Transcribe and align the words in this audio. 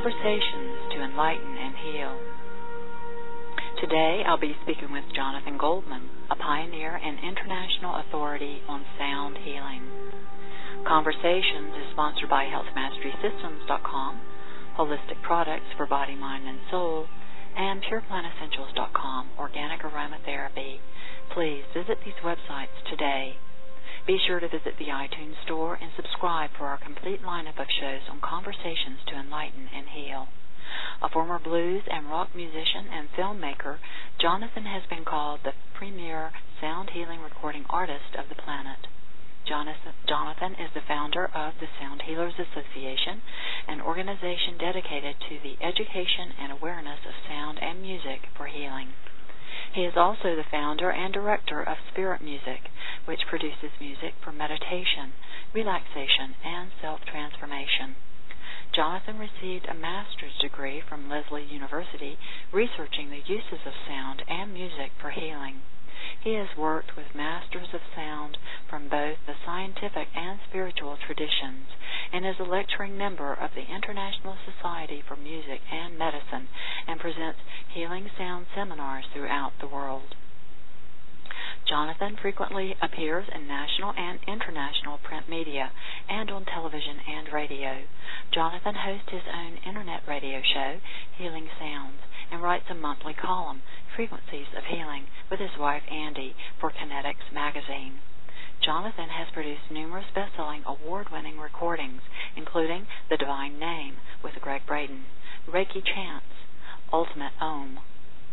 Conversations 0.00 0.96
to 0.96 1.04
Enlighten 1.04 1.58
and 1.60 1.76
Heal. 1.76 2.16
Today 3.84 4.22
I'll 4.24 4.40
be 4.40 4.56
speaking 4.64 4.92
with 4.92 5.04
Jonathan 5.14 5.58
Goldman, 5.58 6.08
a 6.30 6.36
pioneer 6.36 6.96
and 6.96 7.18
international 7.20 8.00
authority 8.00 8.62
on 8.66 8.80
sound 8.96 9.36
healing. 9.44 9.84
Conversations 10.88 11.76
is 11.76 11.92
sponsored 11.92 12.30
by 12.30 12.48
HealthMasterySystems.com, 12.48 14.20
Holistic 14.78 15.20
Products 15.22 15.68
for 15.76 15.84
Body, 15.84 16.16
Mind, 16.16 16.48
and 16.48 16.60
Soul, 16.70 17.04
and 17.58 17.82
PurePlantEssentials.com, 17.84 19.28
Organic 19.38 19.82
Aromatherapy. 19.82 20.80
Please 21.34 21.64
visit 21.76 21.98
these 22.06 22.16
websites 22.24 22.72
today. 22.88 23.36
Be 24.06 24.18
sure 24.26 24.40
to 24.40 24.48
visit 24.48 24.78
the 24.78 24.86
iTunes 24.86 25.36
Store 25.44 25.78
and 25.80 25.92
subscribe 25.94 26.50
for 26.56 26.66
our 26.66 26.78
complete 26.78 27.22
lineup 27.22 27.60
of 27.60 27.68
shows 27.70 28.08
on 28.10 28.20
conversations 28.20 28.98
to 29.06 29.14
enlighten 29.14 29.68
and 29.74 29.88
heal. 29.88 30.28
A 31.02 31.08
former 31.08 31.38
blues 31.38 31.82
and 31.90 32.08
rock 32.10 32.34
musician 32.34 32.88
and 32.90 33.12
filmmaker, 33.12 33.78
Jonathan 34.18 34.64
has 34.64 34.84
been 34.86 35.04
called 35.04 35.40
the 35.44 35.52
premier 35.74 36.32
sound 36.60 36.90
healing 36.90 37.20
recording 37.20 37.66
artist 37.68 38.14
of 38.18 38.28
the 38.28 38.34
planet. 38.34 38.86
Jonathan 39.46 40.54
is 40.54 40.70
the 40.74 40.80
founder 40.86 41.26
of 41.34 41.54
the 41.58 41.68
Sound 41.80 42.02
Healers 42.02 42.38
Association, 42.38 43.22
an 43.66 43.80
organization 43.80 44.58
dedicated 44.58 45.16
to 45.28 45.38
the 45.42 45.56
education 45.64 46.32
and 46.38 46.52
awareness 46.52 47.00
of 47.06 47.14
sound 47.26 47.58
and 47.60 47.82
music 47.82 48.28
for 48.36 48.46
healing. 48.46 48.94
He 49.72 49.84
is 49.84 49.96
also 49.96 50.34
the 50.34 50.42
founder 50.50 50.90
and 50.90 51.14
director 51.14 51.62
of 51.62 51.78
Spirit 51.92 52.20
Music, 52.20 52.70
which 53.04 53.26
produces 53.28 53.70
music 53.78 54.14
for 54.20 54.32
meditation, 54.32 55.12
relaxation, 55.52 56.34
and 56.44 56.72
self 56.80 57.04
transformation. 57.04 57.94
Jonathan 58.72 59.18
received 59.18 59.66
a 59.66 59.74
master's 59.74 60.36
degree 60.38 60.80
from 60.80 61.08
Lesley 61.08 61.44
University 61.44 62.18
researching 62.52 63.10
the 63.10 63.22
uses 63.26 63.64
of 63.64 63.74
sound 63.86 64.22
and 64.26 64.52
music 64.52 64.90
for 65.00 65.10
healing. 65.10 65.62
He 66.20 66.34
has 66.34 66.56
worked 66.56 66.96
with 66.96 67.14
masters 67.14 67.72
of 67.72 67.80
sound 67.94 68.38
from 68.68 68.88
both 68.88 69.18
the 69.26 69.34
scientific 69.44 70.08
and 70.14 70.40
spiritual 70.48 70.96
traditions 70.96 71.68
and 72.12 72.26
is 72.26 72.38
a 72.38 72.44
lecturing 72.44 72.96
member 72.96 73.32
of 73.32 73.54
the 73.54 73.66
International 73.66 74.36
Society 74.44 75.02
for 75.06 75.16
Music 75.16 75.60
and 75.70 75.98
Medicine 75.98 76.48
and 76.86 77.00
presents 77.00 77.40
healing 77.68 78.10
sound 78.16 78.46
seminars 78.54 79.06
throughout 79.12 79.52
the 79.60 79.66
world. 79.66 80.14
Jonathan 81.68 82.16
frequently 82.16 82.76
appears 82.82 83.28
in 83.32 83.46
national 83.46 83.92
and 83.96 84.18
international 84.26 84.98
print 84.98 85.28
media 85.28 85.70
and 86.08 86.30
on 86.30 86.44
television 86.44 86.98
and 87.06 87.32
radio. 87.32 87.84
Jonathan 88.32 88.74
hosts 88.74 89.10
his 89.10 89.22
own 89.32 89.56
internet 89.66 90.02
radio 90.08 90.42
show, 90.42 90.80
Healing 91.16 91.48
Sounds, 91.58 92.00
and 92.30 92.42
writes 92.42 92.66
a 92.70 92.74
monthly 92.74 93.14
column, 93.14 93.62
Frequencies 93.96 94.46
of 94.56 94.64
Healing, 94.64 95.06
with 95.30 95.40
his 95.40 95.58
wife 95.58 95.82
Andi 95.90 96.34
for 96.60 96.70
Kinetics 96.70 97.32
magazine. 97.32 98.00
Jonathan 98.64 99.08
has 99.08 99.28
produced 99.32 99.70
numerous 99.70 100.04
best-selling 100.14 100.62
award-winning 100.66 101.38
recordings, 101.38 102.02
including 102.36 102.86
The 103.08 103.16
Divine 103.16 103.58
Name 103.58 103.96
with 104.22 104.34
Gregg 104.40 104.66
Braden, 104.66 105.04
Reiki 105.48 105.82
Chants, 105.82 106.26
Ultimate 106.92 107.32
Om, 107.40 107.80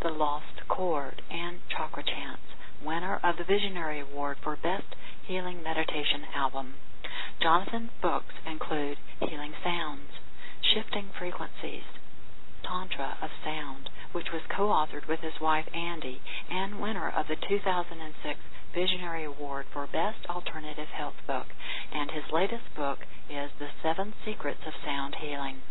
The 0.04 0.10
Lost 0.10 0.68
Chord, 0.68 1.22
and 1.32 1.60
Chakra 1.70 2.04
Chants, 2.04 2.44
winner 2.84 3.20
of 3.24 3.38
the 3.38 3.46
Visionary 3.46 4.02
Award 4.02 4.38
for 4.44 4.58
Best 4.62 4.96
Healing 5.26 5.64
Meditation 5.64 6.28
Album. 6.36 6.76
Jonathan's 7.42 7.92
books 8.02 8.36
include 8.46 8.98
Healing 9.20 9.54
Sounds, 9.64 10.10
Shifting 10.62 11.10
Frequencies, 11.18 11.84
Tantra 12.64 13.18
of 13.22 13.30
Sound, 13.44 13.90
which 14.12 14.32
was 14.32 14.42
co-authored 14.50 15.08
with 15.08 15.22
his 15.22 15.40
wife 15.40 15.68
Andi 15.74 16.20
and 16.50 16.80
winner 16.80 17.10
of 17.10 17.28
the 17.28 17.36
2006 17.36 18.40
Visionary 18.74 19.24
Award 19.24 19.66
for 19.72 19.88
Best 19.88 20.26
Alternative 20.30 20.90
Health 20.90 21.16
Book, 21.26 21.48
and 21.92 22.12
his 22.12 22.32
latest 22.32 22.74
book 22.76 23.00
is 23.30 23.52
The 23.60 23.70
Seven 23.82 24.14
Secrets 24.24 24.62
of 24.66 24.74
Sound 24.86 25.16
Healing. 25.16 25.62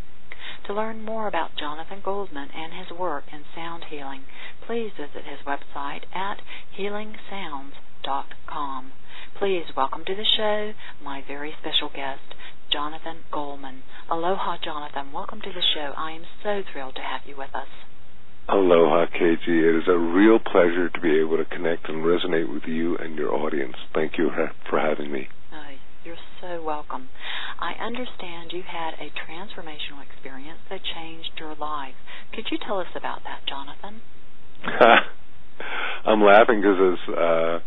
To 0.66 0.74
learn 0.74 1.04
more 1.04 1.28
about 1.28 1.56
Jonathan 1.56 2.00
Goldman 2.04 2.50
and 2.50 2.72
his 2.72 2.90
work 2.90 3.24
in 3.32 3.44
sound 3.54 3.84
healing, 3.84 4.24
please 4.66 4.90
visit 4.96 5.24
his 5.24 5.38
website 5.46 6.04
at 6.14 6.42
healingsounds.com. 6.76 8.92
Please 9.38 9.66
welcome 9.76 10.04
to 10.04 10.14
the 10.14 10.24
show 10.24 10.72
my 11.02 11.20
very 11.20 11.52
special 11.60 11.88
guest, 11.88 12.34
Jonathan 12.76 13.24
Goldman. 13.32 13.80
Aloha, 14.10 14.58
Jonathan. 14.62 15.10
Welcome 15.10 15.40
to 15.40 15.48
the 15.48 15.64
show. 15.72 15.96
I 15.96 16.12
am 16.12 16.24
so 16.42 16.60
thrilled 16.70 16.94
to 16.96 17.00
have 17.00 17.22
you 17.24 17.34
with 17.34 17.48
us. 17.54 17.72
Aloha, 18.50 19.06
KG. 19.16 19.48
It 19.48 19.76
is 19.80 19.88
a 19.88 19.96
real 19.96 20.38
pleasure 20.38 20.90
to 20.90 21.00
be 21.00 21.18
able 21.18 21.38
to 21.38 21.46
connect 21.46 21.88
and 21.88 22.04
resonate 22.04 22.52
with 22.52 22.64
you 22.68 22.98
and 22.98 23.16
your 23.16 23.32
audience. 23.32 23.76
Thank 23.94 24.18
you 24.18 24.28
for 24.68 24.78
having 24.78 25.10
me. 25.10 25.26
Oh, 25.54 25.72
you're 26.04 26.20
so 26.42 26.62
welcome. 26.62 27.08
I 27.58 27.82
understand 27.82 28.52
you 28.52 28.60
had 28.60 28.92
a 29.00 29.08
transformational 29.24 30.04
experience 30.04 30.60
that 30.68 30.80
changed 30.84 31.30
your 31.40 31.56
life. 31.56 31.96
Could 32.34 32.44
you 32.50 32.58
tell 32.58 32.78
us 32.78 32.92
about 32.94 33.20
that, 33.24 33.40
Jonathan? 33.48 34.02
I'm 36.04 36.20
laughing 36.20 36.60
because 36.60 36.92
as 36.92 37.14
uh, 37.16 37.58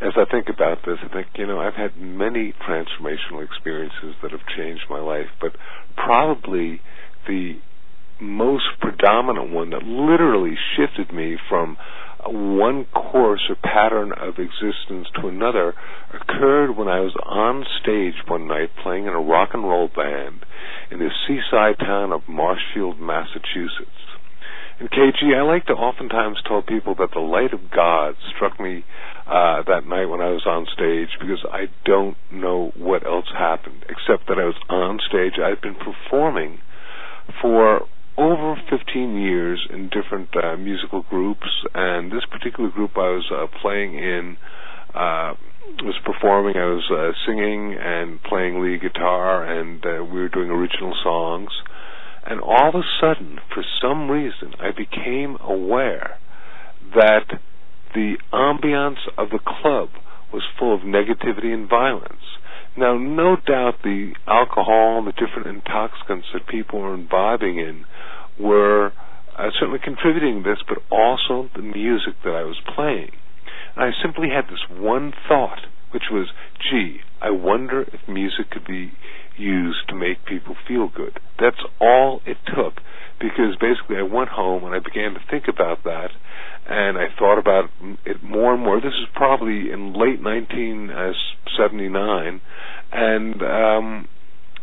as 0.00 0.12
I 0.16 0.24
think 0.30 0.48
about 0.48 0.78
this, 0.86 0.98
I 1.02 1.12
think 1.12 1.28
you 1.36 1.46
know 1.46 1.60
I've 1.60 1.74
had 1.74 1.96
many 1.96 2.54
transformational 2.68 3.44
experiences 3.44 4.14
that 4.22 4.32
have 4.32 4.46
changed 4.56 4.84
my 4.90 5.00
life, 5.00 5.26
but 5.40 5.52
probably 5.96 6.80
the 7.26 7.58
most 8.20 8.64
predominant 8.80 9.52
one 9.52 9.70
that 9.70 9.82
literally 9.82 10.56
shifted 10.76 11.14
me 11.14 11.36
from 11.48 11.76
one 12.26 12.84
course 12.86 13.42
or 13.48 13.54
pattern 13.54 14.12
of 14.12 14.34
existence 14.38 15.06
to 15.14 15.28
another 15.28 15.74
occurred 16.12 16.76
when 16.76 16.88
I 16.88 17.00
was 17.00 17.14
on 17.24 17.64
stage 17.80 18.14
one 18.26 18.48
night 18.48 18.70
playing 18.82 19.06
in 19.06 19.12
a 19.12 19.20
rock 19.20 19.50
and 19.54 19.62
roll 19.62 19.88
band 19.88 20.44
in 20.90 20.98
the 20.98 21.10
seaside 21.26 21.78
town 21.78 22.12
of 22.12 22.22
Marshfield, 22.28 22.98
Massachusetts. 23.00 23.90
And 24.80 24.90
KG, 24.90 25.34
I 25.36 25.42
like 25.42 25.66
to 25.66 25.72
oftentimes 25.72 26.38
tell 26.46 26.62
people 26.62 26.94
that 26.98 27.10
the 27.12 27.20
light 27.20 27.52
of 27.52 27.70
God 27.70 28.14
struck 28.34 28.60
me 28.60 28.84
uh, 29.28 29.62
that 29.68 29.86
night 29.86 30.06
when 30.06 30.20
I 30.20 30.30
was 30.30 30.44
on 30.46 30.66
stage 30.72 31.08
because 31.20 31.44
I 31.52 31.66
don't 31.84 32.16
know 32.32 32.72
what 32.76 33.04
else 33.04 33.26
happened 33.36 33.84
except 33.88 34.26
that 34.28 34.38
I 34.38 34.44
was 34.44 34.56
on 34.70 34.98
stage. 35.06 35.34
I'd 35.38 35.60
been 35.60 35.76
performing 35.76 36.60
for 37.42 37.82
over 38.16 38.56
15 38.70 39.20
years 39.20 39.66
in 39.70 39.90
different 39.90 40.30
uh, 40.34 40.56
musical 40.56 41.02
groups, 41.02 41.46
and 41.74 42.10
this 42.10 42.24
particular 42.30 42.70
group 42.70 42.92
I 42.96 43.10
was 43.10 43.30
uh, 43.30 43.46
playing 43.60 43.94
in 43.94 44.36
uh, 44.94 45.34
was 45.84 45.98
performing. 46.04 46.56
I 46.56 46.64
was 46.64 46.88
uh, 46.90 47.12
singing 47.26 47.76
and 47.78 48.22
playing 48.22 48.62
lead 48.62 48.80
guitar, 48.80 49.44
and 49.44 49.84
uh, 49.84 50.04
we 50.04 50.20
were 50.20 50.28
doing 50.30 50.48
original 50.48 50.94
songs. 51.04 51.50
And 52.26 52.40
all 52.40 52.70
of 52.70 52.74
a 52.74 52.82
sudden, 53.00 53.38
for 53.54 53.62
some 53.80 54.10
reason, 54.10 54.54
I 54.58 54.70
became 54.70 55.36
aware 55.40 56.18
that 56.94 57.40
the 57.94 58.16
ambiance 58.32 59.00
of 59.16 59.30
the 59.30 59.38
club 59.38 59.88
was 60.32 60.42
full 60.58 60.74
of 60.74 60.82
negativity 60.82 61.52
and 61.52 61.68
violence. 61.68 62.22
Now, 62.76 62.96
no 62.96 63.36
doubt 63.36 63.82
the 63.82 64.12
alcohol 64.26 64.98
and 64.98 65.06
the 65.06 65.12
different 65.12 65.48
intoxicants 65.48 66.28
that 66.32 66.46
people 66.46 66.80
were 66.80 66.94
imbibing 66.94 67.58
in 67.58 67.84
were 68.38 68.92
uh, 69.36 69.50
certainly 69.58 69.80
contributing 69.82 70.42
to 70.42 70.50
this, 70.50 70.58
but 70.68 70.78
also 70.90 71.48
the 71.56 71.62
music 71.62 72.14
that 72.24 72.34
I 72.34 72.42
was 72.42 72.60
playing. 72.74 73.10
And 73.74 73.84
I 73.84 73.90
simply 74.02 74.28
had 74.28 74.44
this 74.44 74.62
one 74.70 75.12
thought, 75.28 75.60
which 75.92 76.04
was, 76.10 76.28
gee, 76.70 76.98
I 77.20 77.30
wonder 77.30 77.82
if 77.82 78.08
music 78.08 78.50
could 78.50 78.66
be 78.66 78.92
used 79.36 79.88
to 79.88 79.94
make 79.94 80.24
people 80.26 80.56
feel 80.66 80.88
good. 80.94 81.18
That's 81.38 81.62
all 81.80 82.20
it 82.26 82.36
took, 82.46 82.74
because 83.20 83.56
basically 83.60 83.96
I 83.96 84.02
went 84.02 84.30
home 84.30 84.64
and 84.64 84.74
I 84.74 84.78
began 84.78 85.14
to 85.14 85.20
think 85.30 85.44
about 85.48 85.84
that, 85.84 86.10
and 86.68 86.98
I 86.98 87.06
thought 87.18 87.38
about 87.38 87.70
it 88.04 88.22
more 88.22 88.52
and 88.54 88.62
more. 88.62 88.80
This 88.80 88.92
is 88.92 89.06
probably 89.14 89.70
in 89.72 89.94
late 89.94 90.20
1979, 90.22 92.40
and 92.92 93.42
um, 93.42 94.06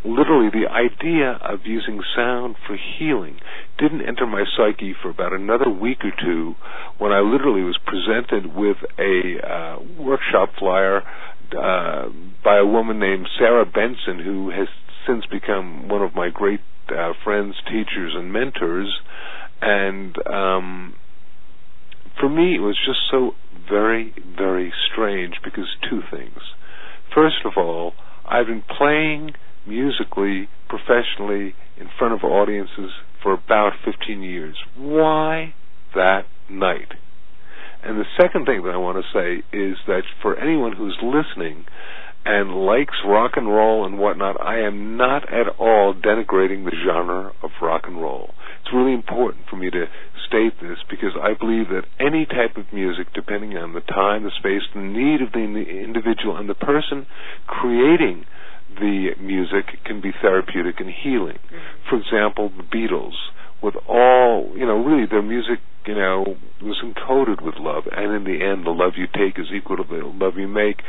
literally 0.06 0.50
the 0.54 0.70
idea 0.70 1.32
of 1.42 1.66
using 1.66 2.00
sound 2.16 2.56
for 2.68 2.78
healing 3.00 3.40
didn't 3.80 4.08
enter 4.08 4.28
my 4.28 4.44
psyche 4.56 4.94
for 5.02 5.10
about 5.10 5.34
another 5.34 5.68
week 5.70 5.98
or 6.04 6.12
two 6.24 6.54
when 7.00 7.12
I 7.12 7.22
literally 7.22 7.64
was 7.64 7.80
presented 7.86 8.56
with 8.56 8.78
a 9.00 9.40
uh, 9.44 9.80
workshop 10.00 10.50
flyer 10.60 11.02
uh, 11.58 12.10
by 12.44 12.58
a 12.58 12.66
woman 12.66 13.00
named 13.00 13.28
Sarah 13.40 13.66
Benson 13.66 14.20
who 14.24 14.52
has 14.52 14.68
since 15.08 15.26
become 15.26 15.88
one 15.88 16.04
of 16.04 16.14
my 16.16 16.30
great 16.30 16.60
uh, 16.90 17.14
friends, 17.24 17.56
teachers, 17.66 18.14
and 18.16 18.32
mentors. 18.32 19.00
And 19.62 20.16
um, 20.28 20.94
for 22.20 22.30
me, 22.30 22.56
it 22.56 22.60
was 22.60 22.78
just 22.86 23.00
so 23.12 23.32
very, 23.70 24.14
very 24.38 24.74
strange 24.92 25.36
because 25.44 25.68
two 25.90 26.02
things. 26.12 26.40
First 27.14 27.46
of 27.46 27.54
all, 27.58 27.94
I've 28.26 28.48
been 28.48 28.64
playing 28.78 29.32
musically, 29.68 30.48
professionally, 30.70 31.56
in 31.78 31.90
front 31.98 32.14
of 32.14 32.24
audiences 32.24 32.92
for 33.22 33.34
about 33.34 33.74
15 33.84 34.22
years. 34.22 34.56
Why 34.78 35.54
that 35.96 36.26
night? 36.50 36.94
And 37.84 38.00
the 38.00 38.06
second 38.20 38.46
thing 38.46 38.64
that 38.64 38.72
I 38.74 38.78
want 38.78 38.98
to 38.98 39.14
say 39.14 39.44
is 39.56 39.78
that 39.88 40.02
for 40.22 40.38
anyone 40.40 40.74
who's 40.76 40.98
listening 41.02 41.66
and 42.26 42.66
likes 42.66 42.96
rock 43.06 43.34
and 43.36 43.48
roll 43.48 43.86
and 43.86 44.00
whatnot, 44.00 44.42
I 44.42 44.60
am 44.62 44.98
not 44.98 45.32
at 45.32 45.48
all 45.60 45.94
denigrating 45.94 46.66
the 46.66 46.76
genre 46.86 47.32
of 47.44 47.52
rock 47.62 47.84
and 47.86 48.02
roll. 48.02 48.34
It's 48.62 48.74
really 48.74 48.94
important 48.94 49.46
for 49.48 49.58
me 49.58 49.70
to 49.70 49.86
state 50.28 50.60
this 50.60 50.80
because 50.90 51.14
I 51.22 51.38
believe 51.38 51.70
that 51.70 51.86
any 52.00 52.26
type 52.26 52.58
of 52.58 52.74
music, 52.74 53.14
depending 53.14 53.56
on 53.58 53.74
the 53.74 53.82
time, 53.82 54.24
the 54.24 54.32
space, 54.40 54.64
the 54.74 54.82
need 54.82 55.22
of 55.22 55.34
the 55.34 55.40
individual, 55.40 56.36
and 56.36 56.50
the 56.50 56.56
person 56.56 57.06
creating 57.46 58.26
the 58.80 59.12
music, 59.22 59.66
can 59.86 60.02
be 60.02 60.12
therapeutic 60.22 60.80
and 60.80 60.90
healing. 60.90 61.38
Mm-hmm. 61.38 61.90
For 61.90 61.98
example, 62.02 62.50
the 62.50 62.64
Beatles, 62.64 63.14
with 63.62 63.76
all, 63.88 64.52
you 64.56 64.66
know, 64.66 64.84
really 64.84 65.06
their 65.10 65.22
music 65.22 65.60
you 65.88 65.94
know, 65.94 66.26
was 66.62 66.82
encoded 66.82 67.46
with 67.46 67.56
love, 67.60 67.84
and 67.92 68.14
in 68.14 68.24
the 68.26 68.44
end, 68.44 68.66
the 68.66 68.74
love 68.74 68.94
you 68.98 69.06
take 69.06 69.38
is 69.38 69.46
equal 69.54 69.78
to 69.78 69.86
the 69.86 70.02
love 70.02 70.34
you 70.38 70.48
make. 70.48 70.82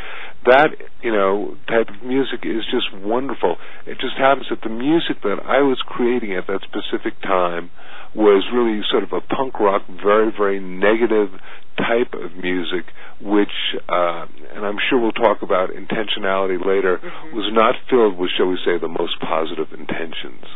That, 0.47 0.73
you 1.03 1.13
know, 1.13 1.57
type 1.69 1.89
of 1.93 2.03
music 2.07 2.41
is 2.45 2.65
just 2.65 2.89
wonderful. 3.05 3.57
It 3.85 4.01
just 4.01 4.17
happens 4.17 4.47
that 4.49 4.63
the 4.63 4.73
music 4.73 5.21
that 5.23 5.37
I 5.45 5.61
was 5.61 5.79
creating 5.85 6.33
at 6.33 6.47
that 6.49 6.65
specific 6.65 7.21
time 7.21 7.71
was 8.15 8.49
really 8.49 8.81
sort 8.89 9.05
of 9.05 9.13
a 9.13 9.21
punk 9.21 9.61
rock, 9.61 9.83
very, 9.87 10.33
very 10.33 10.61
negative 10.61 11.29
type 11.77 12.17
of 12.17 12.33
music, 12.41 12.89
which, 13.21 13.53
uh, 13.93 14.25
and 14.57 14.65
I'm 14.65 14.81
sure 14.89 14.99
we'll 14.99 15.13
talk 15.13 15.43
about 15.43 15.77
intentionality 15.77 16.57
later, 16.57 16.97
mm-hmm. 16.97 17.37
was 17.37 17.53
not 17.53 17.77
filled 17.91 18.17
with, 18.17 18.31
shall 18.33 18.49
we 18.49 18.57
say, 18.65 18.81
the 18.81 18.89
most 18.89 19.21
positive 19.21 19.77
intentions. 19.77 20.49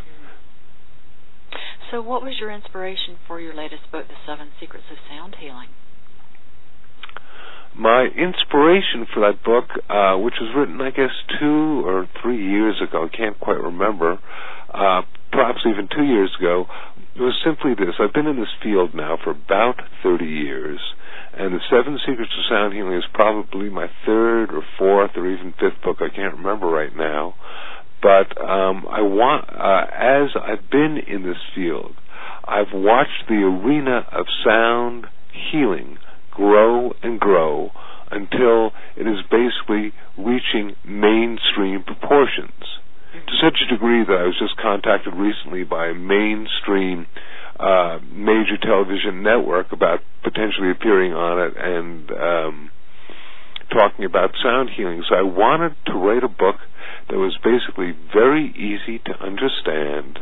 So, 1.90 2.00
what 2.00 2.22
was 2.22 2.38
your 2.38 2.52
inspiration 2.52 3.18
for 3.26 3.40
your 3.40 3.54
latest 3.54 3.90
book, 3.90 4.06
The 4.06 4.14
Seven 4.24 4.50
Secrets 4.60 4.86
of 4.92 4.98
Sound 5.10 5.34
Healing? 5.40 5.68
My 7.74 8.06
inspiration 8.14 9.06
for 9.12 9.26
that 9.26 9.42
book, 9.42 9.66
uh, 9.90 10.14
which 10.22 10.34
was 10.40 10.54
written, 10.54 10.80
I 10.80 10.90
guess, 10.90 11.10
two 11.40 11.82
or 11.84 12.08
three 12.22 12.38
years 12.38 12.80
ago, 12.80 13.08
I 13.10 13.16
can't 13.16 13.38
quite 13.40 13.58
remember, 13.58 14.20
uh, 14.70 15.02
perhaps 15.32 15.66
even 15.66 15.88
two 15.90 16.04
years 16.04 16.30
ago, 16.38 16.66
was 17.18 17.34
simply 17.44 17.74
this. 17.74 17.98
I've 17.98 18.14
been 18.14 18.26
in 18.26 18.38
this 18.38 18.54
field 18.62 18.94
now 18.94 19.18
for 19.22 19.30
about 19.30 19.82
30 20.04 20.26
years, 20.26 20.78
and 21.34 21.54
The 21.54 21.60
Seven 21.70 21.98
Secrets 22.06 22.30
of 22.38 22.44
Sound 22.48 22.72
Healing 22.72 22.94
is 22.94 23.04
probably 23.14 23.68
my 23.68 23.90
third 24.06 24.54
or 24.54 24.62
fourth 24.78 25.16
or 25.16 25.26
even 25.26 25.54
fifth 25.58 25.82
book, 25.82 25.98
I 25.98 26.14
can't 26.14 26.38
remember 26.38 26.66
right 26.66 26.94
now. 26.94 27.34
But 28.02 28.40
um, 28.40 28.86
I 28.88 29.02
want, 29.02 29.44
uh, 29.50 29.84
as 29.92 30.30
I've 30.40 30.70
been 30.70 30.98
in 31.06 31.22
this 31.22 31.36
field, 31.54 31.94
I've 32.46 32.72
watched 32.72 33.28
the 33.28 33.42
arena 33.44 34.06
of 34.12 34.26
sound 34.44 35.06
healing 35.52 35.98
grow 36.30 36.92
and 37.02 37.20
grow 37.20 37.70
until 38.10 38.72
it 38.96 39.06
is 39.06 39.20
basically 39.30 39.92
reaching 40.16 40.74
mainstream 40.84 41.82
proportions. 41.84 42.80
To 43.12 43.32
such 43.42 43.58
a 43.66 43.72
degree 43.72 44.04
that 44.04 44.16
I 44.16 44.24
was 44.24 44.38
just 44.38 44.56
contacted 44.56 45.14
recently 45.14 45.64
by 45.64 45.88
a 45.88 45.94
mainstream 45.94 47.06
uh, 47.58 47.98
major 48.12 48.56
television 48.62 49.22
network 49.22 49.72
about 49.72 50.00
potentially 50.22 50.70
appearing 50.70 51.12
on 51.12 51.38
it 51.38 51.54
and 51.58 52.10
um, 52.10 52.70
talking 53.70 54.04
about 54.04 54.30
sound 54.42 54.70
healing. 54.76 55.02
So 55.08 55.14
I 55.14 55.22
wanted 55.22 55.74
to 55.86 55.92
write 55.92 56.24
a 56.24 56.28
book 56.28 56.56
that 57.10 57.18
was 57.18 57.36
basically 57.42 57.92
very 58.12 58.50
easy 58.54 58.98
to 59.04 59.12
understand, 59.20 60.20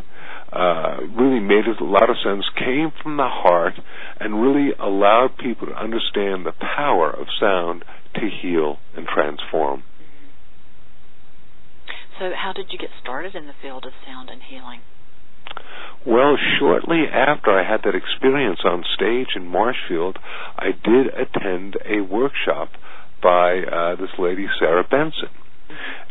uh, 0.53 0.97
really 1.17 1.41
made 1.41 1.65
a 1.69 1.85
lot 1.85 2.09
of 2.09 2.17
sense, 2.25 2.45
came 2.57 2.91
from 3.03 3.17
the 3.17 3.29
heart, 3.29 3.75
and 4.19 4.43
really 4.43 4.73
allowed 4.81 5.37
people 5.39 5.67
to 5.67 5.75
understand 5.75 6.47
the 6.47 6.53
power 6.53 7.11
of 7.11 7.27
sound 7.39 7.85
to 8.15 8.29
heal 8.43 8.79
and 8.97 9.07
transform. 9.07 9.83
So, 12.19 12.33
how 12.35 12.53
did 12.53 12.73
you 12.73 12.79
get 12.79 12.91
started 13.01 13.35
in 13.37 13.47
the 13.47 13.55
field 13.63 13.85
of 13.85 13.93
sound 14.05 14.29
and 14.31 14.43
healing? 14.43 14.81
Well, 16.07 16.37
shortly 16.59 17.05
after 17.13 17.51
I 17.51 17.69
had 17.69 17.83
that 17.85 17.95
experience 17.95 18.61
on 18.65 18.85
stage 18.95 19.29
in 19.37 19.47
Marshfield, 19.47 20.19
I 20.57 20.71
did 20.73 21.09
attend 21.09 21.77
a 21.85 22.01
workshop 22.01 22.71
by 23.23 23.61
uh, 23.61 23.97
this 23.97 24.11
lady, 24.19 24.47
Sarah 24.59 24.85
Benson. 24.89 25.31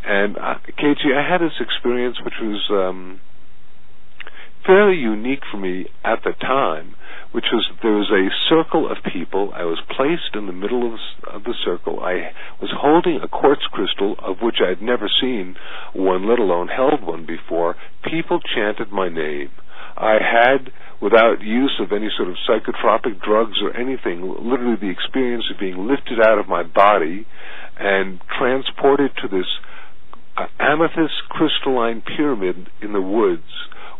And 0.05 0.37
uh, 0.37 0.55
KG, 0.77 1.13
I 1.15 1.29
had 1.29 1.41
this 1.41 1.59
experience 1.59 2.17
which 2.23 2.35
was 2.41 2.67
um, 2.71 3.19
fairly 4.65 4.97
unique 4.97 5.43
for 5.49 5.57
me 5.57 5.87
at 6.03 6.19
the 6.23 6.33
time, 6.39 6.95
which 7.31 7.45
was 7.51 7.65
there 7.81 7.91
was 7.91 8.11
a 8.11 8.27
circle 8.49 8.91
of 8.91 8.97
people. 9.11 9.51
I 9.55 9.63
was 9.63 9.79
placed 9.95 10.35
in 10.35 10.45
the 10.45 10.53
middle 10.53 10.93
of, 10.93 10.99
of 11.33 11.43
the 11.43 11.55
circle. 11.65 11.99
I 12.01 12.31
was 12.61 12.71
holding 12.75 13.19
a 13.23 13.27
quartz 13.27 13.63
crystal 13.71 14.15
of 14.19 14.37
which 14.41 14.57
I 14.63 14.69
had 14.69 14.81
never 14.81 15.09
seen 15.21 15.55
one, 15.93 16.27
let 16.27 16.39
alone 16.39 16.67
held 16.67 17.03
one 17.03 17.25
before. 17.25 17.75
People 18.03 18.39
chanted 18.39 18.91
my 18.91 19.09
name. 19.09 19.49
I 19.97 20.19
had, 20.21 20.71
without 21.01 21.41
use 21.41 21.79
of 21.81 21.91
any 21.91 22.09
sort 22.15 22.29
of 22.29 22.35
psychotropic 22.47 23.19
drugs 23.21 23.57
or 23.63 23.75
anything, 23.75 24.21
literally 24.21 24.77
the 24.79 24.91
experience 24.91 25.45
of 25.51 25.59
being 25.59 25.87
lifted 25.87 26.19
out 26.21 26.37
of 26.37 26.47
my 26.47 26.61
body 26.61 27.25
and 27.79 28.19
transported 28.37 29.11
to 29.21 29.27
this 29.27 29.47
uh, 30.37 30.45
amethyst 30.59 31.13
crystalline 31.29 32.01
pyramid 32.01 32.69
in 32.81 32.93
the 32.93 33.01
woods 33.01 33.43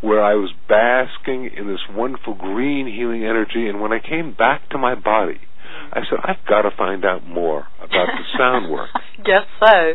where 0.02 0.24
I 0.24 0.36
was 0.36 0.54
basking 0.70 1.50
in 1.58 1.68
this 1.68 1.82
wonderful 1.90 2.36
green 2.36 2.86
healing 2.86 3.24
energy. 3.24 3.68
And 3.68 3.82
when 3.82 3.92
I 3.92 4.00
came 4.00 4.36
back 4.38 4.70
to 4.70 4.78
my 4.78 4.94
body, 4.94 5.42
I 5.92 6.02
said, 6.10 6.20
I've 6.24 6.46
got 6.48 6.64
to 6.64 6.72
find 6.78 7.06
out 7.06 7.26
more 7.26 7.68
about 7.80 8.08
the 8.14 8.24
sound 8.38 8.72
work. 8.72 8.90
Guess 9.18 9.50
so. 9.60 9.94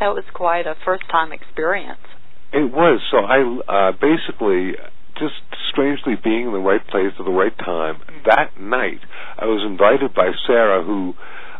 That 0.00 0.14
was 0.14 0.24
quite 0.32 0.66
a 0.66 0.74
first 0.84 1.04
time 1.10 1.32
experience. 1.32 2.00
It 2.52 2.72
was. 2.72 3.00
So 3.10 3.18
I 3.18 3.40
uh, 3.68 3.92
basically 3.92 4.76
just 5.18 5.36
strangely 5.70 6.14
being 6.22 6.46
in 6.46 6.52
the 6.52 6.64
right 6.64 6.84
place 6.88 7.12
at 7.18 7.24
the 7.24 7.32
right 7.32 7.56
time. 7.58 7.96
Mm-hmm. 7.96 8.24
That 8.26 8.60
night, 8.60 9.00
I 9.38 9.46
was 9.46 9.64
invited 9.64 10.14
by 10.14 10.32
Sarah, 10.46 10.84
who 10.84 11.14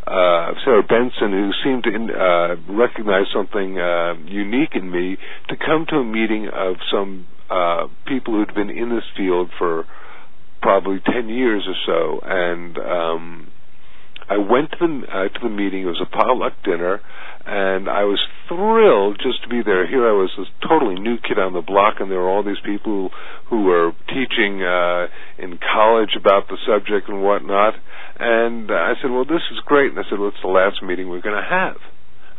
uh, 0.07 0.53
Sarah 0.65 0.83
Benson, 0.83 1.31
who 1.31 1.51
seemed 1.63 1.83
to 1.83 1.91
uh, 1.91 2.55
recognize 2.73 3.25
something 3.33 3.79
uh, 3.79 4.13
unique 4.25 4.75
in 4.75 4.89
me, 4.91 5.17
to 5.49 5.55
come 5.55 5.85
to 5.89 5.97
a 5.97 6.03
meeting 6.03 6.47
of 6.53 6.75
some 6.91 7.27
uh, 7.49 7.87
people 8.07 8.33
who'd 8.33 8.53
been 8.55 8.69
in 8.69 8.89
this 8.89 9.03
field 9.15 9.49
for 9.57 9.85
probably 10.61 10.99
ten 11.05 11.29
years 11.29 11.67
or 11.67 11.75
so, 11.85 12.19
and 12.25 12.77
um, 12.77 13.47
I 14.29 14.37
went 14.37 14.71
to 14.71 14.77
the 14.79 15.01
uh, 15.07 15.27
to 15.29 15.39
the 15.43 15.49
meeting. 15.49 15.83
It 15.83 15.85
was 15.85 16.01
a 16.01 16.09
potluck 16.09 16.53
dinner, 16.63 17.01
and 17.45 17.89
I 17.91 18.07
was 18.07 18.23
thrilled 18.47 19.19
just 19.19 19.43
to 19.43 19.49
be 19.49 19.59
there. 19.63 19.83
Here 19.87 20.07
I 20.07 20.15
was, 20.15 20.31
this 20.37 20.47
totally 20.63 20.95
new 20.95 21.17
kid 21.19 21.39
on 21.39 21.51
the 21.51 21.61
block, 21.61 21.99
and 21.99 22.09
there 22.09 22.19
were 22.19 22.29
all 22.29 22.43
these 22.43 22.61
people 22.63 23.11
who, 23.49 23.63
were 23.63 23.91
teaching 24.07 24.63
uh, 24.63 25.07
in 25.37 25.59
college 25.59 26.15
about 26.15 26.47
the 26.47 26.57
subject 26.67 27.09
and 27.09 27.21
whatnot. 27.21 27.75
And 28.19 28.71
I 28.71 28.93
said, 29.01 29.11
"Well, 29.11 29.25
this 29.25 29.43
is 29.51 29.59
great." 29.65 29.91
And 29.91 29.99
I 29.99 30.03
said, 30.09 30.19
"Well, 30.19 30.29
it's 30.29 30.41
the 30.41 30.51
last 30.51 30.81
meeting 30.83 31.09
we're 31.09 31.21
going 31.21 31.35
to 31.35 31.49
have." 31.49 31.77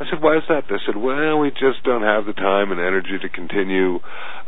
I 0.01 0.09
said, 0.09 0.23
"Why 0.23 0.37
is 0.37 0.45
that?" 0.49 0.65
They 0.69 0.81
said, 0.87 0.97
"Well, 0.97 1.39
we 1.39 1.51
just 1.51 1.85
don't 1.85 2.03
have 2.03 2.25
the 2.25 2.33
time 2.33 2.73
and 2.73 2.81
energy 2.81 3.19
to 3.21 3.29
continue 3.29 4.01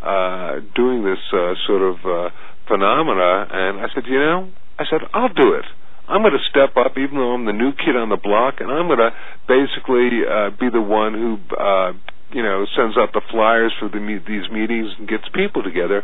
uh, 0.02 0.60
doing 0.74 1.04
this 1.04 1.20
uh, 1.32 1.52
sort 1.66 1.82
of 1.84 1.96
uh, 2.04 2.28
phenomena." 2.68 3.46
And 3.52 3.80
I 3.80 3.88
said, 3.94 4.04
"You 4.08 4.18
know," 4.18 4.50
I 4.78 4.84
said, 4.88 5.00
"I'll 5.12 5.32
do 5.32 5.52
it." 5.54 5.64
I'm 6.08 6.22
going 6.22 6.38
to 6.38 6.46
step 6.50 6.76
up, 6.76 6.96
even 6.96 7.18
though 7.18 7.34
I'm 7.34 7.46
the 7.46 7.52
new 7.52 7.72
kid 7.72 7.96
on 7.96 8.08
the 8.08 8.16
block, 8.16 8.60
and 8.60 8.70
I'm 8.70 8.86
going 8.86 9.02
to 9.02 9.10
basically 9.50 10.22
uh, 10.22 10.50
be 10.54 10.70
the 10.70 10.80
one 10.80 11.14
who, 11.14 11.38
uh, 11.50 11.92
you 12.30 12.42
know, 12.42 12.64
sends 12.78 12.96
out 12.96 13.10
the 13.12 13.22
flyers 13.30 13.74
for 13.78 13.88
the 13.88 13.98
these 13.98 14.46
meetings 14.50 14.94
and 14.98 15.08
gets 15.08 15.24
people 15.34 15.62
together. 15.62 16.02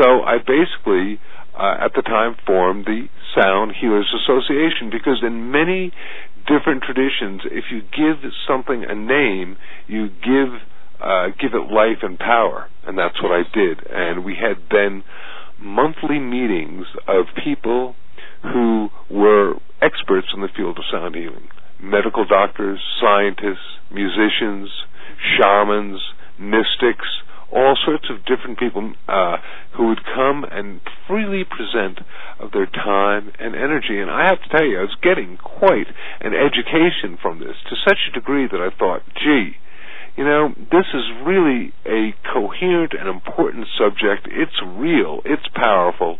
So 0.00 0.24
I 0.24 0.38
basically, 0.40 1.20
uh, 1.52 1.84
at 1.84 1.92
the 1.94 2.02
time, 2.02 2.36
formed 2.46 2.86
the 2.86 3.08
Sound 3.36 3.76
Healers 3.78 4.08
Association 4.24 4.88
because 4.88 5.20
in 5.20 5.50
many 5.50 5.92
different 6.48 6.82
traditions, 6.82 7.42
if 7.44 7.68
you 7.70 7.80
give 7.92 8.24
something 8.48 8.84
a 8.84 8.94
name, 8.94 9.56
you 9.86 10.08
give 10.08 10.56
uh, 11.00 11.28
give 11.36 11.52
it 11.52 11.72
life 11.72 12.00
and 12.00 12.18
power, 12.18 12.68
and 12.86 12.96
that's 12.96 13.20
what 13.22 13.32
I 13.32 13.42
did. 13.52 13.84
And 13.90 14.24
we 14.24 14.36
had 14.40 14.56
then 14.70 15.04
monthly 15.60 16.18
meetings 16.18 16.86
of 17.06 17.26
people 17.42 17.94
who 18.52 18.88
were 19.10 19.54
experts 19.82 20.28
in 20.34 20.40
the 20.40 20.48
field 20.56 20.78
of 20.78 20.84
sound 20.90 21.14
healing 21.14 21.48
medical 21.80 22.24
doctors, 22.24 22.80
scientists, 23.00 23.76
musicians, 23.92 24.70
shamans, 25.36 26.00
mystics, 26.38 27.06
all 27.52 27.76
sorts 27.84 28.06
of 28.10 28.24
different 28.24 28.58
people 28.58 28.92
uh, 29.06 29.36
who 29.76 29.88
would 29.88 30.00
come 30.04 30.44
and 30.50 30.80
freely 31.06 31.44
present 31.44 32.00
of 32.40 32.50
their 32.52 32.66
time 32.66 33.30
and 33.38 33.54
energy. 33.54 34.00
And 34.00 34.10
I 34.10 34.26
have 34.28 34.42
to 34.42 34.48
tell 34.48 34.66
you, 34.66 34.78
I 34.78 34.82
was 34.82 34.96
getting 35.02 35.36
quite 35.36 35.86
an 36.20 36.32
education 36.34 37.18
from 37.20 37.38
this 37.38 37.54
to 37.70 37.76
such 37.86 37.98
a 38.08 38.12
degree 38.12 38.48
that 38.50 38.60
I 38.60 38.76
thought, 38.76 39.02
gee, 39.14 39.52
you 40.16 40.24
know, 40.24 40.54
this 40.56 40.86
is 40.94 41.04
really 41.26 41.72
a 41.86 42.14
coherent 42.32 42.92
and 42.98 43.08
important 43.08 43.66
subject. 43.78 44.26
It's 44.30 44.58
real. 44.64 45.20
It's 45.24 45.46
powerful. 45.54 46.18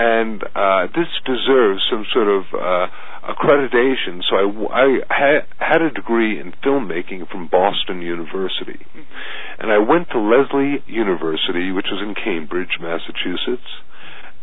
And 0.00 0.40
uh, 0.56 0.88
this 0.96 1.12
deserves 1.28 1.84
some 1.92 2.06
sort 2.12 2.28
of 2.28 2.42
uh, 2.56 2.86
accreditation. 3.28 4.24
So 4.24 4.68
I, 4.72 4.80
I 4.80 4.86
ha- 5.12 5.46
had 5.58 5.82
a 5.82 5.90
degree 5.90 6.40
in 6.40 6.52
filmmaking 6.64 7.28
from 7.28 7.48
Boston 7.48 8.00
University. 8.00 8.80
Mm-hmm. 8.80 9.60
And 9.60 9.68
I 9.70 9.78
went 9.78 10.08
to 10.10 10.18
Lesley 10.18 10.80
University, 10.86 11.70
which 11.70 11.92
was 11.92 12.00
in 12.00 12.14
Cambridge, 12.14 12.80
Massachusetts 12.80 13.68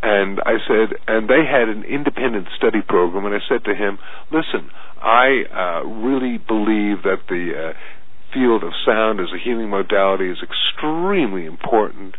and 0.02 0.40
I 0.46 0.58
said, 0.68 0.94
and 1.08 1.28
they 1.28 1.42
had 1.42 1.70
an 1.70 1.84
independent 1.84 2.48
study 2.56 2.82
program, 2.88 3.26
and 3.26 3.34
I 3.34 3.40
said 3.50 3.66
to 3.66 3.74
him, 3.74 3.98
listen, 4.32 4.70
I 5.02 5.42
uh, 5.50 5.88
really 5.88 6.38
believe 6.38 7.02
that 7.02 7.26
the 7.28 7.74
uh, 7.74 7.74
field 8.34 8.64
of 8.64 8.74
sound 8.86 9.20
as 9.20 9.28
a 9.34 9.42
healing 9.44 9.70
modality 9.70 10.30
is 10.30 10.38
extremely 10.44 11.46
important. 11.46 12.16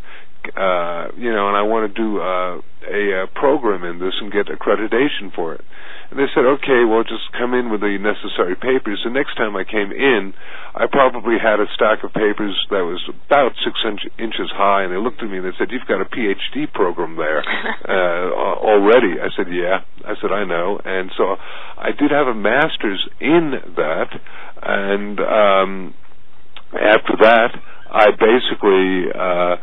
Uh, 0.56 1.08
you 1.16 1.30
know, 1.30 1.48
and 1.48 1.56
I 1.56 1.62
want 1.62 1.90
to 1.90 1.94
do 1.94 2.18
uh, 2.18 2.60
a, 2.88 3.24
a 3.24 3.26
program 3.34 3.84
in 3.84 3.98
this 3.98 4.14
and 4.20 4.32
get 4.32 4.46
accreditation 4.46 5.34
for 5.34 5.54
it. 5.54 5.62
And 6.10 6.18
they 6.18 6.24
said, 6.32 6.48
okay, 6.58 6.88
well, 6.88 7.04
just 7.04 7.28
come 7.36 7.52
in 7.52 7.68
with 7.68 7.84
the 7.84 8.00
necessary 8.00 8.56
papers. 8.56 9.04
The 9.04 9.12
next 9.12 9.36
time 9.36 9.56
I 9.56 9.64
came 9.64 9.92
in, 9.92 10.32
I 10.74 10.86
probably 10.88 11.36
had 11.36 11.60
a 11.60 11.68
stack 11.76 12.00
of 12.02 12.16
papers 12.16 12.56
that 12.70 12.80
was 12.80 12.96
about 13.28 13.52
six 13.60 13.76
inch, 13.84 14.00
inches 14.18 14.48
high, 14.56 14.88
and 14.88 14.92
they 14.92 14.96
looked 14.96 15.20
at 15.20 15.28
me 15.28 15.36
and 15.36 15.46
they 15.46 15.52
said, 15.60 15.68
you've 15.68 15.84
got 15.84 16.00
a 16.00 16.08
PhD 16.08 16.64
program 16.72 17.16
there 17.16 17.44
uh, 17.88 18.32
already. 18.64 19.20
I 19.20 19.28
said, 19.36 19.52
yeah. 19.52 19.84
I 20.06 20.16
said, 20.20 20.32
I 20.32 20.44
know. 20.48 20.80
And 20.82 21.12
so 21.18 21.36
I 21.76 21.92
did 21.92 22.10
have 22.10 22.26
a 22.26 22.34
master's 22.34 23.04
in 23.20 23.52
that, 23.76 24.08
and 24.62 25.20
um, 25.20 25.94
after 26.72 27.20
that, 27.20 27.52
I 27.90 28.10
basically 28.16 29.12
uh, 29.12 29.56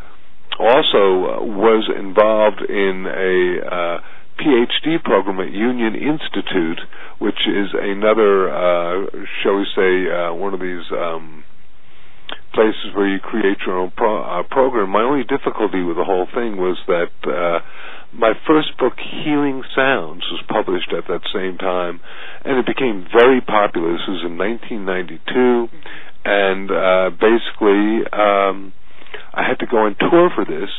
also 0.58 1.44
was 1.44 1.88
involved 1.98 2.62
in 2.68 3.06
a 3.06 3.66
uh, 3.66 3.98
PhD 4.38 5.02
program 5.02 5.40
at 5.40 5.52
Union 5.52 5.94
Institute, 5.94 6.80
which 7.18 7.40
is 7.48 7.68
another, 7.72 8.48
uh, 8.52 9.06
shall 9.42 9.56
we 9.56 9.66
say, 9.74 10.10
uh, 10.12 10.34
one 10.34 10.52
of 10.54 10.60
these 10.60 10.84
um, 10.92 11.44
places 12.52 12.92
where 12.94 13.08
you 13.08 13.18
create 13.20 13.58
your 13.66 13.78
own 13.78 13.92
pro- 13.96 14.22
uh, 14.22 14.42
program. 14.50 14.90
My 14.90 15.02
only 15.02 15.24
difficulty 15.24 15.82
with 15.82 15.96
the 15.96 16.04
whole 16.04 16.26
thing 16.34 16.56
was 16.56 16.76
that 16.86 17.12
uh, 17.24 17.60
my 18.12 18.32
first 18.46 18.76
book, 18.78 18.94
Healing 18.96 19.62
Sounds, 19.74 20.22
was 20.32 20.42
published 20.48 20.92
at 20.96 21.04
that 21.08 21.20
same 21.32 21.58
time, 21.58 22.00
and 22.44 22.58
it 22.58 22.66
became 22.66 23.06
very 23.12 23.40
popular. 23.40 23.92
This 23.92 24.08
was 24.08 24.24
in 24.24 24.36
1992, 24.38 25.68
and 26.24 26.70
uh, 26.70 27.10
basically, 27.20 28.04
um, 28.12 28.72
I 29.36 29.46
had 29.46 29.60
to 29.60 29.66
go 29.66 29.84
on 29.84 29.94
tour 30.00 30.30
for 30.34 30.44
this 30.44 30.70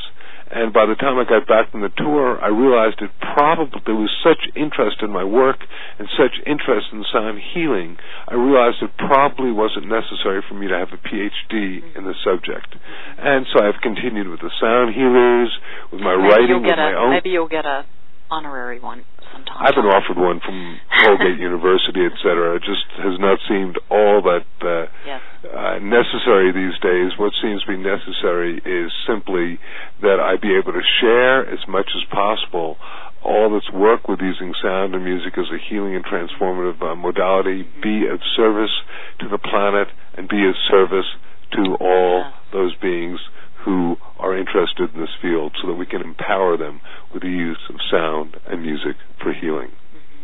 and 0.48 0.72
by 0.72 0.88
the 0.88 0.96
time 0.96 1.20
I 1.20 1.28
got 1.28 1.44
back 1.44 1.72
from 1.72 1.84
the 1.84 1.92
tour, 1.92 2.40
I 2.40 2.48
realized 2.48 3.04
it 3.04 3.12
probably 3.20 3.84
there 3.84 4.00
was 4.00 4.12
such 4.24 4.40
interest 4.56 5.04
in 5.04 5.12
my 5.12 5.24
work 5.24 5.60
and 6.00 6.08
such 6.16 6.40
interest 6.48 6.88
in 6.96 7.04
sound 7.12 7.40
healing. 7.52 7.98
I 8.28 8.36
realized 8.36 8.80
it 8.80 8.96
probably 8.96 9.52
wasn't 9.52 9.92
necessary 9.92 10.40
for 10.48 10.56
me 10.56 10.72
to 10.72 10.78
have 10.78 10.96
a 10.96 11.00
PhD 11.04 11.84
in 11.96 12.08
the 12.08 12.16
subject, 12.24 12.72
and 13.20 13.46
so 13.52 13.60
I've 13.60 13.82
continued 13.84 14.32
with 14.32 14.40
the 14.40 14.52
sound 14.62 14.96
healers, 14.96 15.52
with 15.92 16.00
my 16.00 16.16
maybe 16.16 16.32
writing, 16.32 16.64
with 16.64 16.80
my 16.80 16.92
a, 16.92 16.96
own. 16.96 17.10
Maybe 17.12 17.36
you'll 17.36 17.52
get 17.52 17.66
a 17.66 17.84
honorary 18.30 18.80
one 18.80 19.04
sometime. 19.32 19.58
I've 19.60 19.76
been 19.76 19.86
offered 19.88 20.18
one 20.18 20.40
from 20.44 20.80
Colgate 21.04 21.40
University, 21.52 22.06
et 22.06 22.16
cetera. 22.24 22.56
It 22.56 22.64
just 22.64 22.86
has 23.04 23.20
not 23.20 23.40
seemed 23.48 23.78
all 23.90 24.22
that 24.24 24.48
uh, 24.64 24.88
yes. 25.06 25.22
uh, 25.44 25.80
necessary 25.80 26.52
these 26.52 26.78
days. 26.80 27.18
What 27.20 27.34
seems 27.42 27.64
to 27.64 27.68
be 27.76 27.78
necessary 27.80 28.60
is 28.64 28.92
simply 29.08 29.60
that 30.02 30.20
I 30.20 30.36
be 30.42 30.56
able 30.56 30.74
to 30.74 30.86
share 31.02 31.48
as 31.48 31.60
much 31.68 31.90
as 31.96 32.04
possible 32.12 32.78
all 33.24 33.50
this 33.52 33.68
work 33.74 34.08
with 34.08 34.20
using 34.22 34.54
sound 34.62 34.96
and 34.96 35.04
music 35.04 35.38
as 35.38 35.46
a 35.52 35.58
healing 35.70 35.96
and 35.96 36.06
transformative 36.06 36.80
uh, 36.82 36.96
modality, 36.96 37.68
be 37.82 38.08
of 38.08 38.20
service 38.36 38.72
to 39.20 39.28
the 39.28 39.38
planet, 39.40 39.88
and 40.16 40.30
be 40.30 40.48
of 40.48 40.56
service 40.70 41.08
to 41.52 41.76
all 41.80 42.24
Yeah. 42.24 42.32
those 42.54 42.76
beings 42.82 43.20
who 43.68 43.98
are 44.18 44.38
interested 44.38 44.96
in 44.96 45.02
this 45.02 45.10
field 45.22 45.52
so 45.62 45.68
that 45.68 45.74
we 45.74 45.86
can 45.86 46.00
empower 46.00 46.56
them 46.56 46.80
with 47.14 47.22
the 47.22 47.28
use 47.28 47.60
of 47.68 47.76
sound 47.92 48.38
and 48.48 48.62
music 48.62 48.96
for 49.22 49.34
healing. 49.34 49.74
Mhm. 49.92 50.24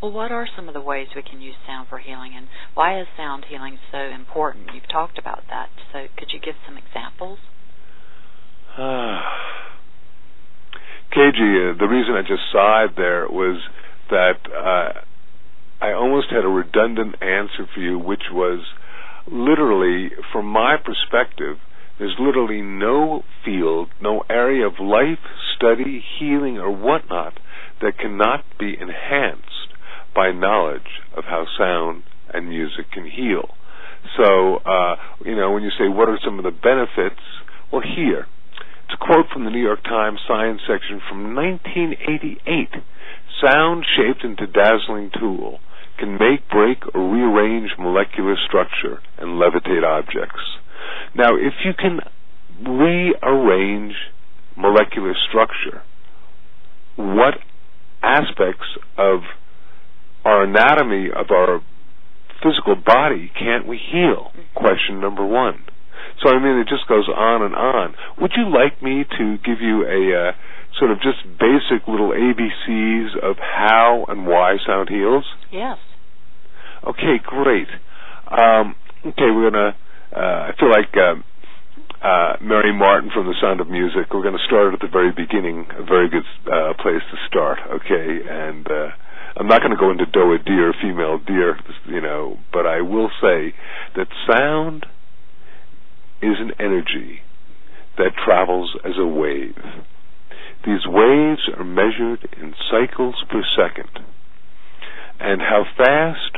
Well, 0.00 0.12
what 0.12 0.32
are 0.32 0.48
some 0.56 0.66
of 0.66 0.72
the 0.72 0.80
ways 0.80 1.08
we 1.14 1.20
can 1.20 1.42
use 1.42 1.56
sound 1.66 1.88
for 1.88 1.98
healing, 1.98 2.34
and 2.34 2.48
why 2.72 2.98
is 2.98 3.06
sound 3.18 3.44
healing 3.44 3.78
so 3.92 3.98
important? 3.98 4.72
You've 4.72 4.88
talked 4.88 5.18
about 5.18 5.46
that, 5.48 5.68
so 5.92 6.08
could 6.16 6.32
you 6.32 6.38
give 6.38 6.56
some 6.64 6.78
examples? 6.78 7.38
KG, 8.78 9.26
uh, 11.20 11.74
the 11.76 11.86
reason 11.86 12.14
I 12.14 12.22
just 12.22 12.50
sighed 12.50 12.96
there 12.96 13.28
was 13.28 13.62
that 14.08 14.50
uh, 14.50 15.02
I 15.82 15.92
almost 15.92 16.30
had 16.30 16.46
a 16.46 16.48
redundant 16.48 17.22
answer 17.22 17.66
for 17.66 17.80
you, 17.80 17.98
which 17.98 18.30
was 18.32 18.72
literally, 19.26 20.12
from 20.32 20.46
my 20.46 20.78
perspective, 20.78 21.60
there's 22.00 22.16
literally 22.18 22.62
no 22.62 23.22
field, 23.44 23.90
no 24.00 24.24
area 24.30 24.66
of 24.66 24.80
life, 24.80 25.20
study, 25.54 26.02
healing, 26.18 26.56
or 26.56 26.74
whatnot 26.74 27.34
that 27.82 27.98
cannot 27.98 28.42
be 28.58 28.72
enhanced 28.72 29.68
by 30.16 30.32
knowledge 30.32 31.04
of 31.14 31.24
how 31.24 31.44
sound 31.58 32.02
and 32.32 32.48
music 32.48 32.90
can 32.90 33.04
heal. 33.04 33.50
So, 34.16 34.56
uh, 34.64 34.96
you 35.26 35.36
know, 35.36 35.52
when 35.52 35.62
you 35.62 35.70
say 35.78 35.88
what 35.88 36.08
are 36.08 36.18
some 36.24 36.38
of 36.38 36.44
the 36.44 36.50
benefits, 36.56 37.20
well, 37.70 37.82
here, 37.84 38.26
it's 38.84 38.96
a 38.96 39.04
quote 39.04 39.26
from 39.30 39.44
the 39.44 39.50
New 39.50 39.62
York 39.62 39.84
Times 39.84 40.20
Science 40.26 40.62
section 40.66 41.02
from 41.06 41.34
1988. 41.36 42.80
Sound 43.44 43.84
shaped 43.84 44.24
into 44.24 44.46
dazzling 44.46 45.10
tool 45.12 45.60
can 45.98 46.12
make, 46.16 46.48
break, 46.48 46.78
or 46.94 47.12
rearrange 47.12 47.72
molecular 47.78 48.34
structure 48.48 49.04
and 49.18 49.36
levitate 49.36 49.84
objects. 49.84 50.40
Now, 51.14 51.36
if 51.36 51.54
you 51.64 51.72
can 51.78 52.00
rearrange 52.66 53.94
molecular 54.56 55.14
structure, 55.28 55.82
what 56.96 57.34
aspects 58.02 58.66
of 58.96 59.20
our 60.24 60.44
anatomy 60.44 61.08
of 61.14 61.30
our 61.30 61.60
physical 62.42 62.76
body 62.76 63.30
can't 63.38 63.66
we 63.66 63.78
heal? 63.92 64.32
Question 64.54 65.00
number 65.00 65.24
one. 65.24 65.64
So 66.22 66.30
I 66.30 66.38
mean, 66.42 66.58
it 66.58 66.68
just 66.68 66.86
goes 66.88 67.08
on 67.08 67.42
and 67.42 67.54
on. 67.54 67.94
Would 68.20 68.32
you 68.36 68.52
like 68.52 68.82
me 68.82 69.04
to 69.18 69.36
give 69.44 69.60
you 69.60 69.84
a 69.84 70.28
uh, 70.28 70.32
sort 70.78 70.90
of 70.90 70.98
just 70.98 71.24
basic 71.38 71.86
little 71.88 72.10
ABCs 72.10 73.16
of 73.22 73.36
how 73.38 74.04
and 74.08 74.26
why 74.26 74.56
sound 74.66 74.88
heals? 74.88 75.24
Yes. 75.50 75.78
Okay, 76.86 77.20
great. 77.24 77.68
Um, 78.30 78.74
okay, 79.04 79.30
we're 79.30 79.50
gonna. 79.50 79.76
Uh, 80.14 80.50
I 80.50 80.52
feel 80.58 80.70
like 80.70 80.96
um, 80.96 81.24
uh, 82.02 82.36
Mary 82.40 82.72
Martin 82.72 83.10
from 83.14 83.26
The 83.26 83.34
Sound 83.40 83.60
of 83.60 83.68
Music. 83.68 84.12
We're 84.12 84.22
going 84.22 84.38
to 84.38 84.46
start 84.46 84.74
at 84.74 84.80
the 84.80 84.88
very 84.90 85.12
beginning. 85.12 85.66
A 85.78 85.84
very 85.84 86.08
good 86.08 86.26
uh, 86.46 86.74
place 86.82 87.02
to 87.10 87.16
start. 87.28 87.58
Okay, 87.80 88.20
and 88.28 88.66
I'm 89.36 89.46
not 89.46 89.60
going 89.60 89.70
to 89.70 89.76
go 89.76 89.90
into 89.90 90.06
doe 90.06 90.36
deer, 90.44 90.74
female 90.82 91.18
deer, 91.18 91.58
you 91.86 92.00
know, 92.00 92.38
but 92.52 92.66
I 92.66 92.80
will 92.80 93.10
say 93.22 93.54
that 93.96 94.08
sound 94.30 94.86
is 96.20 96.36
an 96.38 96.52
energy 96.58 97.20
that 97.96 98.10
travels 98.24 98.76
as 98.84 98.98
a 98.98 99.06
wave. 99.06 99.56
These 100.66 100.86
waves 100.86 101.48
are 101.56 101.64
measured 101.64 102.28
in 102.36 102.54
cycles 102.70 103.14
per 103.30 103.42
second. 103.56 104.04
And 105.18 105.40
how 105.40 105.64
fast 105.76 106.36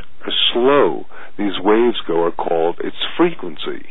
slow 0.53 1.05
these 1.37 1.59
waves 1.59 1.97
go 2.07 2.23
are 2.23 2.31
called 2.31 2.79
its 2.83 2.97
frequency. 3.17 3.85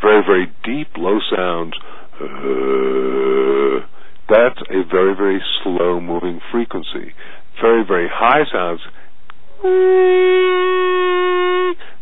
Very, 0.00 0.22
very 0.24 0.46
deep, 0.64 0.88
low 0.96 1.18
sounds, 1.34 1.74
that's 4.28 4.60
a 4.70 4.82
very, 4.90 5.14
very 5.14 5.40
slow 5.62 6.00
moving 6.00 6.40
frequency. 6.52 7.14
Very, 7.60 7.84
very 7.86 8.08
high 8.12 8.44
sounds, 8.52 8.80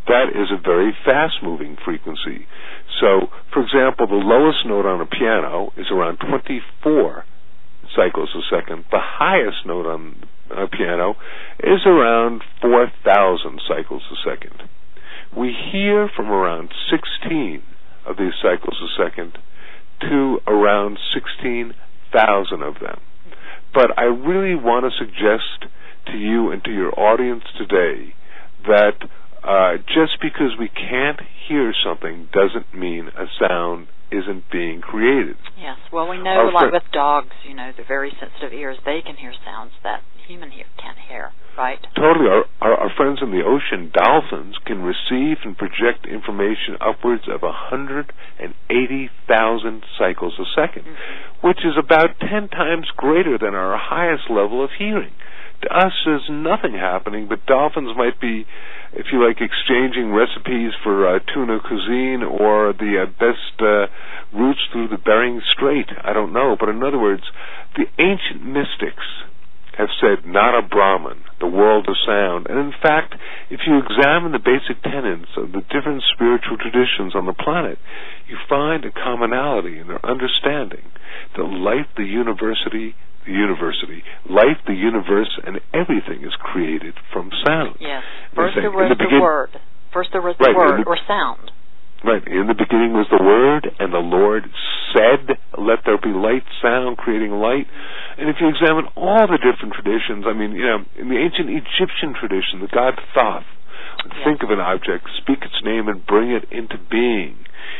that 0.07 0.29
is 0.35 0.51
a 0.51 0.61
very 0.63 0.93
fast 1.05 1.35
moving 1.43 1.77
frequency. 1.85 2.47
So, 3.01 3.29
for 3.53 3.63
example, 3.63 4.07
the 4.07 4.15
lowest 4.15 4.67
note 4.67 4.87
on 4.87 5.01
a 5.01 5.07
piano 5.07 5.73
is 5.77 5.87
around 5.91 6.19
24 6.19 7.25
cycles 7.97 8.29
a 8.35 8.41
second. 8.55 8.85
The 8.91 9.01
highest 9.01 9.67
note 9.67 9.87
on 9.87 10.17
a 10.51 10.67
piano 10.69 11.17
is 11.61 11.81
around 11.87 12.43
4,000 12.61 13.61
cycles 13.69 14.03
a 14.11 14.17
second. 14.29 14.69
We 15.37 15.55
hear 15.73 16.11
from 16.15 16.29
around 16.29 16.71
16 16.91 17.63
of 18.07 18.17
these 18.17 18.33
cycles 18.43 18.77
a 18.83 18.91
second 19.03 19.39
to 20.03 20.39
around 20.47 20.99
16,000 21.15 22.63
of 22.63 22.75
them. 22.81 23.01
But 23.73 23.97
I 23.99 24.05
really 24.05 24.57
want 24.57 24.87
to 24.87 24.99
suggest 24.99 25.71
to 26.07 26.17
you 26.17 26.51
and 26.51 26.65
to 26.65 26.73
your 26.73 26.99
audience 26.99 27.45
today 27.57 28.15
that 28.67 28.97
uh, 29.45 29.77
just 29.87 30.21
because 30.21 30.53
we 30.59 30.69
can't 30.69 31.21
hear 31.49 31.73
something 31.85 32.29
doesn't 32.33 32.75
mean 32.75 33.09
a 33.09 33.27
sound 33.39 33.89
isn't 34.11 34.45
being 34.51 34.81
created. 34.81 35.37
Yes. 35.57 35.79
Well, 35.93 36.09
we 36.09 36.19
know, 36.19 36.31
Our 36.31 36.53
like 36.53 36.73
with 36.73 36.91
dogs, 36.93 37.33
you 37.47 37.55
know, 37.55 37.71
the 37.77 37.85
very 37.87 38.13
sensitive 38.19 38.53
ears, 38.53 38.77
they 38.85 39.01
can 39.07 39.15
hear 39.17 39.33
sounds 39.45 39.73
that 39.85 40.03
human 40.31 40.55
hear, 40.55 40.71
can't 40.79 41.03
hear, 41.11 41.35
right? 41.59 41.83
Totally. 41.99 42.31
Our, 42.31 42.47
our, 42.63 42.87
our 42.87 42.93
friends 42.97 43.19
in 43.21 43.35
the 43.35 43.43
ocean, 43.43 43.91
dolphins, 43.93 44.55
can 44.65 44.87
receive 44.87 45.43
and 45.43 45.59
project 45.59 46.07
information 46.07 46.79
upwards 46.79 47.27
of 47.27 47.43
180,000 47.43 48.15
cycles 49.99 50.39
a 50.39 50.47
2nd 50.55 50.87
mm-hmm. 50.87 51.47
which 51.47 51.67
is 51.67 51.75
about 51.77 52.21
10 52.21 52.49
times 52.49 52.87
greater 52.97 53.37
than 53.39 53.55
our 53.55 53.77
highest 53.77 54.31
level 54.31 54.63
of 54.63 54.71
hearing 54.79 55.13
to 55.63 55.69
us 55.69 55.93
there's 56.05 56.29
nothing 56.31 56.73
happening, 56.73 57.29
but 57.29 57.45
dolphins 57.47 57.93
might 57.97 58.21
be, 58.21 58.47
if 58.93 59.07
you 59.13 59.25
like, 59.25 59.41
exchanging 59.41 60.13
recipes 60.13 60.73
for 60.83 61.07
uh, 61.07 61.19
tuna 61.33 61.61
cuisine 61.61 62.25
or 62.25 62.73
the 62.73 63.05
uh, 63.05 63.07
best 63.21 63.61
uh, 63.61 63.87
routes 64.33 64.61
through 64.73 64.89
the 64.89 64.97
Bering 64.97 65.41
Strait. 65.53 65.89
I 66.03 66.13
don't 66.13 66.33
know, 66.33 66.57
but 66.59 66.69
in 66.69 66.83
other 66.83 66.99
words, 66.99 67.23
the 67.77 67.85
ancient 68.01 68.45
mystics 68.45 69.05
have 69.81 69.93
said 70.01 70.29
Nada 70.29 70.61
Brahma, 70.67 71.17
the 71.41 71.49
world 71.49 71.89
of 71.89 71.97
sound. 72.05 72.47
And 72.49 72.61
in 72.61 72.73
fact, 72.77 73.17
if 73.49 73.61
you 73.67 73.81
examine 73.81 74.33
the 74.33 74.43
basic 74.43 74.83
tenets 74.85 75.33
of 75.37 75.53
the 75.53 75.65
different 75.73 76.05
spiritual 76.13 76.61
traditions 76.61 77.17
on 77.17 77.25
the 77.25 77.35
planet, 77.35 77.81
you 78.29 78.37
find 78.49 78.85
a 78.85 78.93
commonality 78.93 79.81
in 79.81 79.89
their 79.89 80.05
understanding 80.05 80.85
that 81.37 81.45
life, 81.49 81.89
the 81.97 82.05
university, 82.05 82.95
the 83.27 83.33
university. 83.33 84.03
Life, 84.29 84.61
the 84.67 84.77
universe, 84.77 85.33
and 85.45 85.61
everything 85.73 86.25
is 86.25 86.33
created 86.41 86.95
from 87.13 87.31
sound. 87.45 87.77
Yes. 87.81 88.03
First 88.35 88.57
there 88.57 88.71
was 88.71 88.93
the, 88.97 89.05
the 89.05 89.21
word. 89.21 89.51
First 89.93 90.11
there 90.13 90.23
was 90.23 90.37
the 90.39 90.45
right, 90.45 90.57
word 90.57 90.85
the, 90.85 90.89
or 90.89 90.99
sound. 91.09 91.51
Right. 92.03 92.27
In 92.27 92.47
the 92.49 92.57
beginning 92.57 92.97
was 92.97 93.07
the 93.13 93.23
word, 93.23 93.69
and 93.79 93.93
the 93.93 94.01
Lord 94.01 94.49
said, 94.93 95.37
"Let 95.59 95.85
there 95.85 95.99
be 95.99 96.17
light." 96.17 96.45
Sound 96.63 96.97
creating 96.97 97.33
light. 97.33 97.69
And 98.17 98.29
if 98.29 98.41
you 98.41 98.49
examine 98.49 98.89
all 98.97 99.27
the 99.29 99.37
different 99.37 99.75
traditions, 99.75 100.25
I 100.27 100.33
mean, 100.33 100.53
you 100.53 100.65
know, 100.65 100.85
in 100.97 101.09
the 101.11 101.19
ancient 101.21 101.51
Egyptian 101.51 102.15
tradition, 102.15 102.61
the 102.61 102.73
god 102.73 102.99
Thoth 103.13 103.45
would 104.03 104.15
yes. 104.17 104.25
think 104.25 104.43
of 104.43 104.51
an 104.51 104.61
object, 104.61 105.09
speak 105.19 105.45
its 105.45 105.61
name, 105.63 105.89
and 105.89 106.07
bring 106.07 106.31
it 106.31 106.49
into 106.51 106.79
being. 106.79 107.37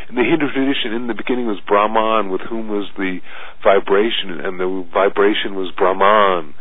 In 0.09 0.17
the 0.17 0.25
Hindu 0.25 0.53
tradition, 0.53 0.93
in 0.93 1.07
the 1.07 1.15
beginning 1.15 1.47
was 1.47 1.61
Brahman, 1.61 2.29
with 2.29 2.43
whom 2.43 2.69
was 2.69 2.91
the 2.99 3.21
vibration, 3.63 4.41
and 4.41 4.61
the 4.61 4.85
vibration 4.93 5.55
was 5.55 5.73
Brahman. 5.73 6.53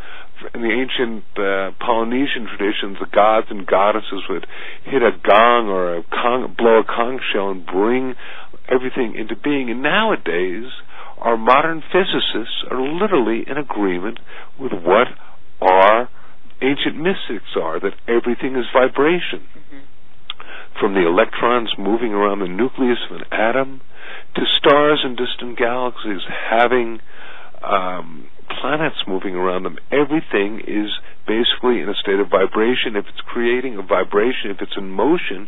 In 0.54 0.62
the 0.62 0.72
ancient 0.72 1.24
uh, 1.36 1.72
Polynesian 1.84 2.48
traditions, 2.48 2.98
the 3.00 3.08
gods 3.12 3.48
and 3.50 3.68
goddesses 3.68 4.24
would 4.30 4.48
hit 4.86 5.02
a 5.02 5.12
gong 5.12 5.68
or 5.68 5.98
a 5.98 6.48
blow 6.56 6.80
a 6.80 6.84
conch 6.84 7.22
shell 7.34 7.50
and 7.52 7.66
bring 7.66 8.16
everything 8.70 9.16
into 9.16 9.36
being. 9.36 9.70
And 9.70 9.82
nowadays, 9.84 10.72
our 11.18 11.36
modern 11.36 11.84
physicists 11.92 12.64
are 12.72 12.80
literally 12.80 13.44
in 13.48 13.58
agreement 13.58 14.20
with 14.60 14.72
what 14.72 15.08
our 15.62 16.10
ancient 16.62 16.96
mystics 16.96 17.56
are, 17.60 17.80
that 17.80 17.96
everything 18.08 18.56
is 18.56 18.66
vibration. 18.74 19.44
Mm-hmm 19.52 19.80
from 20.80 20.94
the 20.94 21.06
electrons 21.06 21.70
moving 21.78 22.14
around 22.14 22.40
the 22.40 22.48
nucleus 22.48 23.00
of 23.10 23.18
an 23.18 23.24
atom 23.32 23.82
to 24.36 24.42
stars 24.58 25.02
and 25.04 25.18
distant 25.18 25.58
galaxies 25.58 26.22
having 26.50 27.00
um, 27.64 28.19
planets 28.62 28.98
moving 29.08 29.36
around 29.36 29.64
them. 29.64 29.78
Everything 29.92 30.62
is 30.66 30.92
basically 31.28 31.82
in 31.82 31.90
a 31.90 31.96
state 31.96 32.20
of 32.20 32.30
vibration. 32.30 32.96
If 32.96 33.06
it's 33.08 33.22
creating 33.26 33.78
a 33.78 33.82
vibration, 33.82 34.52
if 34.52 34.62
it's 34.62 34.78
in 34.78 34.90
motion, 34.90 35.48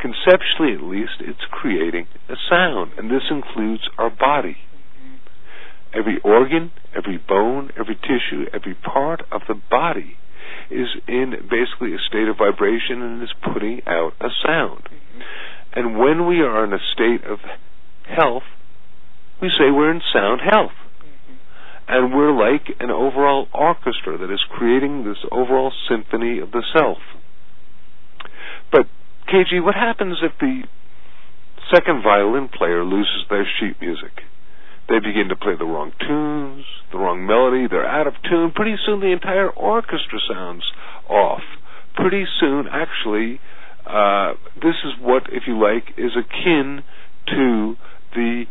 conceptually 0.00 0.74
at 0.74 0.82
least, 0.82 1.20
it's 1.20 1.44
creating 1.50 2.06
a 2.28 2.34
sound. 2.48 2.92
And 2.98 3.10
this 3.10 3.24
includes 3.30 3.82
our 3.98 4.10
body. 4.10 4.56
Every 5.94 6.20
organ, 6.24 6.72
every 6.96 7.18
bone, 7.18 7.70
every 7.78 7.96
tissue, 7.96 8.46
every 8.52 8.74
part 8.74 9.22
of 9.30 9.42
the 9.48 9.54
body 9.54 10.16
is 10.70 10.88
in 11.06 11.32
basically 11.50 11.94
a 11.94 12.00
state 12.08 12.28
of 12.28 12.38
vibration 12.38 13.02
and 13.02 13.22
is 13.22 13.32
putting 13.52 13.82
out 13.86 14.12
a 14.20 14.28
sound. 14.44 14.88
And 15.74 15.98
when 15.98 16.26
we 16.26 16.40
are 16.40 16.64
in 16.64 16.72
a 16.72 16.78
state 16.92 17.24
of 17.24 17.38
health, 18.08 18.44
we 19.40 19.48
say 19.48 19.70
we're 19.70 19.90
in 19.90 20.00
sound 20.12 20.40
health. 20.40 20.72
And 21.88 22.14
we're 22.14 22.32
like 22.32 22.66
an 22.80 22.90
overall 22.90 23.48
orchestra 23.52 24.18
that 24.18 24.32
is 24.32 24.40
creating 24.50 25.04
this 25.04 25.18
overall 25.30 25.72
symphony 25.88 26.38
of 26.38 26.52
the 26.52 26.62
self. 26.76 26.98
But, 28.70 28.86
KG, 29.28 29.62
what 29.62 29.74
happens 29.74 30.18
if 30.22 30.32
the 30.40 30.62
second 31.74 32.02
violin 32.02 32.48
player 32.48 32.84
loses 32.84 33.26
their 33.28 33.46
sheet 33.58 33.80
music? 33.80 34.22
They 34.88 34.98
begin 34.98 35.28
to 35.28 35.36
play 35.36 35.54
the 35.58 35.64
wrong 35.64 35.92
tunes, 36.00 36.64
the 36.92 36.98
wrong 36.98 37.26
melody, 37.26 37.66
they're 37.70 37.86
out 37.86 38.06
of 38.06 38.14
tune. 38.28 38.52
Pretty 38.54 38.76
soon 38.84 39.00
the 39.00 39.12
entire 39.12 39.48
orchestra 39.48 40.18
sounds 40.28 40.64
off. 41.08 41.42
Pretty 41.94 42.24
soon, 42.40 42.66
actually, 42.70 43.40
uh, 43.86 44.34
this 44.56 44.74
is 44.84 44.92
what, 45.00 45.24
if 45.30 45.44
you 45.46 45.60
like, 45.60 45.94
is 45.96 46.12
akin 46.16 46.82
to 47.28 47.76
the 48.14 48.44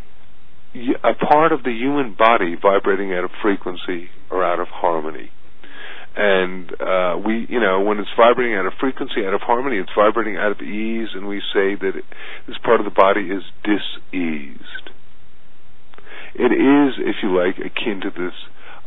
a 0.73 1.13
part 1.13 1.51
of 1.51 1.63
the 1.63 1.71
human 1.71 2.15
body 2.17 2.55
vibrating 2.61 3.13
out 3.13 3.23
of 3.23 3.31
frequency 3.41 4.09
or 4.29 4.43
out 4.43 4.59
of 4.59 4.67
harmony. 4.67 5.31
And 6.15 6.71
uh, 6.81 7.17
we, 7.25 7.47
you 7.47 7.59
know, 7.59 7.81
when 7.81 7.99
it's 7.99 8.09
vibrating 8.17 8.55
out 8.55 8.65
of 8.65 8.73
frequency, 8.79 9.25
out 9.25 9.33
of 9.33 9.41
harmony, 9.41 9.77
it's 9.77 9.91
vibrating 9.95 10.35
out 10.35 10.51
of 10.51 10.59
ease, 10.61 11.09
and 11.15 11.27
we 11.27 11.39
say 11.53 11.75
that 11.75 11.93
it, 11.95 12.03
this 12.47 12.57
part 12.63 12.81
of 12.81 12.85
the 12.85 12.91
body 12.91 13.31
is 13.31 13.43
diseased 13.63 14.91
it 16.33 16.51
is, 16.51 16.95
if 16.97 17.17
you 17.23 17.35
like, 17.35 17.57
akin 17.57 18.01
to 18.01 18.09
this 18.09 18.33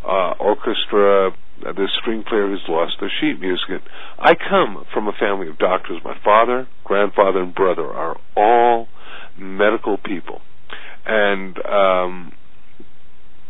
uh, 0.05 0.33
orchestra, 0.41 1.31
uh, 1.31 1.73
this 1.73 1.91
string 2.01 2.25
player 2.27 2.49
who's 2.49 2.65
lost 2.69 2.95
their 3.01 3.13
sheet 3.21 3.41
music. 3.41 3.83
I 4.19 4.35
come 4.35 4.85
from 4.93 5.09
a 5.09 5.13
family 5.13 5.49
of 5.49 5.59
doctors. 5.59 6.01
My 6.05 6.17
father, 6.25 6.69
grandfather, 6.85 7.43
and 7.43 7.55
brother 7.55 7.87
are 7.87 8.17
all 8.37 8.89
medical 9.39 9.99
people, 9.99 10.41
and 11.07 11.57
um, 11.65 12.33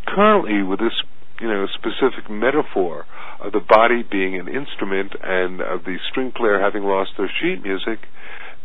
currently, 0.07 0.63
with 0.63 0.81
this 0.81 0.95
you 1.41 1.49
know 1.49 1.67
specific 1.75 2.31
metaphor 2.31 3.07
of 3.41 3.53
the 3.53 3.61
body 3.61 4.03
being 4.09 4.39
an 4.39 4.49
instrument 4.49 5.13
and 5.23 5.61
of 5.61 5.85
the 5.85 5.97
string 6.11 6.33
player 6.35 6.61
having 6.61 6.83
lost 6.83 7.11
their 7.19 7.31
sheet 7.41 7.63
music, 7.63 7.99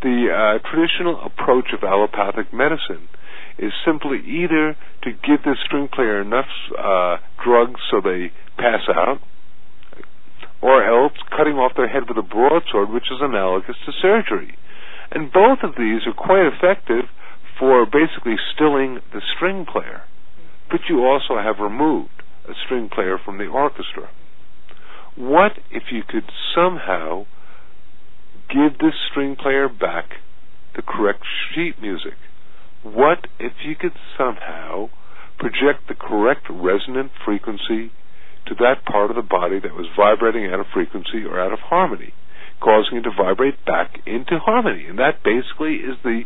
the 0.01 0.29
uh, 0.31 0.69
traditional 0.69 1.21
approach 1.25 1.69
of 1.73 1.83
allopathic 1.83 2.53
medicine 2.53 3.09
is 3.57 3.73
simply 3.85 4.19
either 4.23 4.77
to 5.03 5.11
give 5.11 5.43
the 5.43 5.55
string 5.65 5.89
player 5.91 6.21
enough 6.21 6.47
uh, 6.77 7.17
drugs 7.43 7.79
so 7.91 7.99
they 8.01 8.31
pass 8.57 8.87
out, 8.87 9.19
or 10.61 10.83
else 10.83 11.13
cutting 11.35 11.55
off 11.55 11.73
their 11.75 11.87
head 11.87 12.03
with 12.07 12.17
a 12.17 12.23
broadsword, 12.23 12.89
which 12.89 13.11
is 13.11 13.19
analogous 13.21 13.75
to 13.85 13.91
surgery. 14.01 14.55
And 15.11 15.31
both 15.31 15.59
of 15.63 15.75
these 15.77 16.07
are 16.07 16.13
quite 16.13 16.47
effective 16.47 17.05
for 17.59 17.85
basically 17.85 18.35
stilling 18.55 18.99
the 19.11 19.21
string 19.35 19.65
player. 19.71 20.03
But 20.71 20.81
you 20.89 21.03
also 21.03 21.35
have 21.37 21.59
removed 21.59 22.23
a 22.47 22.53
string 22.65 22.89
player 22.89 23.17
from 23.23 23.37
the 23.37 23.47
orchestra. 23.47 24.09
What 25.15 25.53
if 25.69 25.83
you 25.91 26.03
could 26.07 26.31
somehow 26.55 27.25
give 28.47 28.79
this 28.79 28.95
string 29.11 29.35
player 29.35 29.67
back 29.67 30.05
the 30.75 30.81
correct 30.81 31.23
sheet 31.53 31.81
music? 31.81 32.15
What 32.83 33.27
if 33.39 33.51
you 33.65 33.75
could 33.75 33.93
somehow 34.17 34.89
project 35.37 35.87
the 35.87 35.95
correct 35.95 36.47
resonant 36.49 37.11
frequency 37.25 37.91
to 38.47 38.55
that 38.55 38.85
part 38.89 39.09
of 39.09 39.15
the 39.15 39.21
body 39.21 39.59
that 39.59 39.75
was 39.75 39.87
vibrating 39.95 40.45
out 40.51 40.59
of 40.59 40.65
frequency 40.73 41.23
or 41.27 41.39
out 41.39 41.51
of 41.51 41.59
harmony, 41.59 42.13
causing 42.59 42.97
it 42.97 43.01
to 43.03 43.11
vibrate 43.15 43.63
back 43.65 43.99
into 44.05 44.39
harmony? 44.39 44.85
And 44.85 44.99
that 44.99 45.23
basically 45.23 45.75
is 45.75 45.97
the 46.03 46.23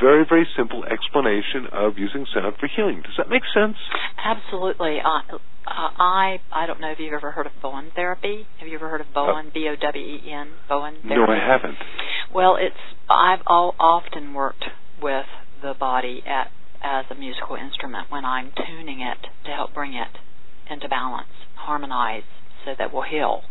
very, 0.00 0.24
very 0.28 0.46
simple 0.56 0.84
explanation 0.84 1.66
of 1.72 1.98
using 1.98 2.26
sound 2.34 2.54
for 2.58 2.68
healing. 2.68 3.02
Does 3.02 3.14
that 3.18 3.28
make 3.28 3.42
sense? 3.54 3.76
Absolutely. 4.18 4.98
Uh, 4.98 5.36
uh, 5.66 5.90
I 5.96 6.40
I 6.52 6.66
don't 6.66 6.80
know 6.80 6.90
if 6.90 6.98
you've 6.98 7.14
ever 7.14 7.30
heard 7.30 7.46
of 7.46 7.52
Bowen 7.62 7.90
therapy. 7.94 8.46
Have 8.58 8.68
you 8.68 8.74
ever 8.74 8.88
heard 8.88 9.00
of 9.00 9.06
Bowen? 9.14 9.46
Uh, 9.48 9.50
B 9.54 9.68
O 9.70 9.76
W 9.76 10.04
E 10.04 10.30
N. 10.30 10.48
Bowen 10.68 10.96
therapy. 11.02 11.14
No, 11.14 11.26
I 11.26 11.38
haven't. 11.38 11.78
Well, 12.34 12.56
it's 12.56 12.76
I've 13.08 13.40
all, 13.46 13.74
often 13.78 14.34
worked 14.34 14.64
with 15.00 15.26
the 15.62 15.74
body 15.78 16.22
at, 16.26 16.48
as 16.82 17.06
a 17.10 17.14
musical 17.14 17.56
instrument 17.56 18.10
when 18.10 18.24
I'm 18.24 18.52
tuning 18.66 19.00
it 19.00 19.18
to 19.46 19.52
help 19.52 19.72
bring 19.72 19.94
it 19.94 20.08
into 20.70 20.88
balance, 20.88 21.28
harmonize, 21.56 22.24
so 22.64 22.72
that 22.76 22.92
we'll 22.92 23.02
heal. 23.02 23.42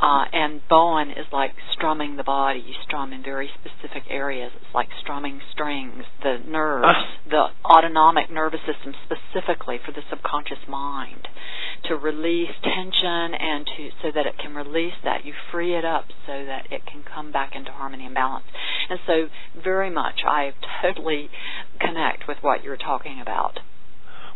Uh, 0.00 0.24
and 0.32 0.62
Bowen 0.68 1.10
is 1.10 1.26
like 1.30 1.52
strumming 1.74 2.16
the 2.16 2.24
body. 2.24 2.60
You 2.60 2.74
strum 2.86 3.12
in 3.12 3.22
very 3.22 3.50
specific 3.60 4.04
areas. 4.08 4.50
It's 4.56 4.74
like 4.74 4.88
strumming 5.02 5.40
strings, 5.52 6.04
the 6.22 6.38
nerves, 6.48 6.86
uh. 6.88 7.28
the 7.28 7.44
autonomic 7.64 8.30
nervous 8.30 8.60
system 8.64 8.94
specifically 9.04 9.78
for 9.84 9.92
the 9.92 10.00
subconscious 10.08 10.64
mind 10.66 11.28
to 11.84 11.96
release 11.96 12.50
tension 12.62 13.34
and 13.34 13.66
to 13.66 13.88
so 14.02 14.08
that 14.14 14.26
it 14.26 14.38
can 14.38 14.54
release 14.54 14.96
that. 15.04 15.24
You 15.24 15.34
free 15.52 15.76
it 15.76 15.84
up 15.84 16.06
so 16.26 16.44
that 16.46 16.66
it 16.70 16.86
can 16.86 17.02
come 17.02 17.30
back 17.30 17.52
into 17.54 17.70
harmony 17.70 18.06
and 18.06 18.14
balance. 18.14 18.46
And 18.88 18.98
so 19.06 19.28
very 19.62 19.90
much 19.90 20.20
I 20.26 20.52
totally 20.82 21.28
connect 21.78 22.26
with 22.26 22.38
what 22.40 22.64
you're 22.64 22.78
talking 22.78 23.20
about. 23.20 23.60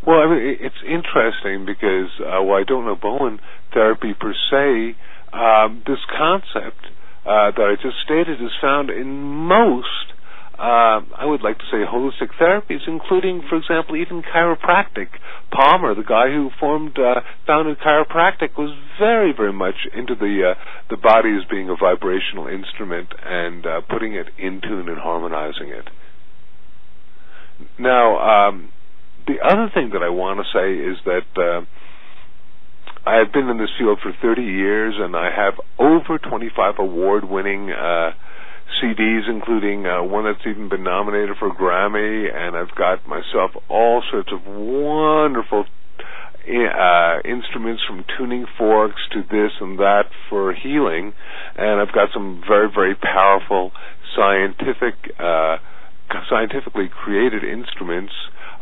Well, 0.06 0.18
I 0.18 0.26
mean, 0.28 0.56
it's 0.60 0.82
interesting 0.84 1.64
because 1.64 2.10
uh, 2.20 2.42
well, 2.42 2.60
I 2.60 2.64
don't 2.64 2.84
know 2.84 2.96
Bowen 3.00 3.40
therapy 3.72 4.12
per 4.12 4.34
se. 4.50 4.96
Um, 5.34 5.82
this 5.84 5.98
concept 6.16 6.86
uh, 7.26 7.50
that 7.50 7.66
I 7.66 7.74
just 7.82 7.96
stated 8.04 8.40
is 8.40 8.52
found 8.60 8.88
in 8.88 9.10
most, 9.20 10.14
uh, 10.54 11.02
I 11.10 11.24
would 11.26 11.42
like 11.42 11.58
to 11.58 11.64
say, 11.72 11.82
holistic 11.82 12.30
therapies, 12.40 12.86
including, 12.86 13.42
for 13.48 13.56
example, 13.56 13.96
even 13.96 14.22
chiropractic. 14.22 15.08
Palmer, 15.50 15.94
the 15.96 16.04
guy 16.06 16.30
who 16.30 16.50
formed, 16.60 16.96
uh, 16.98 17.20
founded 17.48 17.78
chiropractic, 17.80 18.56
was 18.56 18.70
very, 19.00 19.32
very 19.36 19.52
much 19.52 19.74
into 19.92 20.14
the 20.14 20.54
uh, 20.54 20.60
the 20.88 20.96
body 20.96 21.34
as 21.36 21.44
being 21.50 21.68
a 21.68 21.74
vibrational 21.74 22.46
instrument 22.46 23.08
and 23.24 23.66
uh, 23.66 23.80
putting 23.90 24.14
it 24.14 24.26
in 24.38 24.60
tune 24.60 24.88
and 24.88 24.98
harmonizing 24.98 25.68
it. 25.68 25.88
Now, 27.78 28.48
um, 28.48 28.70
the 29.26 29.40
other 29.44 29.70
thing 29.74 29.90
that 29.94 30.02
I 30.02 30.10
want 30.10 30.38
to 30.38 30.46
say 30.52 30.74
is 30.78 30.98
that 31.06 31.26
uh, 31.34 31.64
I 33.06 33.16
have 33.16 33.32
been 33.32 33.50
in 33.50 33.58
this 33.58 33.68
field 33.78 33.98
for 34.02 34.12
30 34.22 34.42
years, 34.42 34.94
and 34.98 35.14
I 35.14 35.28
have 35.28 35.60
over 35.78 36.18
25 36.18 36.74
award-winning 36.78 37.70
uh, 37.70 38.12
CDs, 38.80 39.28
including 39.28 39.84
uh, 39.84 40.02
one 40.02 40.24
that's 40.24 40.46
even 40.46 40.70
been 40.70 40.84
nominated 40.84 41.36
for 41.38 41.48
a 41.48 41.54
Grammy, 41.54 42.34
and 42.34 42.56
I've 42.56 42.74
got 42.74 43.06
myself 43.06 43.50
all 43.68 44.02
sorts 44.10 44.30
of 44.32 44.40
wonderful 44.46 45.66
uh, 46.48 47.18
instruments 47.24 47.82
from 47.86 48.04
tuning 48.16 48.46
forks 48.56 49.00
to 49.12 49.22
this 49.22 49.52
and 49.60 49.78
that 49.80 50.04
for 50.30 50.54
healing, 50.54 51.12
and 51.56 51.80
I've 51.80 51.94
got 51.94 52.08
some 52.14 52.42
very, 52.48 52.70
very 52.74 52.94
powerful 52.94 53.72
scientific, 54.16 54.94
uh, 55.18 55.58
scientifically 56.30 56.88
created 56.88 57.44
instruments 57.44 58.12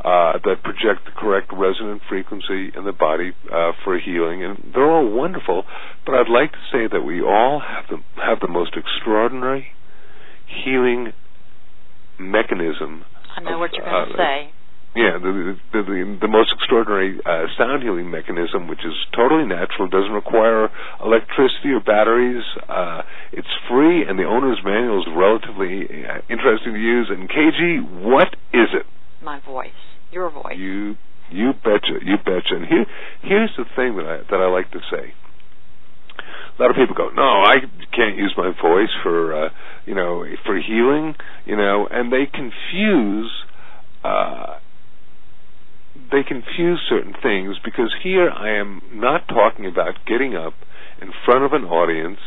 uh, 0.05 0.38
that 0.43 0.62
project 0.62 1.07
the 1.07 1.15
correct 1.17 1.53
resonant 1.53 2.03
frequency 2.09 2.75
in 2.75 2.85
the 2.85 2.93
body 2.93 3.33
uh, 3.47 3.71
for 3.85 3.99
healing, 3.99 4.43
and 4.43 4.73
they're 4.75 4.91
all 4.91 5.09
wonderful. 5.09 5.65
But 6.05 6.17
I'd 6.17 6.29
like 6.29 6.53
to 6.53 6.65
say 6.73 6.88
that 6.91 7.03
we 7.03 7.23
all 7.23 7.62
have 7.62 7.85
the 7.88 8.03
have 8.21 8.41
the 8.41 8.49
most 8.51 8.75
extraordinary 8.77 9.69
healing 10.47 11.12
mechanism. 12.19 13.05
I 13.37 13.41
know 13.41 13.55
of, 13.55 13.61
what 13.61 13.73
you're 13.73 13.85
going 13.85 14.09
to 14.09 14.15
uh, 14.15 14.17
say. 14.17 14.51
Yeah, 14.95 15.17
the 15.23 15.57
the, 15.73 15.83
the, 15.87 16.19
the 16.21 16.29
most 16.29 16.53
extraordinary 16.53 17.17
uh, 17.25 17.47
sound 17.57 17.83
healing 17.83 18.11
mechanism, 18.11 18.67
which 18.67 18.85
is 18.85 18.93
totally 19.15 19.47
natural, 19.47 19.87
doesn't 19.88 20.12
require 20.12 20.69
electricity 20.99 21.71
or 21.71 21.81
batteries. 21.81 22.43
Uh, 22.69 23.03
it's 23.33 23.55
free, 23.71 24.03
and 24.03 24.19
the 24.19 24.27
owner's 24.27 24.59
manual 24.65 25.01
is 25.01 25.09
relatively 25.15 25.87
uh, 26.05 26.27
interesting 26.29 26.75
to 26.75 26.83
use. 26.83 27.07
And 27.09 27.31
KG, 27.31 28.03
what 28.03 28.35
is 28.53 28.75
it? 28.75 28.85
My 29.23 29.38
voice. 29.41 29.71
Your 30.12 30.31
voice. 30.31 30.55
You 30.57 30.96
you 31.31 31.53
betcha, 31.64 32.05
you 32.05 32.16
betcha. 32.18 32.55
And 32.55 32.66
here 32.66 32.87
here's 33.22 33.51
the 33.57 33.64
thing 33.75 33.96
that 33.96 34.07
I 34.07 34.16
that 34.31 34.40
I 34.40 34.48
like 34.48 34.70
to 34.72 34.81
say. 34.90 35.14
A 36.59 36.62
lot 36.62 36.70
of 36.70 36.77
people 36.77 36.94
go, 36.94 37.09
no, 37.09 37.22
I 37.22 37.57
can't 37.96 38.18
use 38.18 38.35
my 38.37 38.53
voice 38.61 38.92
for 39.03 39.46
uh, 39.46 39.48
you 39.87 39.94
know 39.94 40.25
for 40.44 40.59
healing, 40.61 41.14
you 41.46 41.57
know, 41.57 41.88
and 41.90 42.12
they 42.12 42.27
confuse. 42.27 43.33
Uh, 44.05 44.59
they 46.11 46.22
confuse 46.27 46.81
certain 46.88 47.14
things 47.22 47.57
because 47.64 47.94
here 48.03 48.29
I 48.31 48.59
am 48.59 48.83
not 48.92 49.29
talking 49.29 49.66
about 49.66 49.94
getting 50.07 50.35
up 50.35 50.55
in 51.01 51.11
front 51.25 51.44
of 51.44 51.53
an 51.53 51.64
audience 51.64 52.18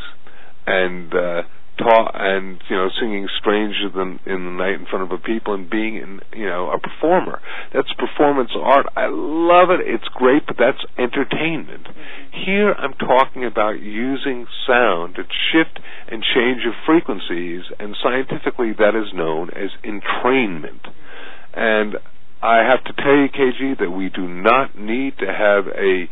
and 0.65 1.13
uh, 1.13 1.41
ta- 1.77 2.11
and 2.13 2.61
you 2.69 2.75
know 2.75 2.89
singing 2.99 3.27
stranger 3.39 3.89
than 3.93 4.19
in 4.25 4.45
the 4.45 4.51
night 4.51 4.79
in 4.79 4.85
front 4.85 5.03
of 5.03 5.11
a 5.11 5.21
people 5.21 5.53
and 5.53 5.69
being 5.69 5.97
in 5.97 6.21
you 6.33 6.45
know 6.45 6.71
a 6.71 6.79
performer. 6.79 7.41
That's 7.73 7.91
performance 7.93 8.51
art. 8.55 8.87
I 8.95 9.07
love 9.09 9.69
it. 9.69 9.81
It's 9.85 10.07
great 10.13 10.45
but 10.47 10.57
that's 10.57 10.83
entertainment. 10.97 11.87
Mm-hmm. 11.87 12.45
Here 12.45 12.71
i'm 12.73 12.93
talking 12.93 13.45
about 13.45 13.79
using 13.79 14.45
sound 14.67 15.15
to 15.15 15.23
shift 15.51 15.79
and 16.07 16.23
change 16.23 16.61
your 16.63 16.75
frequencies 16.85 17.63
and 17.79 17.95
scientifically 18.01 18.73
that 18.77 18.95
is 18.95 19.13
known 19.13 19.49
as 19.49 19.69
entrainment. 19.83 20.87
And 21.53 21.95
I 22.45 22.61
have 22.69 22.83
to 22.85 22.93
tell 22.93 23.17
you, 23.17 23.25
KG, 23.33 23.79
that 23.79 23.89
we 23.89 24.09
do 24.09 24.27
not 24.27 24.77
need 24.77 25.17
to 25.17 25.25
have 25.25 25.65
a 25.65 26.05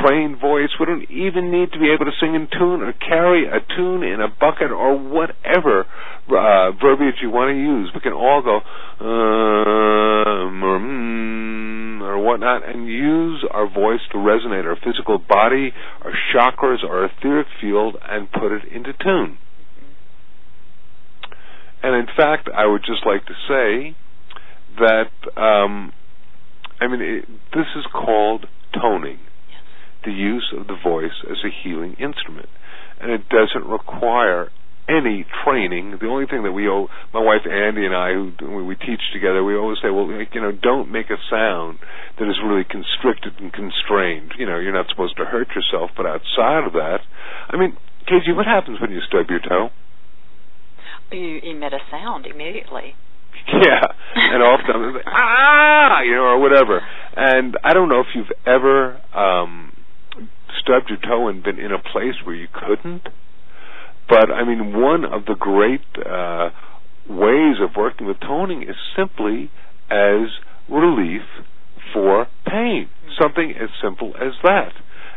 trained 0.00 0.38
voice. 0.40 0.70
We 0.78 0.86
don't 0.86 1.10
even 1.10 1.50
need 1.50 1.72
to 1.72 1.80
be 1.80 1.90
able 1.90 2.04
to 2.04 2.14
sing 2.20 2.36
in 2.36 2.46
tune 2.46 2.82
or 2.82 2.92
carry 2.92 3.48
a 3.50 3.58
tune 3.74 4.04
in 4.04 4.20
a 4.20 4.28
bucket 4.28 4.70
or 4.70 4.94
whatever 4.96 5.82
uh, 6.30 6.70
verbiage 6.78 7.18
you 7.20 7.30
want 7.30 7.50
to 7.50 7.58
use. 7.58 7.90
We 7.92 8.00
can 8.00 8.12
all 8.12 8.40
go 8.40 8.62
um, 9.02 10.62
or 10.62 10.78
mm, 10.78 12.00
or 12.02 12.18
whatnot 12.22 12.68
and 12.68 12.86
use 12.86 13.44
our 13.50 13.66
voice 13.66 14.00
to 14.12 14.18
resonate 14.18 14.66
our 14.66 14.76
physical 14.76 15.18
body, 15.18 15.72
our 16.02 16.12
chakras, 16.32 16.84
our 16.88 17.06
etheric 17.06 17.48
field, 17.60 17.96
and 18.00 18.30
put 18.30 18.52
it 18.52 18.62
into 18.70 18.92
tune. 18.92 19.38
And 21.82 21.96
in 21.96 22.06
fact, 22.16 22.48
I 22.54 22.66
would 22.66 22.82
just 22.86 23.04
like 23.04 23.26
to 23.26 23.34
say 23.48 23.96
that 24.80 25.40
um, 25.40 25.92
I 26.80 26.88
mean 26.88 27.00
it, 27.00 27.28
this 27.52 27.68
is 27.76 27.86
called 27.92 28.46
toning, 28.74 29.18
yes. 29.48 29.62
the 30.04 30.12
use 30.12 30.52
of 30.56 30.66
the 30.66 30.76
voice 30.82 31.24
as 31.30 31.38
a 31.44 31.50
healing 31.62 31.92
instrument, 31.98 32.48
and 33.00 33.10
it 33.10 33.28
doesn't 33.28 33.68
require 33.68 34.50
any 34.90 35.24
training. 35.44 35.96
The 36.00 36.08
only 36.08 36.26
thing 36.26 36.42
that 36.42 36.52
we 36.52 36.66
owe, 36.66 36.88
my 37.14 37.22
wife 37.22 37.46
Andi 37.46 37.86
and 37.86 37.94
I, 37.94 38.10
who 38.12 38.64
we 38.64 38.74
teach 38.74 39.00
together, 39.14 39.44
we 39.44 39.54
always 39.54 39.78
say, 39.78 39.90
well, 39.90 40.10
you 40.10 40.40
know, 40.40 40.50
don't 40.50 40.90
make 40.90 41.10
a 41.10 41.20
sound 41.30 41.78
that 42.18 42.26
is 42.26 42.42
really 42.42 42.66
constricted 42.66 43.38
and 43.38 43.52
constrained. 43.52 44.34
You 44.38 44.46
know, 44.46 44.58
you're 44.58 44.74
not 44.74 44.90
supposed 44.90 45.16
to 45.18 45.24
hurt 45.24 45.48
yourself, 45.54 45.90
but 45.96 46.06
outside 46.06 46.66
of 46.66 46.72
that, 46.74 47.00
I 47.48 47.56
mean, 47.56 47.76
KG, 48.10 48.34
what 48.34 48.46
happens 48.46 48.80
when 48.80 48.90
you 48.90 49.00
stub 49.06 49.30
your 49.30 49.40
toe? 49.40 49.70
You 51.12 51.38
emit 51.42 51.72
a 51.72 51.80
sound 51.90 52.26
immediately. 52.26 52.94
Yeah, 53.50 53.82
and 54.14 54.42
all 54.42 54.54
of 54.54 54.60
sudden, 54.66 54.94
like, 54.94 55.04
ah, 55.06 56.02
you 56.02 56.12
know, 56.12 56.22
or 56.22 56.40
whatever. 56.40 56.80
And 57.16 57.56
I 57.64 57.74
don't 57.74 57.88
know 57.88 58.00
if 58.00 58.06
you've 58.14 58.30
ever 58.46 59.00
um 59.14 59.72
stubbed 60.62 60.88
your 60.88 60.98
toe 60.98 61.28
and 61.28 61.42
been 61.42 61.58
in 61.58 61.72
a 61.72 61.78
place 61.78 62.14
where 62.24 62.34
you 62.34 62.48
couldn't. 62.52 63.02
But 64.08 64.30
I 64.30 64.44
mean, 64.44 64.80
one 64.80 65.04
of 65.04 65.26
the 65.26 65.36
great 65.38 65.86
uh, 65.98 66.50
ways 67.08 67.56
of 67.60 67.76
working 67.76 68.06
with 68.06 68.18
toning 68.20 68.62
is 68.62 68.76
simply 68.96 69.50
as 69.90 70.28
relief 70.68 71.22
for 71.92 72.26
pain. 72.46 72.88
Something 73.20 73.54
as 73.60 73.68
simple 73.82 74.14
as 74.16 74.34
that. 74.42 74.72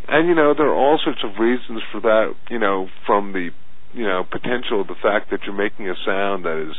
And 0.07 0.27
you 0.27 0.35
know, 0.35 0.53
there 0.55 0.67
are 0.67 0.75
all 0.75 0.99
sorts 1.03 1.23
of 1.23 1.39
reasons 1.39 1.81
for 1.91 2.01
that. 2.01 2.33
You 2.49 2.59
know, 2.59 2.87
from 3.05 3.33
the 3.33 3.49
you 3.93 4.03
know 4.03 4.23
potential 4.29 4.81
of 4.81 4.87
the 4.87 4.95
fact 5.01 5.31
that 5.31 5.41
you're 5.45 5.55
making 5.55 5.89
a 5.89 5.95
sound 6.05 6.45
that 6.45 6.57
is 6.69 6.75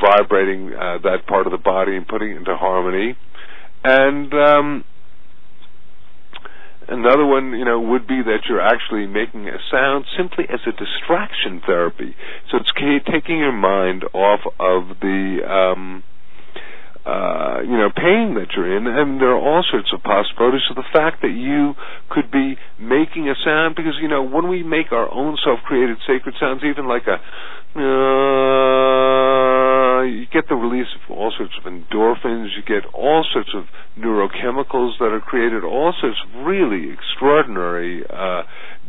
vibrating 0.00 0.72
uh, 0.74 0.98
that 1.02 1.26
part 1.26 1.46
of 1.46 1.52
the 1.52 1.58
body 1.62 1.96
and 1.96 2.06
putting 2.06 2.30
it 2.32 2.36
into 2.36 2.56
harmony. 2.56 3.16
And 3.84 4.32
um 4.34 4.84
another 6.88 7.26
one 7.26 7.52
you 7.52 7.64
know 7.64 7.80
would 7.80 8.06
be 8.06 8.22
that 8.22 8.46
you're 8.48 8.60
actually 8.60 9.06
making 9.06 9.48
a 9.48 9.58
sound 9.70 10.04
simply 10.16 10.44
as 10.52 10.60
a 10.66 10.72
distraction 10.72 11.60
therapy. 11.66 12.14
So 12.50 12.58
it's 12.58 12.70
taking 13.10 13.38
your 13.38 13.52
mind 13.52 14.04
off 14.12 14.40
of 14.58 14.98
the 15.00 15.38
um 15.48 16.02
uh, 17.06 17.62
you 17.62 17.78
know, 17.78 17.86
pain 17.94 18.34
that 18.34 18.50
you're 18.56 18.76
in, 18.76 18.86
and 18.86 19.20
there 19.22 19.30
are 19.30 19.38
all 19.38 19.62
sorts 19.70 19.92
of 19.94 20.02
possibilities. 20.02 20.62
So 20.68 20.74
the 20.74 20.88
fact 20.92 21.22
that 21.22 21.30
you 21.30 21.74
could 22.10 22.32
be 22.34 22.58
making 22.82 23.30
a 23.30 23.34
sound, 23.46 23.76
because 23.76 23.94
you 24.02 24.08
know, 24.08 24.26
when 24.26 24.48
we 24.48 24.64
make 24.64 24.90
our 24.90 25.06
own 25.06 25.38
self-created 25.44 25.98
sacred 26.02 26.34
sounds, 26.40 26.62
even 26.66 26.88
like 26.88 27.06
a, 27.06 27.22
uh, 27.78 30.02
you 30.02 30.26
get 30.32 30.48
the 30.48 30.56
release 30.56 30.88
of 30.98 31.16
all 31.16 31.32
sorts 31.36 31.54
of 31.58 31.70
endorphins. 31.70 32.48
You 32.56 32.62
get 32.66 32.88
all 32.92 33.24
sorts 33.32 33.50
of 33.54 33.64
neurochemicals 33.98 34.98
that 34.98 35.12
are 35.12 35.20
created. 35.20 35.62
All 35.62 35.94
sorts 36.00 36.16
of 36.26 36.46
really 36.46 36.90
extraordinary. 36.92 38.02
Uh, 38.08 38.42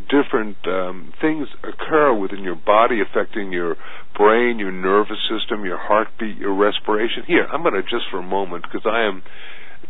different 0.10 0.58
um, 0.68 1.14
things 1.22 1.48
occur 1.64 2.14
within 2.14 2.44
your 2.44 2.56
body 2.56 3.00
affecting 3.02 3.52
your 3.52 3.76
brain, 4.18 4.60
your 4.60 4.72
nervous 4.72 5.18
system, 5.30 5.66
your 5.66 5.78
heartbeat, 5.78 6.38
your 6.38 6.56
respiration. 6.56 7.24
Here, 7.28 7.46
I'm 7.52 7.62
going 7.62 7.76
to 7.76 7.84
just 7.84 8.06
for 8.12 8.20
a 8.20 8.24
moment 8.24 8.64
because 8.64 8.86
I 8.86 9.08
am 9.08 9.22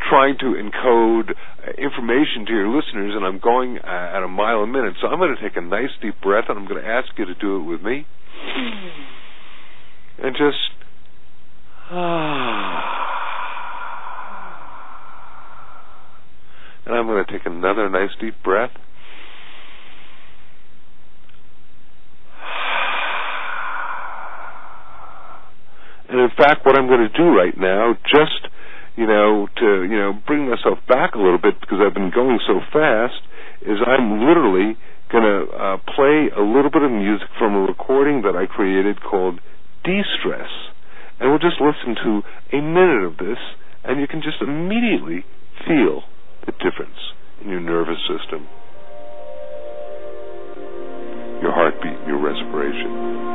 trying 0.08 0.36
to 0.38 0.54
encode 0.54 1.32
information 1.78 2.46
to 2.46 2.52
your 2.52 2.68
listeners, 2.68 3.14
and 3.16 3.24
I'm 3.24 3.40
going 3.40 3.78
at 3.78 4.22
a 4.22 4.28
mile 4.28 4.58
a 4.58 4.66
minute. 4.66 4.94
So 5.00 5.08
I'm 5.08 5.18
going 5.18 5.34
to 5.34 5.42
take 5.42 5.56
a 5.56 5.62
nice 5.62 5.90
deep 6.02 6.20
breath, 6.22 6.44
and 6.48 6.58
I'm 6.58 6.68
going 6.68 6.82
to 6.82 6.88
ask 6.88 7.08
you 7.16 7.24
to 7.24 7.34
do 7.34 7.56
it 7.56 7.64
with 7.64 7.82
me, 7.82 8.06
and 10.22 10.36
just 10.36 10.58
Ah. 11.90 13.06
and 16.86 16.94
I'm 16.94 17.06
going 17.06 17.24
to 17.24 17.32
take 17.32 17.46
another 17.46 17.88
nice 17.88 18.10
deep 18.20 18.34
breath. 18.44 18.72
And 26.18 26.26
in 26.26 26.34
fact, 26.34 26.66
what 26.66 26.74
I'm 26.74 26.90
going 26.90 27.06
to 27.06 27.14
do 27.14 27.30
right 27.30 27.54
now, 27.54 27.94
just 28.02 28.50
you 28.98 29.06
know, 29.06 29.46
to 29.54 29.86
you 29.86 29.94
know, 29.94 30.18
bring 30.26 30.50
myself 30.50 30.82
back 30.90 31.14
a 31.14 31.18
little 31.22 31.38
bit 31.38 31.54
because 31.60 31.78
I've 31.78 31.94
been 31.94 32.10
going 32.10 32.40
so 32.42 32.58
fast, 32.74 33.22
is 33.62 33.78
I'm 33.86 34.26
literally 34.26 34.74
going 35.14 35.22
to 35.22 35.46
uh, 35.54 35.76
play 35.94 36.26
a 36.34 36.42
little 36.42 36.74
bit 36.74 36.82
of 36.82 36.90
music 36.90 37.28
from 37.38 37.54
a 37.54 37.60
recording 37.70 38.22
that 38.22 38.34
I 38.34 38.50
created 38.50 38.98
called 39.00 39.38
De-Stress, 39.84 40.50
and 41.20 41.30
we'll 41.30 41.38
just 41.38 41.62
listen 41.62 41.94
to 41.94 42.22
a 42.50 42.60
minute 42.60 43.06
of 43.06 43.16
this, 43.22 43.38
and 43.84 44.00
you 44.00 44.08
can 44.08 44.20
just 44.20 44.42
immediately 44.42 45.22
feel 45.70 46.02
the 46.46 46.52
difference 46.58 46.98
in 47.40 47.48
your 47.48 47.62
nervous 47.62 48.02
system, 48.10 48.42
your 51.46 51.54
heartbeat, 51.54 52.02
your 52.10 52.18
respiration. 52.18 53.28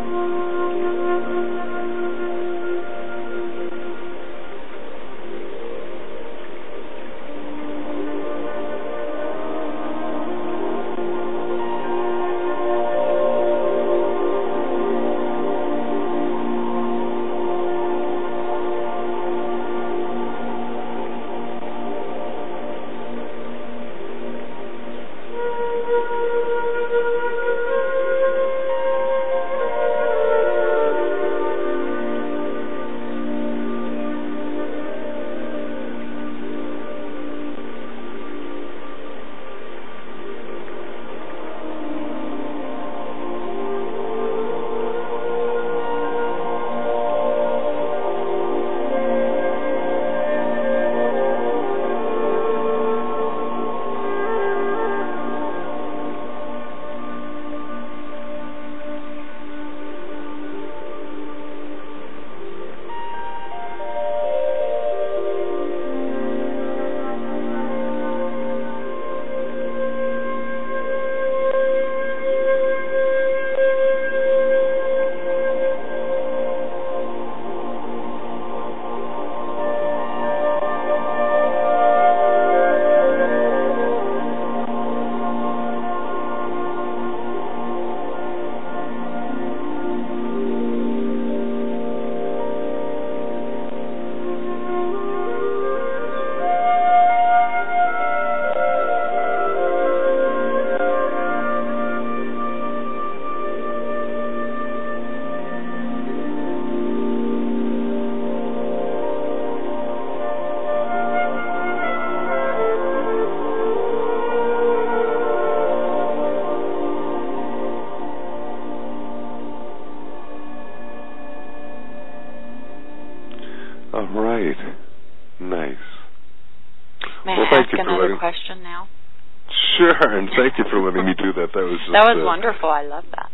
That. 131.91 131.91
Was 131.91 131.91
just, 131.91 131.91
that 131.91 132.05
was 132.07 132.19
uh, 132.21 132.25
wonderful. 132.25 132.69
I 132.69 132.83
love 132.87 133.07
that. 133.11 133.33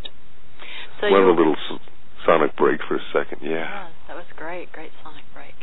So 0.99 1.07
went 1.07 1.25
you 1.25 1.31
a 1.31 1.37
little 1.37 1.59
sonic 2.25 2.55
break 2.57 2.81
for 2.87 2.95
a 2.95 3.05
second. 3.13 3.45
Yeah. 3.45 3.87
Yes, 3.87 3.91
that 4.07 4.15
was 4.15 4.27
great. 4.35 4.71
Great 4.71 4.91
sonic 5.03 5.25
break. 5.33 5.55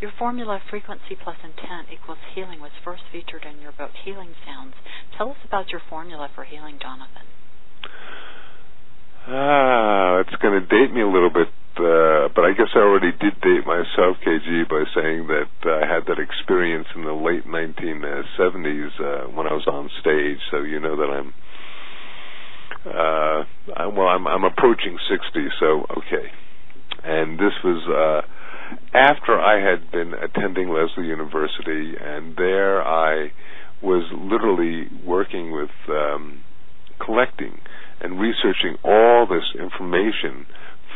Your 0.00 0.10
formula 0.18 0.58
frequency 0.68 1.14
plus 1.14 1.36
intent 1.44 1.86
equals 1.92 2.18
healing 2.34 2.58
was 2.58 2.72
first 2.82 3.02
featured 3.12 3.46
in 3.46 3.62
your 3.62 3.70
book 3.70 3.92
Healing 4.04 4.34
Sounds. 4.44 4.74
Tell 5.16 5.30
us 5.30 5.38
about 5.46 5.70
your 5.70 5.80
formula 5.88 6.28
for 6.34 6.42
healing, 6.42 6.78
Jonathan. 6.82 7.22
Ah, 9.28 10.18
it's 10.18 10.34
going 10.42 10.58
to 10.58 10.66
date 10.66 10.92
me 10.92 11.02
a 11.02 11.06
little 11.06 11.30
bit, 11.30 11.46
uh, 11.78 12.26
but 12.34 12.42
I 12.42 12.50
guess 12.58 12.74
I 12.74 12.82
already 12.82 13.12
did 13.12 13.38
date 13.40 13.62
myself, 13.62 14.18
KG, 14.26 14.66
by 14.66 14.82
saying 14.90 15.30
that 15.30 15.54
I 15.70 15.86
had 15.86 16.10
that 16.10 16.18
experience 16.18 16.88
in 16.96 17.04
the 17.04 17.14
late 17.14 17.46
1970s 17.46 18.90
uh, 18.98 19.30
when 19.30 19.46
I 19.46 19.54
was 19.54 19.62
on 19.70 19.88
stage. 20.00 20.42
So 20.50 20.62
you 20.66 20.80
know 20.80 20.96
that 20.96 21.10
I'm, 21.14 21.32
uh, 23.82 23.90
well, 23.90 24.08
I'm, 24.08 24.26
I'm 24.26 24.44
approaching 24.44 24.98
60, 25.10 25.48
so 25.60 25.86
okay. 25.98 26.28
And 27.04 27.38
this 27.38 27.52
was 27.64 27.82
uh, 27.88 28.26
after 28.96 29.38
I 29.40 29.60
had 29.60 29.90
been 29.90 30.14
attending 30.14 30.68
Lesley 30.68 31.06
University, 31.06 31.94
and 32.00 32.36
there 32.36 32.82
I 32.82 33.32
was 33.82 34.04
literally 34.12 34.88
working 35.04 35.52
with 35.52 35.70
um, 35.88 36.42
collecting 37.04 37.58
and 38.00 38.20
researching 38.20 38.76
all 38.84 39.26
this 39.26 39.60
information 39.60 40.46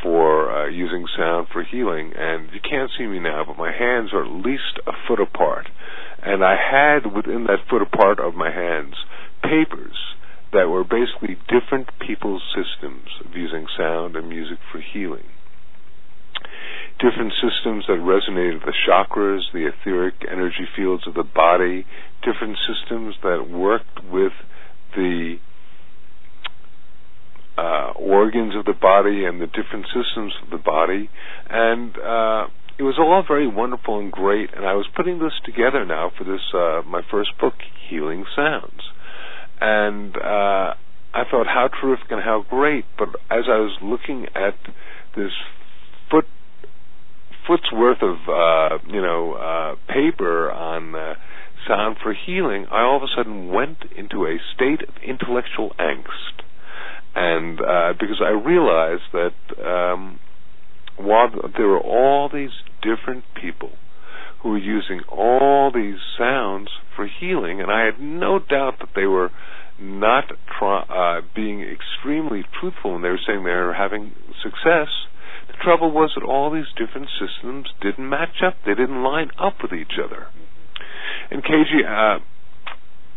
for 0.02 0.52
uh, 0.52 0.68
using 0.68 1.06
sound 1.16 1.48
for 1.52 1.64
healing. 1.64 2.12
And 2.16 2.50
you 2.52 2.60
can't 2.60 2.90
see 2.96 3.06
me 3.06 3.18
now, 3.18 3.44
but 3.46 3.58
my 3.58 3.72
hands 3.72 4.10
are 4.12 4.24
at 4.24 4.44
least 4.46 4.78
a 4.86 4.92
foot 5.08 5.20
apart. 5.20 5.68
And 6.22 6.44
I 6.44 6.54
had 6.54 7.12
within 7.14 7.44
that 7.44 7.68
foot 7.68 7.82
apart 7.82 8.20
of 8.20 8.34
my 8.34 8.50
hands 8.50 8.94
papers 9.42 9.96
that 10.52 10.68
were 10.68 10.84
basically 10.84 11.36
different 11.48 11.88
people's 11.98 12.42
systems 12.54 13.08
of 13.24 13.34
using 13.34 13.66
sound 13.76 14.16
and 14.16 14.28
music 14.28 14.58
for 14.70 14.80
healing. 14.80 15.26
Different 16.98 17.32
systems 17.34 17.84
that 17.88 17.98
resonated 18.00 18.64
with 18.64 18.72
the 18.72 18.78
chakras, 18.88 19.40
the 19.52 19.68
etheric 19.68 20.14
energy 20.30 20.66
fields 20.74 21.06
of 21.06 21.14
the 21.14 21.24
body, 21.24 21.84
different 22.22 22.56
systems 22.66 23.14
that 23.22 23.50
worked 23.50 24.02
with 24.10 24.32
the 24.94 25.36
uh, 27.58 27.92
organs 27.96 28.54
of 28.56 28.64
the 28.64 28.74
body 28.80 29.24
and 29.24 29.40
the 29.40 29.46
different 29.46 29.86
systems 29.86 30.32
of 30.42 30.50
the 30.50 30.58
body, 30.58 31.08
and 31.48 31.96
uh, 31.96 32.46
it 32.78 32.82
was 32.82 32.96
all 32.98 33.24
very 33.26 33.46
wonderful 33.46 33.98
and 33.98 34.12
great. 34.12 34.50
And 34.54 34.66
I 34.66 34.74
was 34.74 34.86
putting 34.94 35.18
this 35.18 35.32
together 35.44 35.84
now 35.84 36.10
for 36.16 36.24
this 36.24 36.40
uh, 36.54 36.82
my 36.86 37.00
first 37.10 37.30
book, 37.40 37.54
Healing 37.88 38.24
Sounds, 38.34 38.82
and 39.60 40.16
uh, 40.16 40.74
I 41.14 41.22
thought 41.30 41.46
how 41.46 41.68
terrific 41.80 42.10
and 42.10 42.22
how 42.22 42.44
great. 42.48 42.84
But 42.98 43.08
as 43.30 43.44
I 43.48 43.58
was 43.58 43.78
looking 43.82 44.26
at 44.34 44.54
this 45.16 45.32
foot 46.10 46.26
foot's 47.46 47.72
worth 47.72 48.02
of 48.02 48.16
uh, 48.28 48.78
you 48.86 49.00
know 49.00 49.34
uh, 49.34 49.92
paper 49.92 50.50
on 50.50 50.94
uh, 50.94 51.14
sound 51.68 51.96
for 52.02 52.14
healing, 52.14 52.66
I 52.70 52.82
all 52.82 52.96
of 52.96 53.02
a 53.02 53.12
sudden 53.16 53.48
went 53.48 53.78
into 53.96 54.26
a 54.26 54.36
state 54.54 54.82
of 54.82 54.94
intellectual 55.02 55.72
angst 55.78 56.44
and 57.16 57.58
uh, 57.60 57.94
because 57.98 58.20
I 58.22 58.28
realized 58.28 59.08
that 59.14 59.64
um, 59.66 60.20
while 60.98 61.28
there 61.56 61.66
were 61.66 61.80
all 61.80 62.28
these 62.32 62.50
different 62.82 63.24
people 63.40 63.70
who 64.46 64.52
were 64.52 64.58
using 64.58 65.00
all 65.10 65.72
these 65.74 65.98
sounds 66.16 66.68
for 66.94 67.08
healing, 67.08 67.60
and 67.60 67.68
I 67.68 67.84
had 67.84 68.00
no 68.00 68.38
doubt 68.38 68.78
that 68.78 68.90
they 68.94 69.06
were 69.06 69.30
not 69.80 70.30
uh, 70.62 71.20
being 71.34 71.62
extremely 71.62 72.44
truthful 72.60 72.92
when 72.92 73.02
they 73.02 73.08
were 73.08 73.20
saying 73.26 73.42
they 73.42 73.50
were 73.50 73.74
having 73.74 74.12
success. 74.40 74.86
The 75.48 75.58
trouble 75.64 75.90
was 75.90 76.12
that 76.14 76.24
all 76.24 76.52
these 76.52 76.70
different 76.78 77.08
systems 77.18 77.66
didn't 77.82 78.08
match 78.08 78.38
up; 78.46 78.54
they 78.64 78.74
didn't 78.74 79.02
line 79.02 79.30
up 79.36 79.54
with 79.60 79.72
each 79.72 79.98
other. 79.98 80.28
And 81.30 81.42
KG, 81.42 81.82
uh, 81.82 82.22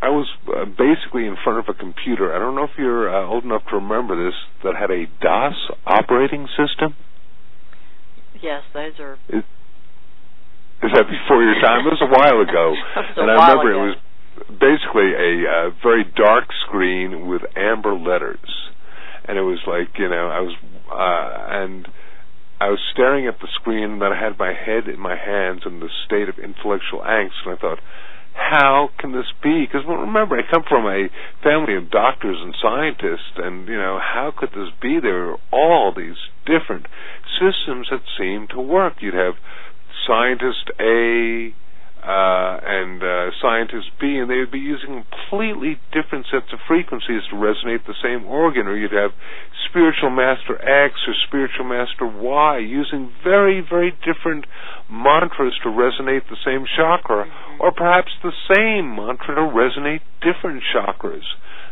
I 0.02 0.10
was 0.10 0.28
uh, 0.48 0.66
basically 0.66 1.28
in 1.28 1.38
front 1.44 1.60
of 1.60 1.66
a 1.70 1.78
computer. 1.78 2.34
I 2.34 2.40
don't 2.40 2.56
know 2.56 2.64
if 2.64 2.74
you're 2.76 3.08
uh, 3.08 3.28
old 3.28 3.44
enough 3.44 3.62
to 3.70 3.76
remember 3.76 4.18
this. 4.18 4.34
That 4.64 4.74
had 4.76 4.90
a 4.90 5.06
DOS 5.22 5.78
operating 5.86 6.48
system. 6.58 6.96
Yes, 8.42 8.64
those 8.74 8.94
are. 9.00 9.20
Is, 9.30 9.44
is 10.84 10.92
that 10.96 11.08
before 11.08 11.44
your 11.44 11.60
time? 11.60 11.86
It 11.86 11.92
was 11.92 12.04
a 12.04 12.12
while 12.12 12.40
ago, 12.40 12.74
and 13.22 13.32
I 13.32 13.52
remember 13.52 13.72
ago. 13.72 13.80
it 13.80 13.88
was 13.92 13.98
basically 14.48 15.12
a 15.12 15.34
uh, 15.44 15.70
very 15.84 16.06
dark 16.16 16.48
screen 16.68 17.28
with 17.28 17.42
amber 17.56 17.94
letters, 17.94 18.72
and 19.28 19.38
it 19.38 19.44
was 19.44 19.60
like 19.68 19.98
you 20.00 20.10
know 20.10 20.28
I 20.28 20.40
was 20.40 20.56
uh, 20.88 21.64
and 21.64 21.88
I 22.62 22.70
was 22.70 22.80
staring 22.94 23.28
at 23.28 23.40
the 23.40 23.48
screen, 23.60 24.00
and 24.00 24.02
then 24.02 24.12
I 24.12 24.20
had 24.20 24.40
my 24.40 24.54
head 24.54 24.88
in 24.88 25.00
my 25.00 25.16
hands 25.16 25.64
in 25.66 25.80
the 25.80 25.90
state 26.06 26.30
of 26.30 26.40
intellectual 26.40 27.02
angst, 27.04 27.44
and 27.46 27.56
I 27.56 27.60
thought 27.60 27.80
how 28.40 28.90
can 28.98 29.12
this 29.12 29.28
be? 29.44 29.66
Because 29.66 29.86
well, 29.88 29.98
remember, 29.98 30.38
I 30.38 30.50
come 30.50 30.64
from 30.68 30.86
a 30.86 31.10
family 31.44 31.76
of 31.76 31.92
doctors 31.92 32.38
and 32.40 32.56
scientists, 32.62 33.36
and 33.38 33.68
you 33.68 33.78
know, 33.78 34.00
how 34.00 34.32
could 34.36 34.50
this 34.50 34.72
be? 34.82 35.00
There 35.02 35.32
are 35.32 35.38
all 35.52 35.94
these 35.96 36.18
different 36.46 36.88
systems 37.36 37.88
that 37.92 38.02
seem 38.18 38.48
to 38.56 38.62
work. 38.62 39.02
You'd 39.02 39.14
have 39.14 39.36
scientist 40.08 40.72
A 40.80 41.54
uh, 42.00 42.56
and 42.64 43.04
uh, 43.04 43.28
scientist 43.42 43.92
B, 44.00 44.16
and 44.18 44.30
they 44.32 44.40
would 44.40 44.52
be 44.52 44.64
using 44.64 45.04
completely 45.04 45.80
different 45.92 46.26
sets 46.32 46.48
of 46.54 46.60
frequencies 46.68 47.28
to 47.30 47.36
resonate 47.36 47.86
the 47.86 47.98
same 48.02 48.26
organ. 48.26 48.68
Or 48.68 48.78
you'd 48.78 48.96
have 48.96 49.12
spiritual 49.70 50.10
master 50.10 50.56
X 50.56 50.96
or 51.08 51.14
spiritual 51.28 51.66
master 51.66 52.08
Y 52.08 52.60
using 52.60 53.12
very, 53.24 53.60
very 53.60 53.92
different 53.92 54.46
mantras 54.90 55.60
to 55.64 55.70
resonate 55.70 56.24
the 56.32 56.40
same 56.46 56.64
chakra, 56.64 57.28
mm-hmm. 57.28 57.62
or 57.62 57.72
perhaps 57.72 58.12
the 58.24 58.32
same 58.48 58.96
mantra 58.96 59.36
to 59.36 59.46
resonate 59.52 60.02
different 60.24 60.64
chakras. 60.74 61.28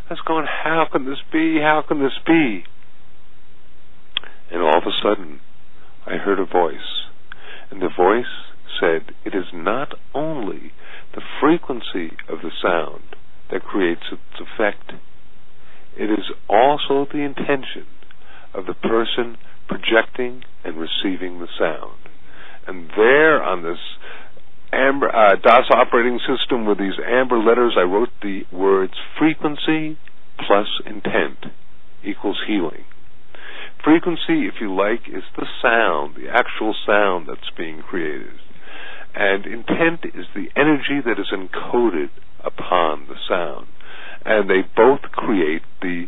That's 0.09 0.21
going, 0.21 0.45
how 0.45 0.87
can 0.91 1.05
this 1.05 1.23
be? 1.31 1.59
How 1.61 1.83
can 1.87 1.99
this 1.99 2.19
be? 2.25 2.63
And 4.51 4.61
all 4.61 4.77
of 4.77 4.83
a 4.83 4.95
sudden, 5.01 5.39
I 6.05 6.15
heard 6.17 6.39
a 6.39 6.45
voice. 6.45 7.06
And 7.71 7.81
the 7.81 7.89
voice 7.95 8.25
said, 8.79 9.13
it 9.25 9.35
is 9.35 9.45
not 9.53 9.93
only 10.13 10.71
the 11.13 11.21
frequency 11.41 12.15
of 12.29 12.39
the 12.41 12.51
sound 12.61 13.15
that 13.51 13.63
creates 13.63 14.03
its 14.11 14.39
effect, 14.39 14.93
it 15.97 16.11
is 16.11 16.31
also 16.49 17.07
the 17.11 17.23
intention 17.23 17.87
of 18.53 18.65
the 18.65 18.73
person 18.73 19.37
projecting 19.67 20.43
and 20.63 20.77
receiving 20.77 21.39
the 21.39 21.47
sound. 21.57 21.97
And 22.67 22.89
there 22.95 23.41
on 23.41 23.63
this 23.63 23.79
amber, 24.71 25.13
uh, 25.13 25.35
DOS 25.41 25.69
operating 25.71 26.19
system 26.19 26.65
with 26.65 26.77
these 26.77 26.99
amber 27.05 27.37
letters, 27.37 27.75
I 27.77 27.83
wrote 27.83 28.09
the 28.21 28.43
words 28.51 28.93
frequency 29.17 29.97
plus 30.45 30.67
intent 30.85 31.53
equals 32.03 32.39
healing. 32.47 32.85
Frequency, 33.83 34.47
if 34.47 34.55
you 34.59 34.73
like, 34.73 35.07
is 35.07 35.23
the 35.35 35.47
sound, 35.61 36.15
the 36.15 36.29
actual 36.29 36.75
sound 36.85 37.27
that's 37.27 37.49
being 37.57 37.81
created. 37.81 38.33
And 39.15 39.45
intent 39.45 40.05
is 40.13 40.27
the 40.35 40.47
energy 40.55 41.01
that 41.05 41.19
is 41.19 41.31
encoded 41.33 42.09
upon 42.43 43.07
the 43.07 43.15
sound. 43.27 43.67
And 44.25 44.49
they 44.49 44.61
both 44.75 45.01
create 45.13 45.63
the 45.81 46.05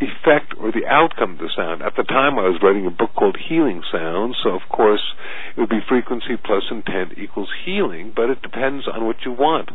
effect 0.00 0.54
or 0.58 0.72
the 0.72 0.86
outcome 0.88 1.32
of 1.32 1.38
the 1.38 1.52
sound. 1.54 1.82
At 1.82 1.94
the 1.96 2.02
time, 2.02 2.38
I 2.38 2.48
was 2.48 2.60
writing 2.62 2.86
a 2.86 2.90
book 2.90 3.10
called 3.14 3.36
Healing 3.36 3.82
Sounds, 3.92 4.36
so 4.42 4.50
of 4.50 4.62
course 4.68 5.14
it 5.56 5.60
would 5.60 5.68
be 5.68 5.80
frequency 5.86 6.36
plus 6.42 6.64
intent 6.70 7.18
equals 7.18 7.50
healing, 7.64 8.12
but 8.14 8.30
it 8.30 8.42
depends 8.42 8.88
on 8.88 9.06
what 9.06 9.16
you 9.24 9.32
want. 9.32 9.70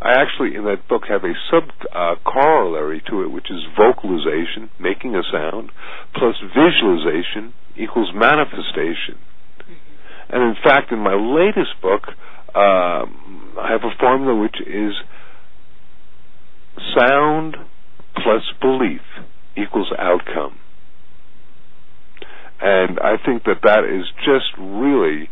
I 0.00 0.12
actually, 0.20 0.54
in 0.56 0.64
that 0.64 0.88
book, 0.88 1.02
have 1.08 1.24
a 1.24 1.34
sub 1.50 1.64
uh, 1.92 2.14
corollary 2.24 3.02
to 3.10 3.22
it, 3.22 3.30
which 3.30 3.50
is 3.50 3.60
vocalization, 3.76 4.70
making 4.80 5.14
a 5.14 5.22
sound, 5.30 5.70
plus 6.14 6.36
visualization 6.40 7.52
equals 7.76 8.10
manifestation. 8.14 9.20
Mm-hmm. 9.60 10.34
And 10.34 10.42
in 10.42 10.56
fact, 10.62 10.90
in 10.92 10.98
my 10.98 11.14
latest 11.14 11.80
book, 11.82 12.08
um, 12.54 13.54
I 13.60 13.70
have 13.70 13.84
a 13.84 13.94
formula 13.98 14.40
which 14.40 14.56
is 14.66 14.94
sound 16.96 17.56
plus 18.14 18.42
belief 18.60 19.02
equals 19.56 19.92
outcome. 19.98 20.58
And 22.60 22.98
I 23.00 23.16
think 23.24 23.44
that 23.44 23.60
that 23.62 23.84
is 23.84 24.06
just 24.18 24.52
really, 24.58 25.30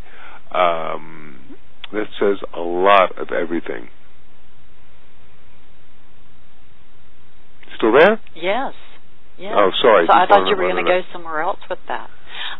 um, 0.52 1.56
that 1.92 2.06
says 2.18 2.38
a 2.54 2.60
lot 2.60 3.18
of 3.18 3.28
everything. 3.32 3.88
Still 7.78 7.94
there? 7.94 8.20
Yes. 8.34 8.74
Yes. 9.38 9.54
Oh, 9.54 9.70
sorry. 9.80 10.06
So 10.10 10.12
I 10.12 10.26
thought 10.26 10.50
you 10.50 10.56
were 10.58 10.66
going 10.66 10.82
to 10.82 10.90
go 10.90 11.00
somewhere 11.12 11.40
else 11.40 11.62
with 11.70 11.78
that. 11.86 12.10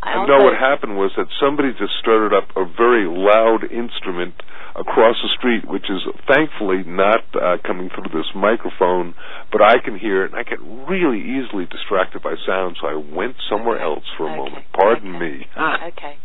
I 0.02 0.26
know 0.26 0.46
what 0.46 0.54
happened 0.54 0.96
was 0.96 1.10
that 1.16 1.26
somebody 1.42 1.74
just 1.74 1.98
started 1.98 2.30
up 2.30 2.54
a 2.54 2.64
very 2.64 3.02
loud 3.06 3.66
instrument 3.66 4.34
across 4.78 5.18
the 5.22 5.30
street, 5.36 5.66
which 5.66 5.90
is 5.90 6.06
thankfully 6.30 6.86
not 6.86 7.26
uh, 7.34 7.58
coming 7.66 7.90
through 7.90 8.14
this 8.14 8.30
microphone, 8.34 9.14
but 9.50 9.60
I 9.60 9.82
can 9.82 9.98
hear 9.98 10.24
it, 10.24 10.30
and 10.30 10.38
I 10.38 10.46
get 10.46 10.62
really 10.62 11.18
easily 11.18 11.66
distracted 11.66 12.22
by 12.22 12.34
sound, 12.46 12.78
so 12.80 12.86
I 12.86 12.94
went 12.94 13.34
somewhere 13.50 13.82
okay. 13.82 13.84
else 13.84 14.06
for 14.16 14.28
a 14.28 14.30
okay. 14.30 14.38
moment. 14.38 14.64
Pardon 14.72 15.16
okay. 15.16 15.18
me. 15.18 15.46
okay. 15.58 16.16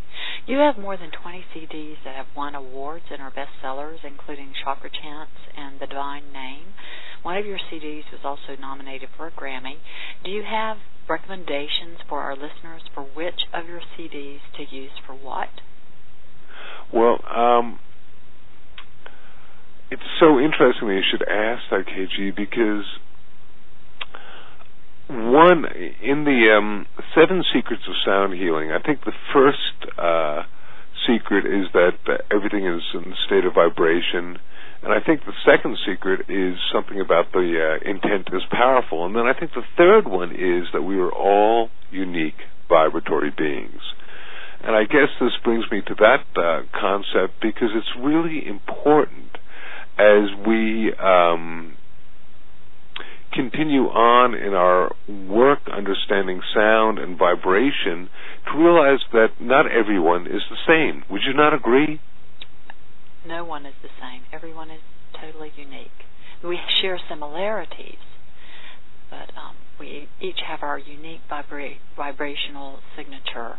You 0.45 0.58
have 0.60 0.77
more 0.77 0.97
than 0.97 1.10
20 1.10 1.45
CDs 1.56 1.95
that 2.06 2.15
have 2.15 2.27
won 2.36 2.53
awards 2.53 3.06
and 3.10 3.21
are 3.21 3.32
bestsellers, 3.32 4.03
including 4.03 4.53
Chakra 4.63 4.89
Chants 4.89 5.39
and 5.58 5.79
The 5.79 5.88
Divine 5.88 6.32
Name. 6.34 6.67
One 7.23 7.38
of 7.38 7.45
your 7.45 7.59
CDs 7.71 8.03
was 8.12 8.21
also 8.23 8.59
nominated 8.59 9.09
for 9.17 9.27
a 9.27 9.31
Grammy. 9.31 9.77
Do 10.23 10.29
you 10.29 10.43
have 10.43 10.77
recommendations 11.09 11.99
for 12.07 12.19
our 12.19 12.36
listeners 12.36 12.81
for 12.93 13.03
which 13.03 13.47
of 13.53 13.67
your 13.67 13.81
CDs 13.97 14.39
to 14.57 14.63
use 14.63 14.91
for 15.05 15.13
what? 15.13 15.49
Well, 16.93 17.19
um, 17.33 17.79
it's 19.89 20.03
so 20.19 20.39
interesting 20.39 20.88
that 20.89 20.95
you 20.95 21.03
should 21.09 21.23
ask 21.27 21.63
that, 21.71 21.86
KG, 21.88 22.36
because 22.36 22.86
one 25.07 25.65
in 26.01 26.23
the 26.23 26.55
um, 26.57 26.86
Seven 27.15 27.43
Secrets 27.53 27.83
of 27.88 27.93
Sound 28.05 28.33
Healing, 28.33 28.71
I 28.71 28.79
think 28.79 29.03
the 29.05 29.13
first 29.33 29.97
uh, 29.97 30.43
secret 31.07 31.45
is 31.45 31.67
that 31.73 31.97
uh, 32.07 32.17
everything 32.36 32.65
is 32.65 32.81
in 32.93 33.13
a 33.13 33.15
state 33.25 33.45
of 33.45 33.53
vibration 33.53 34.39
and 34.84 34.91
I 34.91 35.00
think 35.00 35.22
the 35.26 35.34
second 35.46 35.78
secret 35.88 36.30
is 36.30 36.60
something 36.74 37.00
about 37.00 37.32
the 37.32 37.39
uh, 37.39 37.89
intent 37.89 38.28
is 38.34 38.43
powerful. 38.52 39.06
And 39.06 39.15
then 39.15 39.26
I 39.26 39.34
think 39.34 39.52
the 39.54 39.63
third 39.78 40.08
one 40.08 40.32
is 40.32 40.67
that 40.74 40.82
we 40.82 40.98
are 40.98 41.12
all 41.12 41.69
unique 41.89 42.36
vibratory 42.67 43.32
beings. 43.36 43.80
And 44.62 44.76
I 44.76 44.84
guess 44.84 45.08
this 45.22 45.32
brings 45.43 45.63
me 45.72 45.82
to 45.88 45.96
that 45.96 46.26
uh, 46.36 46.62
concept 46.78 47.41
because 47.41 47.69
it's 47.74 47.96
really 47.98 48.46
important 48.46 49.38
as 49.98 50.28
we 50.46 50.91
um, 51.00 51.78
continue 53.34 53.84
on 53.88 54.36
in 54.36 54.54
our 54.54 54.91
work 55.08 55.60
understanding 55.72 56.41
sound 56.54 57.00
and 57.00 57.17
vibration 57.17 58.10
to 58.52 58.58
realize 58.58 59.00
that 59.13 59.30
not 59.39 59.65
everyone 59.72 60.28
is 60.28 60.41
the 60.50 60.58
same. 60.67 61.04
Would 61.10 61.22
you 61.26 61.34
not 61.34 61.54
agree? 61.54 62.02
No 63.25 63.45
one 63.45 63.65
is 63.65 63.73
the 63.81 63.89
same. 64.01 64.23
Everyone 64.31 64.69
is 64.69 64.81
totally 65.19 65.51
unique. 65.55 65.91
We 66.43 66.59
share 66.81 66.99
similarities, 67.09 68.03
but 69.10 69.31
um, 69.37 69.56
we 69.79 70.10
each 70.19 70.39
have 70.48 70.60
our 70.62 70.77
unique 70.77 71.21
vibra- 71.29 71.77
vibrational 71.95 72.79
signature. 72.98 73.58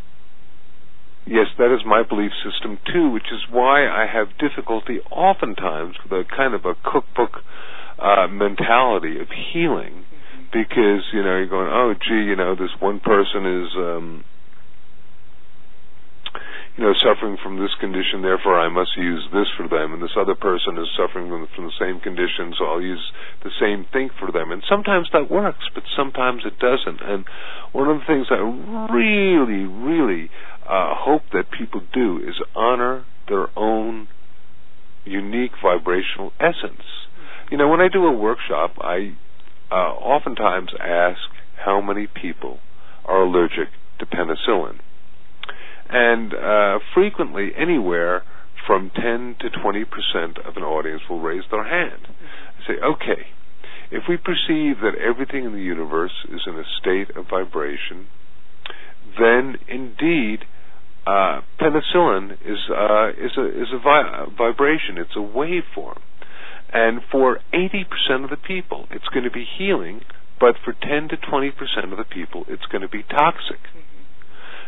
Yes, 1.27 1.47
that 1.57 1.75
is 1.75 1.81
my 1.87 2.03
belief 2.07 2.33
system 2.45 2.79
too, 2.93 3.09
which 3.09 3.33
is 3.33 3.41
why 3.51 3.87
I 3.89 4.07
have 4.07 4.37
difficulty 4.37 5.01
oftentimes 5.11 5.97
with 6.03 6.13
a 6.13 6.25
kind 6.37 6.53
of 6.53 6.67
a 6.67 6.75
cookbook 6.85 7.41
uh, 7.99 8.27
mentality 8.29 9.19
of 9.21 9.29
healing, 9.29 10.05
mm-hmm. 10.05 10.45
because 10.53 11.09
you 11.15 11.23
know 11.23 11.39
you're 11.39 11.49
going, 11.49 11.71
oh 11.73 11.95
gee, 11.95 12.29
you 12.29 12.37
know 12.37 12.55
this 12.55 12.77
one 12.81 13.01
person 13.01 13.65
is. 13.65 13.69
Um, 13.77 14.25
you 16.77 16.83
know, 16.83 16.93
suffering 17.07 17.37
from 17.41 17.61
this 17.61 17.71
condition, 17.79 18.23
therefore 18.23 18.59
I 18.59 18.69
must 18.69 18.97
use 18.97 19.23
this 19.33 19.47
for 19.57 19.69
them, 19.69 19.95
and 19.95 20.03
this 20.03 20.19
other 20.19 20.35
person 20.35 20.77
is 20.77 20.89
suffering 20.99 21.31
from, 21.31 21.65
the 21.65 21.79
same 21.79 22.01
condition, 22.01 22.53
so 22.59 22.65
I'll 22.67 22.83
use 22.83 23.13
the 23.45 23.51
same 23.61 23.87
thing 23.93 24.11
for 24.19 24.33
them. 24.33 24.51
And 24.51 24.63
sometimes 24.69 25.07
that 25.13 25.31
works, 25.31 25.71
but 25.73 25.85
sometimes 25.97 26.43
it 26.45 26.59
doesn't. 26.59 27.01
And 27.01 27.25
one 27.73 27.89
of 27.89 27.99
the 27.99 28.07
things 28.07 28.27
I 28.31 28.43
really, 28.93 29.71
really 29.71 30.31
uh, 30.67 30.95
hope 30.99 31.23
that 31.33 31.45
people 31.57 31.81
do 31.93 32.19
is 32.19 32.35
honor 32.57 33.05
their 33.29 33.47
own 33.57 34.09
unique 35.05 35.53
vibrational 35.63 36.33
essence. 36.41 36.83
You 37.53 37.59
know, 37.59 37.69
when 37.69 37.81
I 37.81 37.89
do 37.89 38.05
a 38.05 38.13
workshop, 38.13 38.73
I 38.81 39.17
uh, 39.71 39.75
oftentimes 39.75 40.71
ask 40.81 41.21
how 41.65 41.81
many 41.81 42.09
people 42.09 42.59
are 43.05 43.23
allergic 43.23 43.69
to 44.01 44.07
penicillin. 44.07 44.81
And 45.89 46.33
uh, 46.35 46.79
frequently, 46.95 47.51
anywhere 47.57 48.23
from 48.67 48.91
10 48.95 49.37
to 49.41 49.51
20 49.51 49.85
percent 49.85 50.39
of 50.47 50.57
an 50.57 50.63
audience 50.63 51.03
will 51.09 51.21
raise 51.21 51.45
their 51.51 51.65
hand. 51.65 52.09
I 52.09 52.67
say, 52.67 52.75
okay, 52.83 53.23
if 53.91 54.05
we 54.09 54.17
perceive 54.17 54.81
that 54.83 54.95
everything 54.99 55.45
in 55.45 55.53
the 55.53 55.61
universe 55.61 56.13
is 56.33 56.41
in 56.47 56.55
a 56.55 56.65
state 56.81 57.15
of 57.17 57.27
vibration, 57.29 58.07
then 59.21 59.57
indeed 59.69 60.41
uh, 61.07 61.43
penicillin 61.61 62.33
is 62.45 62.59
uh, 62.71 63.09
is 63.11 63.33
a 63.37 63.47
is 63.63 63.69
a 63.73 63.79
vi- 63.79 64.27
vibration. 64.37 64.97
It's 64.97 65.15
a 65.15 65.21
waveform, 65.21 66.01
and 66.73 67.01
for 67.13 67.39
80% 67.53 68.25
of 68.25 68.31
the 68.31 68.37
people, 68.37 68.87
it's 68.91 69.07
going 69.09 69.25
to 69.25 69.31
be 69.31 69.45
healing. 69.59 70.01
But 70.41 70.57
for 70.65 70.73
10 70.73 71.09
to 71.11 71.17
20% 71.17 71.93
of 71.93 71.97
the 71.97 72.05
people, 72.05 72.45
it's 72.49 72.67
going 72.67 72.83
to 72.83 72.89
be 72.89 73.05
toxic. 73.05 73.61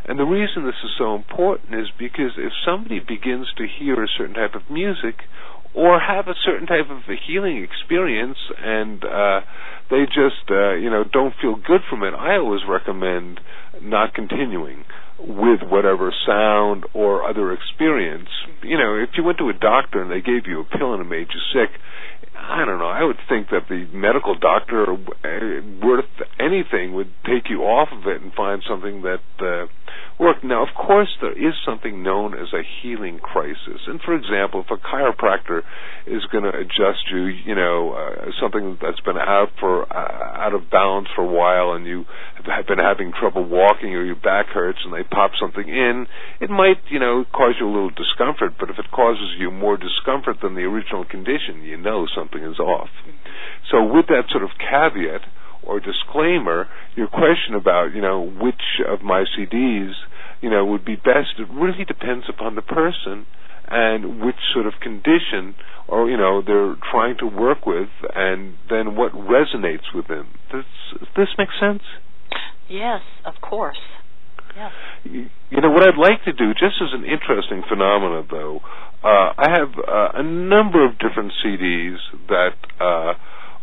And 0.06 0.18
the 0.18 0.24
reason 0.24 0.64
this 0.64 0.78
is 0.84 0.90
so 0.96 1.14
important 1.16 1.74
is 1.74 1.88
because 1.98 2.38
if 2.38 2.52
somebody 2.64 3.00
begins 3.00 3.48
to 3.58 3.66
hear 3.66 4.02
a 4.02 4.08
certain 4.16 4.34
type 4.34 4.54
of 4.54 4.62
music 4.70 5.16
or 5.74 5.98
have 5.98 6.28
a 6.28 6.34
certain 6.44 6.66
type 6.66 6.88
of 6.88 7.02
a 7.10 7.16
healing 7.26 7.62
experience 7.62 8.38
and 8.58 9.04
uh 9.04 9.40
they 9.90 10.06
just 10.06 10.48
uh 10.50 10.72
you 10.74 10.88
know 10.90 11.04
don't 11.04 11.34
feel 11.42 11.56
good 11.56 11.82
from 11.90 12.02
it, 12.02 12.14
I 12.14 12.36
always 12.36 12.62
recommend 12.68 13.40
not 13.82 14.14
continuing 14.14 14.84
with 15.18 15.60
whatever 15.68 16.12
sound 16.26 16.84
or 16.94 17.24
other 17.28 17.52
experience. 17.52 18.28
You 18.62 18.78
know, 18.78 18.94
if 18.96 19.10
you 19.16 19.24
went 19.24 19.38
to 19.38 19.48
a 19.48 19.54
doctor 19.54 20.02
and 20.02 20.10
they 20.10 20.20
gave 20.20 20.46
you 20.46 20.60
a 20.60 20.64
pill 20.64 20.92
and 20.92 21.00
it 21.02 21.08
made 21.08 21.28
you 21.32 21.40
sick, 21.52 21.70
I 22.38 22.64
don't 22.64 22.78
know. 22.78 22.88
I 22.88 23.02
would 23.02 23.18
think 23.28 23.48
that 23.50 23.68
the 23.68 23.86
medical 23.92 24.38
doctor, 24.38 24.84
uh, 24.92 25.86
worth 25.86 26.04
anything, 26.38 26.94
would 26.94 27.10
take 27.24 27.48
you 27.48 27.62
off 27.62 27.88
of 27.92 28.06
it 28.06 28.20
and 28.20 28.32
find 28.34 28.62
something 28.68 29.02
that 29.02 29.24
uh, 29.40 29.66
worked. 30.18 30.44
Now, 30.44 30.62
of 30.62 30.74
course, 30.74 31.08
there 31.20 31.32
is 31.32 31.54
something 31.64 32.02
known 32.02 32.34
as 32.34 32.52
a 32.52 32.62
healing 32.82 33.18
crisis. 33.18 33.80
And 33.86 34.00
for 34.00 34.14
example, 34.14 34.64
if 34.64 34.70
a 34.70 34.80
chiropractor 34.80 35.62
is 36.06 36.24
going 36.30 36.44
to 36.44 36.52
adjust 36.52 37.08
you, 37.10 37.24
you 37.24 37.54
know, 37.54 37.92
uh, 37.92 38.30
something 38.40 38.78
that's 38.80 39.00
been 39.00 39.18
out 39.18 39.48
for 39.58 39.84
uh, 39.84 40.44
out 40.44 40.54
of 40.54 40.70
balance 40.70 41.08
for 41.14 41.22
a 41.22 41.32
while, 41.32 41.72
and 41.72 41.86
you 41.86 42.04
have 42.46 42.66
been 42.66 42.78
having 42.78 43.12
trouble 43.18 43.44
walking, 43.48 43.94
or 43.94 44.04
your 44.04 44.16
back 44.16 44.46
hurts, 44.46 44.78
and 44.84 44.92
they 44.92 45.02
pop 45.02 45.32
something 45.40 45.68
in, 45.68 46.06
it 46.40 46.50
might, 46.50 46.78
you 46.90 46.98
know, 46.98 47.24
cause 47.32 47.54
you 47.58 47.66
a 47.66 47.72
little 47.72 47.90
discomfort. 47.90 48.54
But 48.58 48.70
if 48.70 48.78
it 48.78 48.90
causes 48.92 49.36
you 49.38 49.50
more 49.50 49.76
discomfort 49.76 50.38
than 50.42 50.54
the 50.54 50.62
original 50.62 51.04
condition, 51.04 51.62
you 51.62 51.76
know 51.76 52.06
something 52.14 52.25
is 52.34 52.58
off. 52.58 52.90
So, 53.70 53.82
with 53.84 54.06
that 54.08 54.24
sort 54.30 54.44
of 54.44 54.50
caveat 54.58 55.22
or 55.62 55.80
disclaimer, 55.80 56.68
your 56.94 57.08
question 57.08 57.54
about, 57.54 57.94
you 57.94 58.00
know, 58.00 58.22
which 58.22 58.80
of 58.86 59.02
my 59.02 59.24
CDs, 59.36 59.92
you 60.40 60.50
know, 60.50 60.64
would 60.64 60.84
be 60.84 60.96
best, 60.96 61.38
it 61.38 61.48
really 61.50 61.84
depends 61.84 62.26
upon 62.28 62.54
the 62.54 62.62
person 62.62 63.26
and 63.68 64.24
which 64.24 64.36
sort 64.54 64.66
of 64.66 64.74
condition 64.80 65.54
or, 65.88 66.08
you 66.08 66.16
know, 66.16 66.42
they're 66.44 66.76
trying 66.90 67.16
to 67.18 67.26
work 67.26 67.66
with 67.66 67.88
and 68.14 68.54
then 68.70 68.96
what 68.96 69.12
resonates 69.12 69.94
with 69.94 70.06
them. 70.06 70.28
Does 70.52 70.64
this 71.16 71.28
make 71.38 71.48
sense? 71.60 71.82
Yes, 72.68 73.00
of 73.24 73.34
course. 73.40 73.78
Yes. 74.56 74.72
You 75.04 75.60
know, 75.60 75.70
what 75.70 75.82
I'd 75.82 75.98
like 75.98 76.24
to 76.24 76.32
do, 76.32 76.52
just 76.54 76.80
as 76.80 76.90
an 76.92 77.04
interesting 77.04 77.62
phenomenon, 77.68 78.26
though, 78.30 78.60
uh, 79.02 79.32
I 79.38 79.50
have 79.50 79.72
uh, 79.78 80.08
a 80.14 80.22
number 80.22 80.84
of 80.84 80.98
different 80.98 81.32
CDs 81.44 81.96
that 82.28 82.54
uh, 82.80 83.14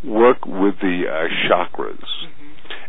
work 0.03 0.45
with 0.45 0.75
the 0.81 1.03
uh, 1.07 1.27
chakras. 1.49 1.97
Mm-hmm. 1.99 2.43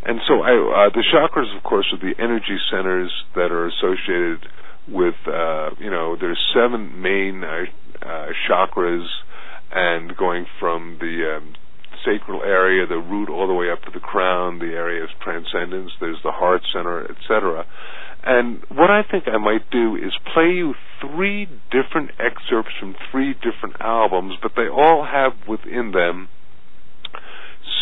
And 0.06 0.20
so 0.28 0.42
I, 0.42 0.52
uh, 0.52 0.90
the 0.90 1.04
chakras, 1.12 1.56
of 1.56 1.62
course, 1.62 1.86
are 1.92 1.98
the 1.98 2.14
energy 2.22 2.58
centers 2.70 3.10
that 3.34 3.50
are 3.50 3.66
associated 3.66 4.46
with, 4.88 5.14
uh, 5.26 5.70
you 5.78 5.90
know, 5.90 6.16
there's 6.20 6.38
seven 6.54 7.00
main 7.00 7.42
uh, 7.42 7.64
uh, 8.02 8.26
chakras, 8.48 9.06
and 9.72 10.16
going 10.16 10.46
from 10.60 10.98
the 11.00 11.36
um, 11.38 11.54
sacral 12.04 12.42
area, 12.42 12.86
the 12.86 12.96
root, 12.98 13.28
all 13.28 13.46
the 13.46 13.54
way 13.54 13.70
up 13.70 13.82
to 13.82 13.90
the 13.92 14.00
crown, 14.00 14.58
the 14.58 14.74
area 14.74 15.02
of 15.04 15.10
transcendence. 15.22 15.92
There's 16.00 16.22
the 16.24 16.32
heart 16.32 16.62
center, 16.72 17.04
etc. 17.04 17.66
And 18.24 18.62
what 18.70 18.90
I 18.90 19.02
think 19.02 19.24
I 19.28 19.38
might 19.38 19.70
do 19.70 19.96
is 19.96 20.12
play 20.32 20.56
you 20.56 20.74
three 21.00 21.46
different 21.70 22.10
excerpts 22.18 22.72
from 22.80 22.96
three 23.10 23.34
different 23.34 23.76
albums, 23.80 24.34
but 24.42 24.52
they 24.56 24.68
all 24.68 25.04
have 25.04 25.32
within 25.46 25.92
them 25.92 26.28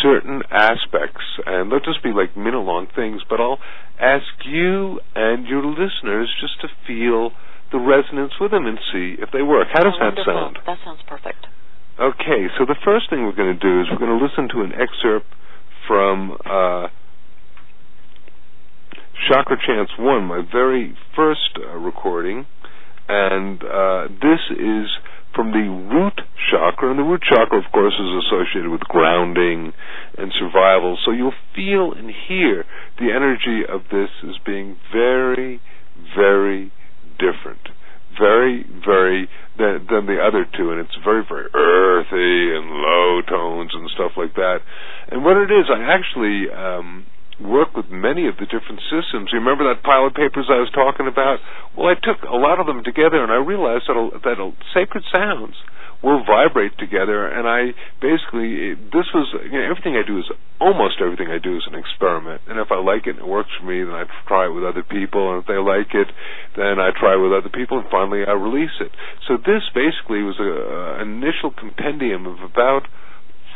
certain 0.02 0.42
aspects, 0.50 1.22
and 1.46 1.70
they'll 1.70 1.80
just 1.80 2.02
be 2.02 2.10
like 2.10 2.36
minute 2.36 2.58
long 2.58 2.88
things, 2.94 3.22
but 3.28 3.40
I'll 3.40 3.58
ask 4.00 4.26
you 4.44 5.00
and 5.14 5.46
your 5.46 5.64
listeners 5.64 6.32
just 6.40 6.60
to 6.62 6.68
feel 6.86 7.30
the 7.70 7.78
resonance 7.78 8.32
with 8.40 8.50
them 8.50 8.66
and 8.66 8.78
see 8.92 9.16
if 9.22 9.30
they 9.32 9.42
work. 9.42 9.68
How 9.72 9.82
does 9.82 9.94
oh, 10.00 10.10
that 10.10 10.18
sound? 10.26 10.58
That 10.66 10.78
sounds 10.84 11.00
perfect. 11.06 11.46
Okay, 12.00 12.48
so 12.58 12.64
the 12.64 12.76
first 12.84 13.10
thing 13.10 13.22
we're 13.24 13.36
going 13.36 13.52
to 13.52 13.60
do 13.60 13.80
is 13.82 13.86
we're 13.90 13.98
going 13.98 14.18
to 14.18 14.24
listen 14.24 14.48
to 14.56 14.62
an 14.64 14.72
excerpt 14.72 15.26
from 15.86 16.32
uh, 16.44 16.88
Chakra 19.28 19.56
Chants 19.66 19.92
1, 19.98 20.24
my 20.24 20.40
very 20.50 20.96
first 21.14 21.58
uh, 21.58 21.76
recording, 21.76 22.46
and 23.08 23.62
uh, 23.62 24.08
this 24.08 24.40
is 24.56 24.88
from 25.34 25.52
the 25.52 25.68
root 25.68 26.18
chakra, 26.50 26.90
and 26.90 26.98
the 26.98 27.02
root 27.04 27.22
chakra, 27.28 27.58
of 27.58 27.70
course, 27.72 27.94
is 27.94 28.24
associated 28.24 28.70
with 28.70 28.80
grounding 28.82 29.72
and 30.16 30.32
survival. 30.38 30.96
So 31.04 31.10
you'll 31.12 31.34
feel 31.54 31.92
and 31.92 32.10
hear 32.28 32.64
the 32.98 33.12
energy 33.14 33.62
of 33.68 33.82
this 33.90 34.08
as 34.24 34.36
being 34.44 34.76
very, 34.92 35.60
very 36.16 36.72
different, 37.18 37.68
very, 38.22 38.62
very 38.86 39.26
than, 39.58 39.82
than 39.90 40.06
the 40.06 40.22
other 40.22 40.46
two, 40.46 40.70
and 40.70 40.78
it's 40.78 40.94
very, 41.02 41.26
very 41.26 41.50
earthy 41.50 42.54
and 42.54 42.70
low 42.70 43.20
tones 43.26 43.74
and 43.74 43.90
stuff 43.98 44.14
like 44.14 44.34
that. 44.38 44.62
And 45.10 45.26
what 45.26 45.36
it 45.36 45.50
is, 45.50 45.66
I 45.66 45.82
actually 45.90 46.46
um, 46.54 47.04
work 47.42 47.74
with 47.74 47.90
many 47.90 48.30
of 48.30 48.38
the 48.38 48.46
different 48.46 48.78
systems. 48.86 49.34
You 49.34 49.42
remember 49.42 49.66
that 49.66 49.82
pile 49.82 50.06
of 50.06 50.14
papers 50.14 50.46
I 50.46 50.62
was 50.62 50.70
talking 50.70 51.10
about? 51.10 51.42
Well, 51.74 51.90
I 51.90 51.98
took 51.98 52.22
a 52.22 52.38
lot 52.38 52.62
of 52.62 52.70
them 52.70 52.86
together, 52.86 53.18
and 53.18 53.34
I 53.34 53.42
realized 53.42 53.90
that 53.90 53.98
that 54.22 54.38
sacred 54.72 55.02
sounds 55.10 55.58
will 56.02 56.24
vibrate 56.26 56.76
together. 56.78 57.26
And 57.26 57.46
I 57.46 57.72
basically 58.02 58.74
this 58.74 59.08
was 59.14 59.30
you 59.46 59.58
know, 59.58 59.70
everything 59.70 59.96
I 59.96 60.06
do 60.06 60.18
is 60.18 60.26
almost 60.60 61.00
everything 61.00 61.28
I 61.30 61.38
do 61.38 61.56
is 61.56 61.64
an 61.66 61.78
experiment. 61.78 62.42
And 62.46 62.58
if 62.58 62.70
I 62.70 62.78
like 62.78 63.06
it 63.06 63.16
and 63.16 63.24
it 63.24 63.28
works 63.28 63.50
for 63.58 63.66
me, 63.66 63.82
then 63.82 63.94
I 63.94 64.04
try 64.26 64.46
it 64.46 64.54
with 64.54 64.64
other 64.64 64.82
people. 64.82 65.32
And 65.32 65.42
if 65.42 65.46
they 65.46 65.58
like 65.58 65.94
it, 65.94 66.10
then 66.56 66.78
I 66.82 66.90
try 66.92 67.14
it 67.14 67.22
with 67.22 67.32
other 67.32 67.50
people. 67.50 67.78
And 67.78 67.88
finally, 67.90 68.22
I 68.26 68.34
release 68.34 68.76
it. 68.80 68.90
So 69.26 69.38
this 69.38 69.62
basically 69.74 70.22
was 70.22 70.38
a, 70.38 71.02
an 71.02 71.22
initial 71.22 71.50
compendium 71.54 72.26
of 72.26 72.42
about 72.42 72.86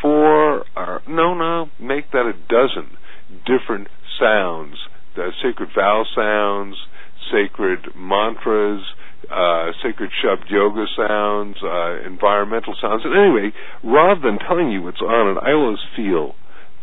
four, 0.03 0.65
or 0.77 1.03
no, 1.09 1.35
no, 1.35 1.71
make 1.81 2.11
that 2.13 2.27
a 2.27 2.35
dozen 2.49 2.97
different 3.47 3.89
sounds, 4.21 4.77
the 5.15 5.31
sacred 5.43 5.71
vowel 5.75 6.07
sounds, 6.15 6.77
sacred 7.31 7.95
mantras, 7.97 8.83
uh, 9.31 9.73
sacred 9.83 10.11
Shabd 10.23 10.51
yoga 10.51 10.87
sounds, 10.97 11.57
uh, 11.63 12.07
environmental 12.07 12.75
sounds. 12.81 13.03
And 13.05 13.15
anyway, 13.15 13.53
rather 13.83 14.21
than 14.21 14.39
telling 14.39 14.71
you 14.71 14.83
what's 14.83 15.01
on 15.01 15.37
it, 15.37 15.41
I 15.43 15.53
always 15.53 15.83
feel 15.97 16.35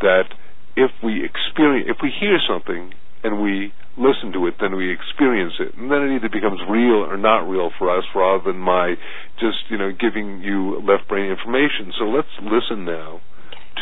that 0.02 0.26
if 0.76 0.91
we 1.04 1.24
experience, 1.24 1.88
if 1.89 1.98
we 2.02 2.12
hear 2.20 2.39
something 2.48 2.94
and 3.24 3.41
we 3.41 3.72
listen 3.98 4.34
to 4.34 4.48
it, 4.48 4.56
then 4.60 4.76
we 4.76 4.91
experience 4.91 5.54
it, 5.60 5.78
and 5.78 5.89
then 5.91 6.02
it 6.02 6.16
either 6.18 6.30
becomes 6.30 6.60
real 6.70 7.06
or 7.06 7.16
not 7.16 7.48
real 7.48 7.70
for 7.78 7.96
us, 7.96 8.04
rather 8.16 8.52
than 8.52 8.60
my 8.60 8.96
just 9.39 9.70
you 9.70 9.78
know 9.78 9.91
giving 9.94 10.41
you 10.41 10.82
left 10.82 11.08
brain 11.08 11.30
information. 11.30 11.94
So 11.98 12.06
let's 12.06 12.34
listen 12.41 12.86
now 12.86 13.22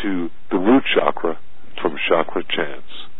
to 0.02 0.28
the 0.50 0.58
root 0.58 0.84
chakra 0.94 1.38
from 1.80 1.96
Chakra 2.08 2.42
Chants. 2.44 3.11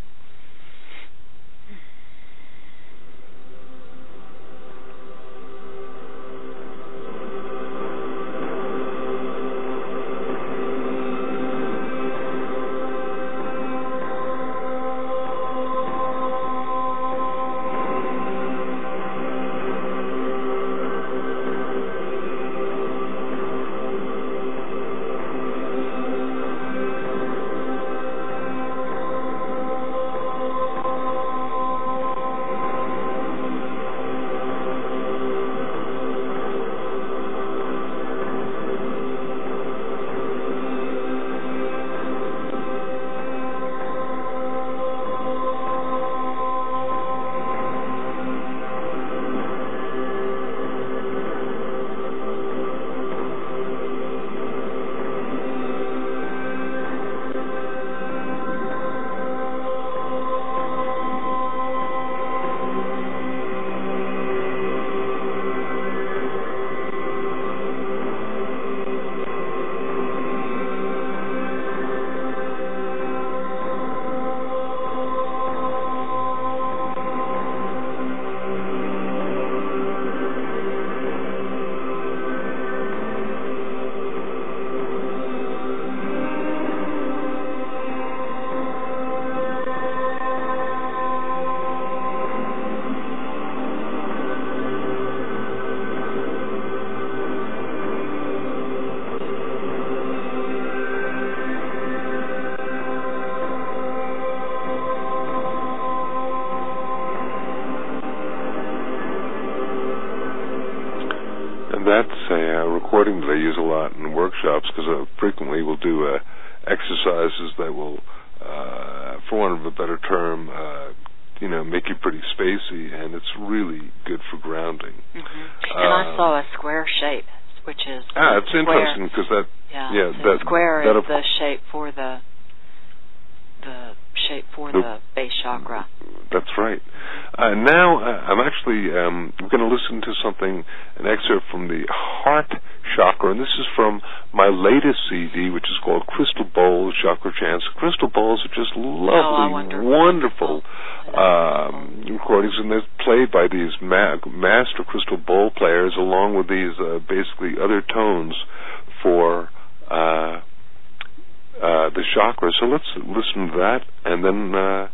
The 162.23 162.33
chakras. 162.33 162.51
So 162.59 162.65
let's 162.65 162.83
listen 162.97 163.51
to 163.51 163.57
that, 163.57 163.81
and 164.05 164.23
then 164.23 164.55
uh, 164.55 164.87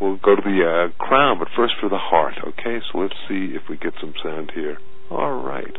we'll 0.00 0.16
go 0.16 0.36
to 0.36 0.42
the 0.42 0.90
uh, 0.92 1.04
crown. 1.04 1.38
But 1.38 1.48
first 1.56 1.74
for 1.80 1.88
the 1.88 1.98
heart, 1.98 2.34
okay? 2.46 2.80
So 2.92 2.98
let's 2.98 3.14
see 3.28 3.54
if 3.54 3.62
we 3.68 3.76
get 3.76 3.94
some 4.00 4.14
sound 4.22 4.52
here. 4.54 4.78
All 5.10 5.42
right. 5.42 5.76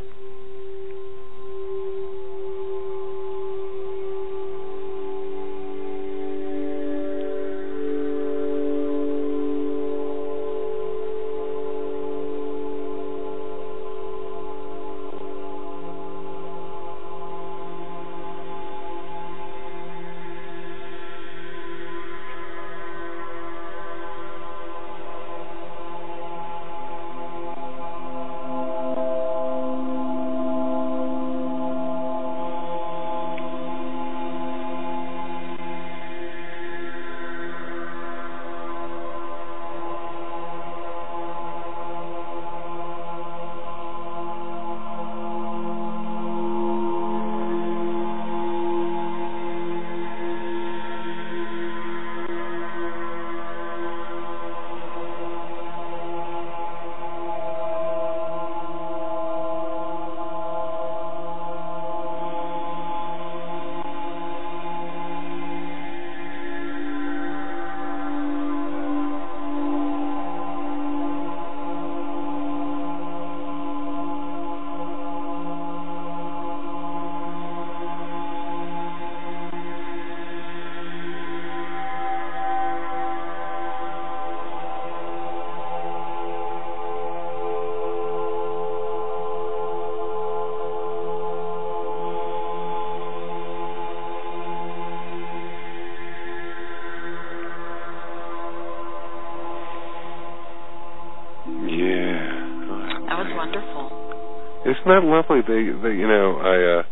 Isn't 104.88 105.03
that 105.03 105.07
lovely? 105.07 105.41
They, 105.43 105.67
they 105.67 105.95
you 105.99 106.07
know, 106.07 106.39
I, 106.39 106.79
uh, 106.79 106.83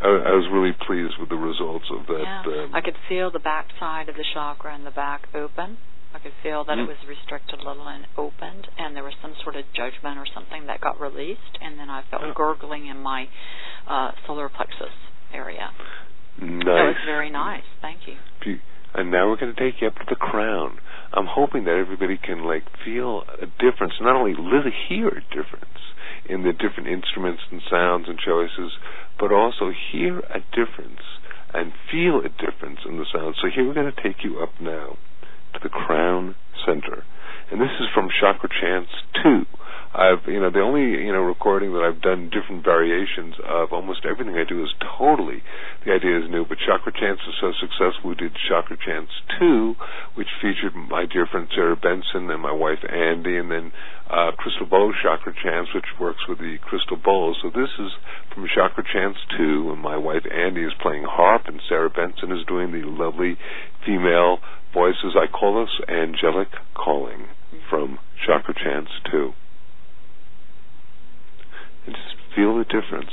I, 0.00 0.08
I 0.08 0.32
was 0.32 0.48
really 0.48 0.72
pleased 0.72 1.20
with 1.20 1.28
the 1.28 1.36
results 1.36 1.84
of 1.92 2.06
that. 2.08 2.24
Yeah. 2.24 2.64
Um, 2.64 2.74
I 2.74 2.80
could 2.80 2.96
feel 3.06 3.30
the 3.30 3.38
back 3.38 3.68
side 3.78 4.08
of 4.08 4.16
the 4.16 4.24
chakra 4.32 4.74
and 4.74 4.86
the 4.86 4.90
back 4.90 5.28
open. 5.34 5.76
I 6.14 6.20
could 6.20 6.32
feel 6.42 6.64
that 6.64 6.78
Mm. 6.78 6.84
it 6.84 6.88
was 6.88 6.96
restricted 7.06 7.60
a 7.60 7.68
little 7.68 7.86
and 7.86 8.06
opened, 8.16 8.68
and 8.78 8.96
there 8.96 9.04
was 9.04 9.12
some 9.20 9.34
sort 9.42 9.56
of 9.56 9.64
judgment 9.76 10.16
or 10.16 10.24
something 10.32 10.64
that 10.68 10.80
got 10.80 10.98
released, 10.98 11.58
and 11.60 11.78
then 11.78 11.90
I 11.90 12.00
felt 12.08 12.22
Oh. 12.24 12.32
gurgling 12.32 12.86
in 12.86 12.96
my 13.02 13.28
uh, 13.86 14.12
solar 14.26 14.48
plexus 14.48 14.94
area. 15.34 15.68
nice. 16.40 16.64
That 16.64 16.86
was 16.96 17.02
very 17.04 17.28
nice. 17.28 17.64
Thank 17.82 18.08
you. 18.08 18.16
And 18.94 19.10
now 19.10 19.28
we're 19.28 19.36
going 19.36 19.52
to 19.54 19.60
take 19.60 19.82
you 19.82 19.88
up 19.88 19.96
to 19.96 20.06
the 20.08 20.16
crown. 20.16 20.78
I'm 21.12 21.26
hoping 21.26 21.64
that 21.64 21.76
everybody 21.76 22.16
can 22.16 22.44
like 22.44 22.64
feel 22.84 23.24
a 23.42 23.46
difference, 23.60 23.92
not 24.00 24.16
only 24.16 24.32
live 24.32 24.64
hear 24.88 25.08
a 25.08 25.20
difference 25.34 25.76
in 26.28 26.42
the 26.42 26.52
different 26.52 26.88
instruments 26.88 27.42
and 27.50 27.60
sounds 27.70 28.06
and 28.08 28.18
choices, 28.18 28.72
but 29.18 29.32
also 29.32 29.70
hear 29.92 30.18
a 30.20 30.40
difference 30.52 31.00
and 31.52 31.72
feel 31.90 32.18
a 32.18 32.28
difference 32.28 32.80
in 32.88 32.98
the 32.98 33.06
sound. 33.12 33.36
So 33.40 33.48
here 33.54 33.66
we're 33.66 33.74
going 33.74 33.92
to 33.92 34.02
take 34.02 34.24
you 34.24 34.40
up 34.40 34.50
now 34.60 34.96
to 35.54 35.60
the 35.62 35.68
crown 35.68 36.34
center. 36.66 37.04
And 37.50 37.60
this 37.60 37.70
is 37.78 37.86
from 37.94 38.08
Chakra 38.08 38.48
Chants 38.48 38.90
2. 39.22 39.46
I've, 39.94 40.26
you 40.26 40.42
know, 40.42 40.50
the 40.50 40.58
only, 40.58 41.06
you 41.06 41.14
know, 41.14 41.22
recording 41.22 41.70
that 41.78 41.86
I've 41.86 42.02
done 42.02 42.26
different 42.26 42.66
variations 42.66 43.38
of 43.46 43.70
almost 43.70 44.02
everything 44.02 44.34
I 44.34 44.42
do 44.42 44.58
is 44.58 44.74
totally, 44.82 45.38
the 45.86 45.94
idea 45.94 46.18
is 46.18 46.26
new, 46.26 46.42
but 46.42 46.58
Chakra 46.58 46.90
Chants 46.90 47.22
is 47.22 47.38
so 47.38 47.54
successful, 47.54 48.10
we 48.10 48.18
did 48.18 48.34
Chakra 48.34 48.74
Chants 48.74 49.14
2, 49.38 50.18
which 50.18 50.26
featured 50.42 50.74
my 50.74 51.06
dear 51.06 51.30
friend 51.30 51.46
Sarah 51.54 51.78
Benson 51.78 52.26
and 52.26 52.42
my 52.42 52.50
wife 52.50 52.82
Andi, 52.82 53.38
and 53.38 53.54
then 53.54 53.70
uh, 54.10 54.34
Crystal 54.34 54.66
Bowl 54.66 54.92
Chakra 54.98 55.30
Chants, 55.30 55.70
which 55.72 55.86
works 56.02 56.26
with 56.26 56.38
the 56.42 56.58
Crystal 56.58 56.98
Bowls. 56.98 57.38
So 57.38 57.54
this 57.54 57.70
is 57.78 57.94
from 58.34 58.50
Chakra 58.50 58.82
Chants 58.82 59.22
2, 59.38 59.70
and 59.70 59.80
my 59.80 59.96
wife 59.96 60.26
Andi 60.26 60.66
is 60.66 60.74
playing 60.82 61.06
harp, 61.06 61.46
and 61.46 61.62
Sarah 61.68 61.90
Benson 61.90 62.34
is 62.34 62.42
doing 62.50 62.74
the 62.74 62.82
lovely 62.82 63.38
female 63.86 64.42
voices. 64.74 65.14
I 65.14 65.30
call 65.30 65.62
this 65.62 65.86
angelic 65.86 66.50
calling 66.74 67.30
from 67.70 68.00
Chakra 68.26 68.54
Chants 68.58 68.90
2. 69.12 69.34
Just 71.86 71.98
feel 72.34 72.56
the 72.58 72.64
difference. 72.64 73.10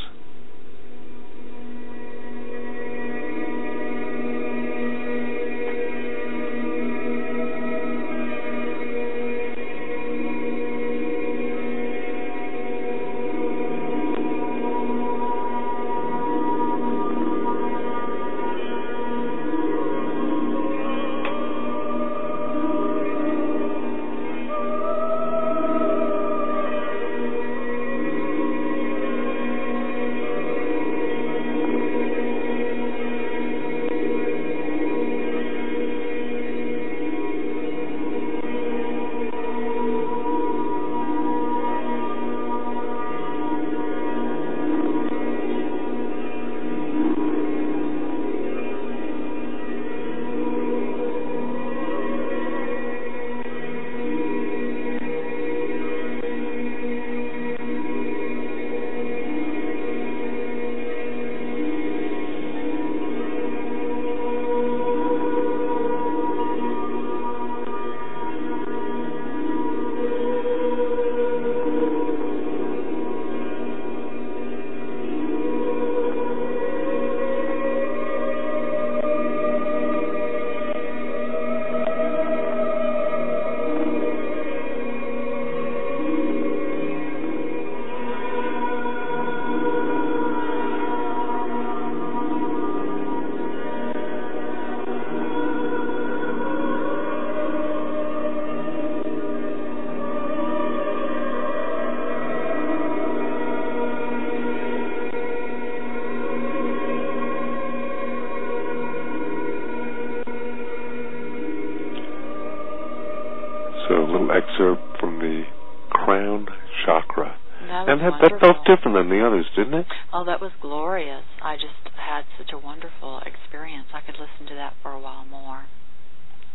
Different 118.72 118.96
than 118.96 119.10
the 119.12 119.20
others, 119.26 119.46
didn't 119.56 119.74
it? 119.74 119.86
Oh, 120.14 120.24
that 120.26 120.40
was 120.40 120.52
glorious. 120.62 121.28
I 121.44 121.56
just 121.56 121.76
had 122.00 122.24
such 122.40 122.52
a 122.56 122.58
wonderful 122.58 123.20
experience. 123.28 123.88
I 123.94 124.00
could 124.00 124.16
listen 124.16 124.48
to 124.48 124.56
that 124.56 124.74
for 124.82 124.92
a 124.92 125.00
while 125.00 125.26
more. 125.26 125.68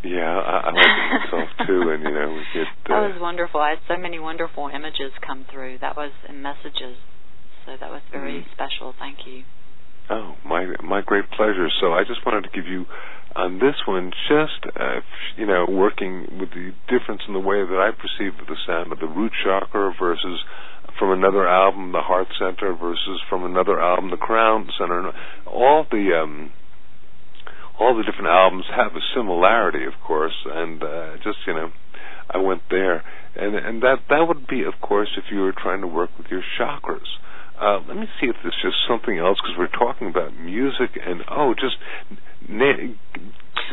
Yeah, 0.04 0.24
I, 0.40 0.68
I 0.68 0.70
like 0.72 0.86
it 0.86 1.08
myself 1.20 1.48
too, 1.66 1.90
and 1.92 2.02
you 2.02 2.12
know 2.14 2.32
we 2.32 2.42
get. 2.54 2.68
Uh, 2.88 2.88
that 2.88 3.12
was 3.12 3.20
wonderful. 3.20 3.60
I 3.60 3.70
had 3.76 3.82
so 3.88 3.96
many 4.00 4.18
wonderful 4.18 4.68
images 4.72 5.12
come 5.26 5.44
through. 5.50 5.78
That 5.80 5.96
was 5.96 6.12
in 6.28 6.40
messages, 6.42 6.96
so 7.64 7.72
that 7.80 7.90
was 7.90 8.02
very 8.12 8.44
Mhm. 8.44 8.52
special. 8.52 8.94
Thank 8.98 9.26
you. 9.26 9.44
Oh, 10.08 10.36
my 10.44 10.66
my 10.82 11.00
great 11.00 11.28
pleasure. 11.32 11.68
So 11.80 11.92
I 11.92 12.04
just 12.04 12.24
wanted 12.24 12.44
to 12.44 12.50
give 12.54 12.66
you 12.68 12.86
on 13.34 13.58
this 13.58 13.74
one 13.86 14.12
just 14.28 14.62
uh, 14.78 15.00
you 15.36 15.46
know 15.46 15.66
working 15.68 16.38
with 16.38 16.50
the 16.50 16.72
difference 16.88 17.22
in 17.26 17.34
the 17.34 17.40
way 17.42 17.64
that 17.64 17.80
I 17.80 17.90
perceive 17.90 18.36
the 18.46 18.56
sound 18.66 18.92
of 18.92 19.00
the 19.00 19.08
root 19.08 19.32
chakra 19.42 19.92
versus 19.98 20.38
from 20.98 21.12
another 21.12 21.46
album 21.46 21.92
the 21.92 22.00
heart 22.00 22.28
center 22.38 22.74
versus 22.74 23.20
from 23.28 23.44
another 23.44 23.80
album 23.80 24.10
the 24.10 24.16
crown 24.16 24.68
center. 24.78 25.12
All 25.46 25.86
the 25.90 26.10
um 26.22 26.50
all 27.78 27.94
the 27.96 28.02
different 28.04 28.28
albums 28.28 28.64
have 28.74 28.92
a 28.96 29.04
similarity, 29.14 29.84
of 29.84 29.92
course, 30.06 30.32
and 30.46 30.82
uh, 30.82 31.16
just 31.22 31.38
you 31.46 31.52
know, 31.52 31.70
I 32.30 32.38
went 32.38 32.62
there, 32.70 33.04
and 33.36 33.54
and 33.54 33.82
that 33.82 33.96
that 34.08 34.24
would 34.26 34.46
be, 34.46 34.62
of 34.64 34.74
course, 34.80 35.08
if 35.18 35.24
you 35.30 35.40
were 35.40 35.52
trying 35.52 35.82
to 35.82 35.86
work 35.86 36.10
with 36.16 36.28
your 36.30 36.42
chakras. 36.58 37.04
Uh, 37.60 37.80
let 37.88 37.96
me 37.96 38.04
see 38.20 38.26
if 38.28 38.36
there's 38.42 38.56
just 38.62 38.76
something 38.88 39.16
else 39.18 39.38
because 39.42 39.56
we're 39.58 39.68
talking 39.78 40.08
about 40.08 40.34
music 40.36 40.90
and 41.00 41.22
oh, 41.30 41.54
just 41.54 41.76
na- 42.48 42.92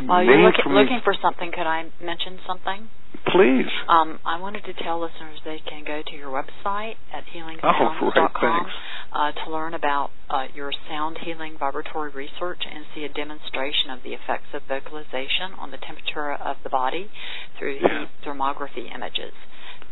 While 0.05 0.23
you're 0.23 0.37
look- 0.39 0.55
looking 0.67 1.01
for 1.03 1.13
something, 1.21 1.51
could 1.51 1.67
I 1.67 1.83
mention 2.01 2.39
something? 2.47 2.87
Please. 3.31 3.67
Um, 3.87 4.19
I 4.25 4.39
wanted 4.39 4.63
to 4.65 4.73
tell 4.83 4.99
listeners 5.01 5.39
they 5.45 5.61
can 5.67 5.83
go 5.85 6.01
to 6.05 6.15
your 6.15 6.29
website 6.29 6.95
at 7.13 7.23
Oh, 7.23 7.39
healingsounds.com 7.39 8.31
thanks. 8.41 8.71
uh, 9.11 9.31
to 9.45 9.51
learn 9.51 9.73
about 9.73 10.09
uh, 10.29 10.45
your 10.53 10.71
sound 10.89 11.17
healing 11.23 11.55
vibratory 11.59 12.11
research 12.11 12.61
and 12.69 12.85
see 12.95 13.03
a 13.05 13.09
demonstration 13.09 13.89
of 13.91 14.03
the 14.03 14.13
effects 14.13 14.47
of 14.53 14.61
vocalization 14.67 15.53
on 15.59 15.71
the 15.71 15.77
temperature 15.77 16.33
of 16.33 16.57
the 16.63 16.69
body 16.69 17.09
through 17.57 17.77
Yeah. 17.81 17.99
heat 18.01 18.09
thermography 18.25 18.93
images. 18.93 19.33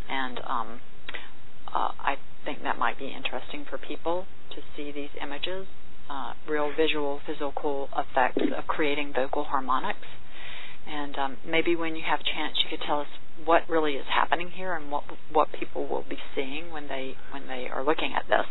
And 0.10 0.40
um, 0.48 0.82
uh, 1.74 1.92
I 2.00 2.16
think 2.46 2.64
that 2.64 2.78
might 2.78 2.98
be 3.00 3.08
interesting 3.16 3.66
for 3.70 3.78
people 3.78 4.26
to 4.56 4.62
see 4.76 4.92
these 4.92 5.12
images, 5.22 5.68
uh, 6.10 6.34
real 6.50 6.72
visual, 6.76 7.22
physical 7.26 7.88
effects 7.96 8.42
of 8.58 8.68
creating 8.68 9.14
vocal 9.16 9.46
harmonics. 9.46 10.08
And 10.88 11.18
um, 11.18 11.38
maybe 11.46 11.76
when 11.76 11.96
you 11.96 12.04
have 12.10 12.20
a 12.20 12.24
chance, 12.24 12.58
you 12.64 12.70
could 12.78 12.86
tell 12.86 13.02
us 13.02 13.08
what 13.46 13.64
really 13.70 13.94
is 13.94 14.06
happening 14.14 14.50
here 14.52 14.74
and 14.76 14.92
what 14.92 15.04
what 15.32 15.48
people 15.58 15.88
will 15.88 16.04
be 16.08 16.18
seeing 16.36 16.72
when 16.72 16.88
they 16.88 17.16
when 17.32 17.48
they 17.48 17.68
are 17.72 17.84
looking 17.84 18.14
at 18.16 18.24
this. 18.28 18.46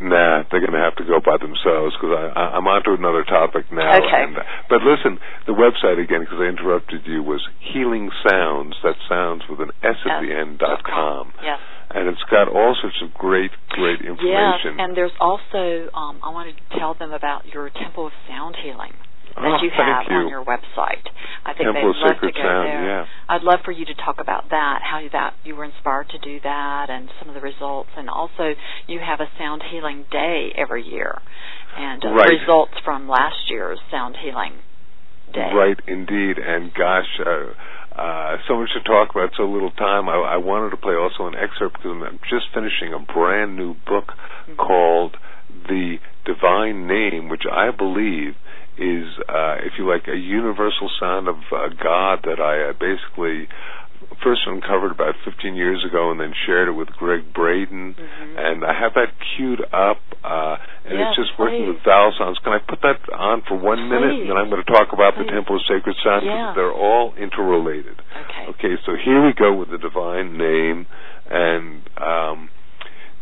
Nah, 0.00 0.42
they're 0.50 0.58
going 0.58 0.74
to 0.74 0.82
have 0.82 0.96
to 0.98 1.04
go 1.06 1.22
by 1.22 1.38
themselves 1.38 1.94
because 1.94 2.10
I'm 2.34 2.66
on 2.66 2.82
to 2.82 2.98
another 2.98 3.22
topic 3.22 3.70
now. 3.70 3.94
Okay. 3.94 4.26
And, 4.26 4.34
but 4.66 4.82
listen, 4.82 5.22
the 5.46 5.54
website 5.54 6.02
again, 6.02 6.26
because 6.26 6.42
I 6.42 6.50
interrupted 6.50 7.06
you, 7.06 7.22
was 7.22 7.38
Healing 7.62 8.10
Sounds. 8.26 8.74
That 8.82 8.98
sounds 9.08 9.42
with 9.48 9.60
an 9.62 9.70
S 9.86 9.94
at 10.02 10.18
the 10.18 10.34
end 10.34 10.58
dot 10.58 10.82
com, 10.82 11.30
Yes. 11.38 11.60
and 11.94 12.08
it's 12.10 12.22
got 12.26 12.50
all 12.50 12.74
sorts 12.82 12.98
of 13.06 13.14
great, 13.14 13.52
great 13.70 14.02
Yes, 14.02 14.18
information. 14.18 14.82
and 14.82 14.96
there's 14.98 15.14
also 15.20 15.86
um, 15.94 16.18
I 16.26 16.30
wanted 16.34 16.58
to 16.58 16.78
tell 16.78 16.94
them 16.98 17.12
about 17.14 17.46
your 17.46 17.70
Temple 17.70 18.06
of 18.10 18.12
Sound 18.26 18.56
Healing 18.66 18.98
that 19.36 19.44
Oh, 19.44 19.62
you 19.62 19.70
have 19.70 20.04
you. 20.08 20.16
on 20.16 20.28
your 20.28 20.44
website. 20.44 21.04
I 21.44 21.52
think 21.52 21.66
Temple 21.72 21.92
they'd 21.92 22.00
love 22.00 22.16
Sacred 22.16 22.34
to 22.34 22.40
go 22.40 22.48
Sound, 22.48 22.66
there. 22.68 22.84
yeah. 22.86 23.06
I'd 23.28 23.42
love 23.42 23.60
for 23.64 23.72
you 23.72 23.84
to 23.84 23.94
talk 23.94 24.20
about 24.20 24.50
that, 24.50 24.80
how 24.82 24.98
you, 24.98 25.10
that 25.10 25.34
you 25.44 25.56
were 25.56 25.64
inspired 25.64 26.08
to 26.10 26.18
do 26.18 26.40
that, 26.40 26.90
and 26.90 27.10
some 27.18 27.28
of 27.28 27.34
the 27.34 27.40
results. 27.40 27.90
And 27.96 28.08
also, 28.08 28.54
you 28.86 29.00
have 29.00 29.20
a 29.20 29.28
sound 29.38 29.62
healing 29.70 30.04
day 30.10 30.52
every 30.56 30.82
year, 30.86 31.18
and 31.76 32.02
Right. 32.04 32.30
results 32.40 32.74
from 32.84 33.08
last 33.08 33.50
year's 33.50 33.78
sound 33.90 34.16
healing 34.22 34.54
day. 35.32 35.50
Right, 35.52 35.78
indeed. 35.86 36.38
And 36.38 36.72
gosh, 36.72 37.08
uh, 37.20 38.00
uh, 38.00 38.38
so 38.48 38.56
much 38.58 38.70
to 38.72 38.80
talk 38.82 39.10
about, 39.14 39.30
so 39.36 39.44
little 39.44 39.70
time. 39.72 40.08
I, 40.08 40.14
I 40.14 40.36
wanted 40.36 40.70
to 40.70 40.76
play 40.76 40.94
also 40.94 41.26
an 41.26 41.34
excerpt 41.34 41.76
because 41.82 42.02
I'm 42.06 42.18
just 42.30 42.46
finishing 42.54 42.92
a 42.92 42.98
brand 43.00 43.56
new 43.56 43.74
book 43.86 44.14
Mhm. 44.48 44.56
called 44.56 45.16
The 45.68 45.98
Divine 46.24 46.86
Name, 46.86 47.28
which 47.28 47.44
I 47.50 47.70
believe 47.70 48.34
is, 48.78 49.06
uh, 49.28 49.56
if 49.64 49.72
you 49.78 49.88
like, 49.88 50.08
a 50.08 50.16
universal 50.16 50.90
sound 51.00 51.28
of 51.28 51.36
uh, 51.52 51.68
God 51.82 52.20
that 52.24 52.40
I 52.40 52.70
uh, 52.70 52.72
basically 52.74 53.48
first 54.22 54.42
uncovered 54.46 54.92
about 54.92 55.14
15 55.24 55.56
years 55.56 55.82
ago 55.84 56.10
and 56.10 56.20
then 56.20 56.32
shared 56.46 56.68
it 56.68 56.72
with 56.72 56.88
Gregg 57.00 57.32
Braden. 57.32 57.94
Mhm. 57.98 58.38
And 58.38 58.64
I 58.64 58.72
have 58.72 58.94
that 58.94 59.10
queued 59.36 59.60
up, 59.72 59.98
uh, 60.22 60.56
and 60.84 60.98
Yes, 60.98 61.16
it's 61.18 61.26
just 61.28 61.38
working 61.38 61.66
with 61.66 61.78
please. 61.78 61.84
vowel 61.88 62.12
sounds. 62.12 62.38
Can 62.40 62.52
I 62.52 62.58
put 62.58 62.80
that 62.82 63.00
on 63.12 63.40
for 63.42 63.54
one 63.56 63.88
minute, 63.88 64.20
and 64.20 64.28
then 64.30 64.36
I'm 64.36 64.50
going 64.50 64.62
to 64.62 64.70
talk 64.70 64.92
about 64.92 65.16
the 65.16 65.24
Temple 65.24 65.56
of 65.56 65.62
Sacred 65.62 65.96
Sound 66.04 66.22
Yeah. 66.26 66.32
because 66.36 66.54
they're 66.56 66.72
all 66.72 67.14
interrelated. 67.16 67.96
Okay. 68.28 68.46
Okay, 68.50 68.82
so 68.84 68.94
here 68.94 69.24
we 69.24 69.32
go 69.32 69.52
with 69.52 69.70
the 69.70 69.78
divine 69.78 70.36
name, 70.36 70.86
and 71.30 71.82
um, 71.96 72.50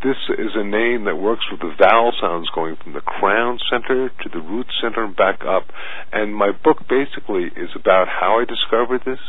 this 0.02 0.18
is 0.36 0.52
a 0.54 0.64
name 0.64 1.04
that 1.04 1.16
works 1.16 1.46
with 1.50 1.60
the 1.60 1.74
vowel 1.78 2.12
sounds 2.20 2.48
going 2.54 2.76
from 2.82 2.92
the 2.92 3.00
crown 3.00 3.58
center 3.70 4.08
to 4.08 4.28
the 4.28 4.40
root 4.40 4.66
center 4.82 5.04
and 5.04 5.14
back 5.14 5.40
up. 5.46 5.64
And 6.12 6.34
my 6.34 6.50
book 6.50 6.88
basically 6.88 7.44
is 7.54 7.70
about 7.74 8.08
how 8.08 8.40
I 8.40 8.44
discovered 8.44 9.02
this, 9.06 9.22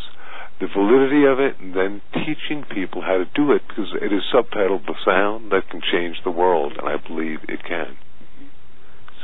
the 0.59 0.67
validity 0.67 1.25
of 1.25 1.39
it, 1.39 1.59
and 1.59 1.75
then 1.75 2.01
teaching 2.13 2.65
people 2.73 3.01
how 3.01 3.17
to 3.17 3.25
do 3.35 3.51
it 3.51 3.61
because 3.67 3.93
it 4.01 4.11
is 4.11 4.23
subtitled 4.33 4.85
"The 4.85 4.97
Sound 5.05 5.51
That 5.51 5.69
Can 5.69 5.81
Change 5.81 6.17
the 6.23 6.31
World," 6.31 6.73
and 6.77 6.89
I 6.89 6.97
believe 6.97 7.39
it 7.47 7.63
can. 7.63 7.97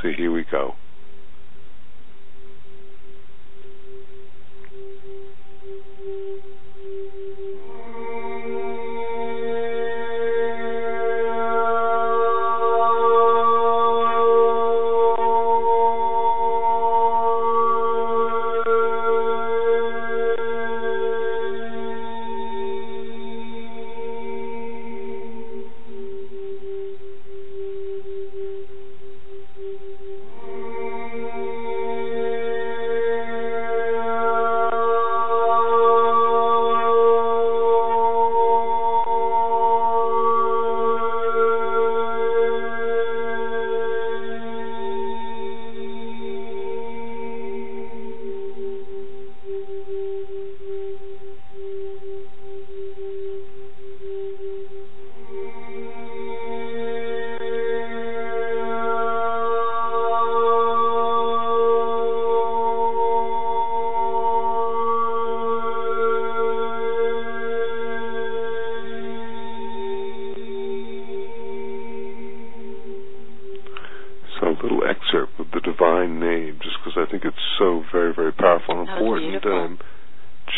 So 0.02 0.08
here 0.16 0.32
we 0.32 0.44
go. 0.44 0.74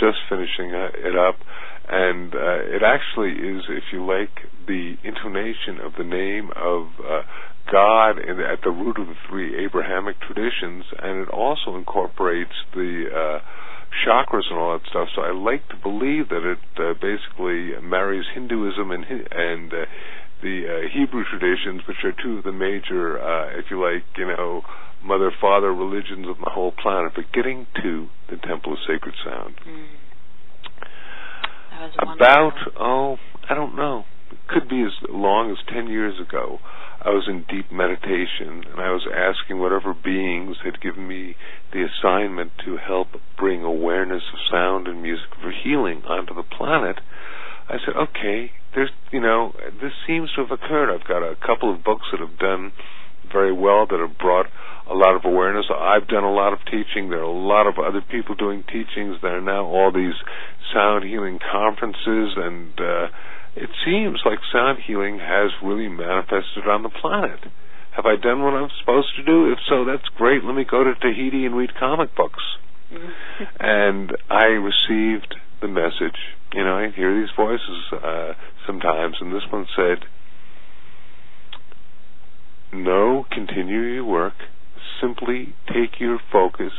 Just 0.01 0.18
finishing 0.28 0.74
uh, 0.74 0.89
it 0.95 1.16
up, 1.16 1.37
and 1.89 2.35
uh, 2.35 2.76
it 2.76 2.83
actually 2.83 3.33
is, 3.33 3.62
if 3.68 3.85
you 3.93 4.05
like, 4.07 4.30
the 4.66 4.95
intonation 5.05 5.80
of 5.83 5.93
the 5.99 6.05
name 6.05 6.51
of 6.57 6.87
uh, 7.01 7.22
God 7.70 8.18
in, 8.18 8.41
at 8.41 8.62
the 8.64 8.70
root 8.70 8.99
of 8.99 9.07
the 9.07 9.16
three 9.28 9.64
Abrahamic 9.64 10.16
traditions, 10.20 10.85
and 10.99 11.20
it 11.22 11.28
also 11.28 11.76
incorporates 11.76 12.55
the 12.74 13.07
uh, 13.12 13.39
chakras 14.07 14.49
and 14.51 14.59
all 14.59 14.78
that 14.78 14.89
stuff. 14.89 15.09
So 15.14 15.22
I 15.22 15.33
like 15.33 15.68
to 15.68 15.76
believe 15.76 16.28
that 16.30 16.45
it 16.45 16.64
uh, 16.78 16.95
basically 17.01 17.78
marries 17.83 18.24
Hinduism 18.35 18.91
and 18.91 19.05
and 19.05 19.72
uh, 19.72 19.85
the 20.43 20.66
uh, 20.66 20.89
Hebrew 20.93 21.24
traditions, 21.30 21.83
which 21.87 22.03
are 22.05 22.12
two 22.12 22.39
of 22.39 22.45
the 22.45 22.53
major, 22.53 23.18
uh, 23.22 23.59
if 23.59 23.66
you 23.70 23.80
like, 23.80 24.03
you 24.16 24.26
know, 24.26 24.62
mother 25.05 25.32
father 25.40 25.72
religions 25.72 26.26
of 26.28 26.38
the 26.38 26.50
whole 26.50 26.72
planet. 26.72 27.12
But 27.14 27.32
getting 27.32 27.66
to 27.82 28.09
the 28.30 28.36
Temple 28.36 28.74
of 28.74 28.78
Sacred 28.86 29.14
Sound. 29.24 29.55
Mm. 29.66 29.86
about 32.16 32.55
oh, 32.78 33.16
I 33.48 33.55
don't 33.55 33.76
know. 33.76 34.05
It 34.30 34.38
could 34.48 34.68
be 34.68 34.82
as 34.82 34.92
long 35.11 35.50
as 35.50 35.59
ten 35.72 35.88
years 35.88 36.18
ago. 36.20 36.59
I 37.05 37.11
was 37.11 37.26
in 37.26 37.44
deep 37.50 37.72
meditation 37.72 38.62
and 38.70 38.78
I 38.78 38.92
was 38.92 39.03
asking 39.11 39.59
whatever 39.59 39.92
beings 39.92 40.57
had 40.62 40.80
given 40.80 41.09
me 41.09 41.34
the 41.72 41.82
assignment 41.82 42.53
to 42.64 42.76
help 42.76 43.09
bring 43.36 43.64
awareness 43.64 44.22
of 44.32 44.38
sound 44.48 44.86
and 44.86 45.03
music 45.03 45.26
for 45.42 45.50
healing 45.50 46.03
onto 46.07 46.32
the 46.32 46.44
planet. 46.44 47.00
I 47.68 47.78
said, 47.84 47.96
okay, 47.96 48.53
there's, 48.74 48.90
you 49.11 49.20
know, 49.20 49.53
this 49.82 49.90
seems 50.07 50.30
to 50.36 50.46
have 50.46 50.53
occurred. 50.53 50.94
I've 50.94 51.09
got 51.09 51.26
a 51.26 51.34
couple 51.34 51.74
of 51.74 51.82
books 51.82 52.07
that 52.12 52.20
have 52.20 52.38
done 52.38 52.72
very 53.32 53.53
well 53.53 53.86
that 53.90 53.98
have 53.98 54.16
brought 54.18 54.46
a 54.93 54.95
lot 54.95 55.16
of 55.16 55.24
awareness. 55.24 55.66
I've 55.72 56.07
done 56.07 56.24
a 56.24 56.32
lot 56.32 56.53
of 56.53 56.61
teaching. 56.66 57.09
There 57.09 57.20
are 57.20 57.22
a 57.22 57.32
lot 57.32 57.66
of 57.66 57.78
other 57.78 58.03
people 58.03 58.34
doing 58.34 58.62
teachings. 58.62 59.16
There 59.22 59.38
are 59.38 59.40
now 59.40 59.64
all 59.64 59.90
these 59.93 60.14
sound 60.72 61.05
healing 61.05 61.38
conferences 61.40 62.36
and 62.36 62.78
uh 62.80 63.07
it 63.55 63.68
seems 63.84 64.20
like 64.24 64.38
sound 64.51 64.78
healing 64.86 65.18
has 65.18 65.51
really 65.62 65.88
manifested 65.88 66.66
on 66.66 66.82
the 66.82 66.88
planet. 66.88 67.40
Have 67.95 68.07
I 68.07 68.16
done 68.16 68.43
what 68.43 68.55
I'm 68.55 68.70
supposed 68.80 69.09
to 69.16 69.22
do? 69.24 69.53
If 69.53 69.59
so, 69.68 69.84
that's 69.84 70.09
great. 70.16 70.43
Let 70.43 70.55
me 70.55 70.64
go 70.64 70.82
to 70.82 70.95
Tahiti 70.95 71.45
and 71.45 71.55
read 71.55 71.74
comic 71.78 72.16
books. 72.16 72.43
Mm-hmm. 72.93 73.45
and 73.59 74.12
I 74.28 74.45
received 74.61 75.34
the 75.62 75.68
message. 75.68 76.18
You 76.53 76.62
know, 76.62 76.76
I 76.76 76.90
hear 76.95 77.18
these 77.18 77.30
voices 77.34 77.90
uh, 77.93 78.32
sometimes, 78.66 79.16
and 79.18 79.32
this 79.32 79.45
one 79.51 79.66
said, 79.74 80.05
"No, 82.70 83.24
continue 83.30 83.80
your 83.80 84.05
work. 84.05 84.34
Simply 85.01 85.55
take 85.68 86.01
your 86.01 86.18
focus. 86.33 86.72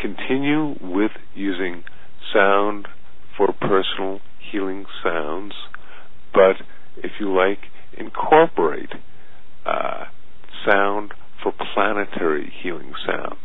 Continue 0.00 0.74
with 0.80 1.12
using 1.34 1.84
sound 2.34 2.88
for 3.36 3.48
personal 3.52 4.20
healing 4.50 4.84
sounds, 5.02 5.52
but 6.32 6.56
if 6.96 7.12
you 7.20 7.34
like, 7.34 7.58
incorporate 7.96 8.90
uh, 9.64 10.04
sound 10.68 11.12
for 11.42 11.52
planetary 11.74 12.52
healing 12.62 12.92
sounds. 13.06 13.38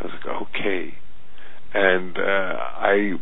I 0.00 0.04
was 0.04 0.12
like, 0.24 0.48
okay. 0.48 0.94
And 1.74 2.16
uh, 2.16 2.20
I, 2.20 3.12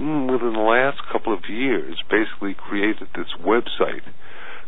mm, 0.00 0.30
within 0.32 0.52
the 0.52 0.60
last 0.60 0.98
couple 1.12 1.32
of 1.34 1.40
years, 1.48 1.96
basically 2.10 2.54
created 2.54 3.08
this 3.14 3.26
website 3.44 4.04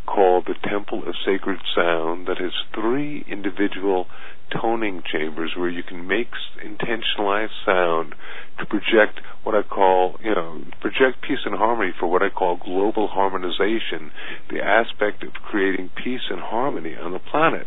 called 0.09 0.47
the 0.47 0.57
Temple 0.69 1.03
of 1.07 1.15
Sacred 1.25 1.61
Sound 1.77 2.27
that 2.29 2.39
has 2.39 2.53
three 2.75 3.25
individual 3.29 4.07
toning 4.51 5.03
chambers 5.05 5.53
where 5.57 5.69
you 5.69 5.83
can 5.83 6.07
make 6.09 6.29
intentionalized 6.65 7.53
sound 7.67 8.15
to 8.59 8.65
project 8.65 9.21
what 9.45 9.55
I 9.55 9.63
call, 9.63 10.17
you 10.25 10.35
know, 10.35 10.63
project 10.81 11.21
peace 11.21 11.45
and 11.45 11.55
harmony 11.55 11.93
for 11.99 12.07
what 12.07 12.23
I 12.23 12.31
call 12.31 12.57
global 12.57 13.09
harmonization, 13.09 14.11
the 14.51 14.65
aspect 14.65 15.23
of 15.23 15.33
creating 15.35 15.91
peace 16.03 16.27
and 16.31 16.41
harmony 16.41 16.97
on 16.97 17.13
the 17.13 17.19
planet. 17.19 17.67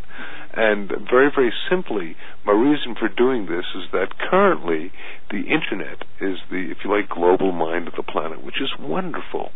And 0.53 0.89
very, 0.89 1.31
very 1.33 1.53
simply, 1.69 2.15
my 2.45 2.53
reason 2.53 2.95
for 2.99 3.07
doing 3.07 3.45
this 3.45 3.65
is 3.75 3.91
that 3.93 4.17
currently 4.17 4.91
the 5.29 5.45
internet 5.45 6.03
is 6.19 6.39
the, 6.49 6.71
if 6.71 6.79
you 6.83 6.89
like, 6.89 7.09
global 7.09 7.51
mind 7.51 7.87
of 7.87 7.93
the 7.95 8.03
planet, 8.03 8.43
which 8.43 8.59
is 8.59 8.71
wonderful. 8.79 9.51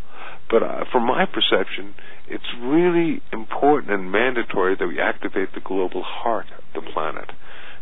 But 0.49 0.63
uh, 0.63 0.85
from 0.91 1.07
my 1.07 1.25
perception, 1.25 1.95
it's 2.27 2.45
really 2.61 3.21
important 3.33 3.91
and 3.91 4.11
mandatory 4.11 4.75
that 4.77 4.87
we 4.87 4.99
activate 4.99 5.53
the 5.53 5.61
global 5.61 6.03
heart 6.03 6.47
of 6.57 6.63
the 6.73 6.91
planet. 6.91 7.31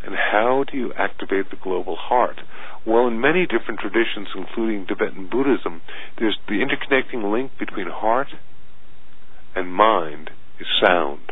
And 0.05 0.15
how 0.15 0.65
do 0.69 0.77
you 0.77 0.93
activate 0.97 1.49
the 1.49 1.57
global 1.61 1.95
heart? 1.95 2.41
Well, 2.85 3.07
in 3.07 3.19
many 3.21 3.45
different 3.45 3.79
traditions, 3.79 4.27
including 4.35 4.85
Tibetan 4.85 5.29
Buddhism, 5.29 5.81
there's 6.19 6.37
the 6.47 6.59
interconnecting 6.59 7.31
link 7.31 7.51
between 7.57 7.87
heart 7.87 8.27
and 9.55 9.73
mind 9.73 10.29
is 10.59 10.67
sound. 10.81 11.31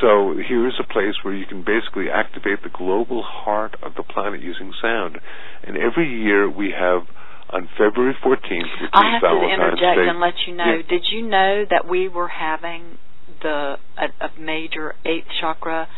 So 0.00 0.34
here 0.36 0.66
is 0.66 0.74
a 0.78 0.92
place 0.92 1.14
where 1.22 1.34
you 1.34 1.46
can 1.46 1.64
basically 1.64 2.10
activate 2.10 2.62
the 2.62 2.68
global 2.76 3.22
heart 3.22 3.76
of 3.82 3.94
the 3.94 4.02
planet 4.02 4.42
using 4.42 4.72
sound. 4.82 5.18
And 5.62 5.76
every 5.76 6.08
year 6.08 6.50
we 6.50 6.74
have 6.76 7.06
on 7.50 7.68
February 7.78 8.14
14th, 8.24 8.80
which 8.80 8.90
I 8.92 9.12
have 9.12 9.22
Valentine's 9.22 9.50
to 9.50 9.54
interject 9.66 9.96
Day. 9.98 10.08
and 10.08 10.20
let 10.20 10.34
you 10.46 10.54
know. 10.54 10.64
Yeah. 10.76 10.82
Did 10.88 11.06
you 11.10 11.22
know 11.28 11.64
that 11.70 11.86
we 11.88 12.08
were 12.08 12.28
having 12.28 12.98
the 13.42 13.76
a, 13.96 14.06
a 14.24 14.30
major 14.40 14.94
eighth 15.04 15.26
chakra 15.40 15.88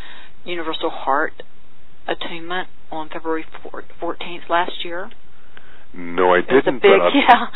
universal 0.45 0.89
heart 0.89 1.33
attunement 2.07 2.67
on 2.91 3.09
February 3.09 3.45
14th 4.01 4.49
last 4.49 4.83
year? 4.85 5.09
No, 5.93 6.33
I 6.35 6.41
didn't. 6.41 6.81
big, 6.83 6.91
yeah. 7.15 7.47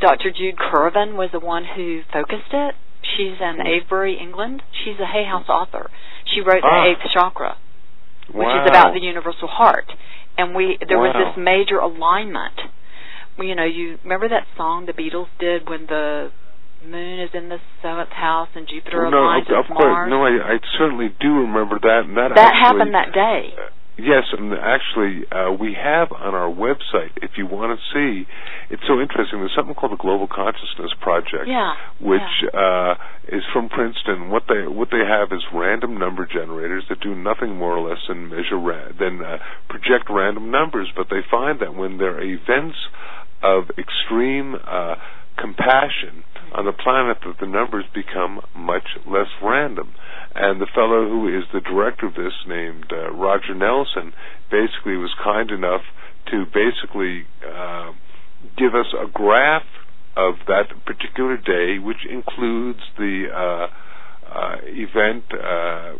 Dr. 0.00 0.30
Jude 0.30 0.56
Currivan 0.56 1.14
was 1.14 1.28
the 1.32 1.40
one 1.40 1.64
who 1.76 2.00
focused 2.12 2.52
it. 2.52 2.74
She's 3.16 3.36
in 3.40 3.56
Hmm. 3.56 3.66
Avebury, 3.66 4.16
England. 4.18 4.62
She's 4.72 4.98
a 4.98 5.06
Hay 5.06 5.24
House 5.24 5.48
author. 5.48 5.90
She 6.24 6.40
wrote 6.40 6.62
Ah. 6.64 6.84
the 6.84 6.90
eighth 6.90 7.10
chakra, 7.12 7.56
which 8.28 8.46
wow. 8.46 8.62
is 8.64 8.68
about 8.70 8.94
the 8.94 9.00
universal 9.00 9.48
heart. 9.48 9.92
And 10.38 10.54
we 10.54 10.78
there 10.88 10.98
was 10.98 11.12
this 11.12 11.36
major 11.36 11.78
alignment. 11.78 12.58
Well, 13.38 13.46
you 13.46 13.54
know, 13.54 13.64
you 13.64 13.98
remember 14.04 14.28
that 14.28 14.46
song 14.56 14.86
the 14.86 14.92
Beatles 14.92 15.28
did 15.40 15.68
when 15.68 15.86
the 15.86 16.30
moon 16.84 17.20
is 17.20 17.30
in 17.34 17.48
the 17.48 17.58
seventh 17.80 18.10
house 18.10 18.48
and 18.54 18.66
Jupiter 18.68 19.08
no, 19.10 19.16
aligns 19.16 19.48
with 19.48 19.58
of 19.58 19.66
course. 19.70 19.86
Mars. 19.86 20.10
No, 20.10 20.24
I, 20.24 20.54
I 20.54 20.58
certainly 20.78 21.08
do 21.20 21.46
remember 21.46 21.78
that. 21.80 22.02
And 22.06 22.16
that, 22.16 22.34
that 22.34 22.52
actually, 22.52 22.60
happened 22.60 22.94
that 22.94 23.12
day. 23.14 23.54
Uh, 23.54 23.70
yes, 23.96 24.24
and 24.36 24.52
actually, 24.52 25.24
uh, 25.30 25.52
we 25.54 25.76
have 25.78 26.10
on 26.12 26.34
our 26.34 26.50
website, 26.50 27.14
if 27.22 27.38
you 27.38 27.46
want 27.46 27.78
to 27.78 27.80
see, 27.94 28.26
it's 28.70 28.82
so 28.88 29.00
interesting. 29.00 29.38
There's 29.40 29.54
something 29.54 29.74
called 29.74 29.92
the 29.92 30.02
Global 30.02 30.26
Consciousness 30.26 30.90
Project, 31.00 31.46
Yeah. 31.46 31.74
which 32.00 32.30
yeah. 32.42 32.58
uh, 32.58 32.92
is 33.30 33.44
from 33.52 33.68
Princeton. 33.68 34.28
What 34.28 34.44
they 34.48 34.66
what 34.66 34.88
they 34.90 35.04
have 35.06 35.30
is 35.30 35.44
random 35.54 35.98
number 35.98 36.26
generators 36.26 36.84
that 36.90 37.00
do 37.00 37.14
nothing 37.14 37.56
more 37.56 37.78
or 37.78 37.88
less 37.88 38.02
than 38.08 38.28
measure 38.28 38.58
ra- 38.58 38.90
than 38.98 39.22
uh, 39.22 39.38
project 39.68 40.10
random 40.10 40.50
numbers. 40.50 40.90
But 40.96 41.06
they 41.10 41.22
find 41.30 41.60
that 41.60 41.74
when 41.74 41.98
there 41.98 42.18
are 42.18 42.24
events 42.26 42.76
of 43.42 43.64
extreme 43.78 44.54
uh, 44.54 44.94
compassion 45.38 46.24
on 46.54 46.66
the 46.66 46.72
planet, 46.72 47.16
that 47.24 47.40
the 47.40 47.46
numbers 47.46 47.84
become 47.94 48.40
much 48.54 48.84
less 49.06 49.28
random. 49.42 49.94
And 50.34 50.60
the 50.60 50.66
fellow 50.74 51.08
who 51.08 51.28
is 51.28 51.44
the 51.52 51.60
director 51.60 52.06
of 52.06 52.14
this, 52.14 52.32
named 52.46 52.86
uh, 52.92 53.10
Roger 53.12 53.54
Nelson, 53.54 54.12
basically 54.50 54.96
was 54.96 55.14
kind 55.22 55.50
enough 55.50 55.82
to 56.30 56.44
basically 56.52 57.24
uh, 57.42 57.92
give 58.56 58.74
us 58.74 58.86
a 58.92 59.10
graph 59.10 59.66
of 60.16 60.34
that 60.46 60.68
particular 60.84 61.36
day, 61.36 61.78
which 61.78 62.04
includes 62.08 62.80
the 62.98 63.26
uh, 63.32 63.66
uh, 64.28 64.56
event 64.64 65.24
uh, 65.32 65.96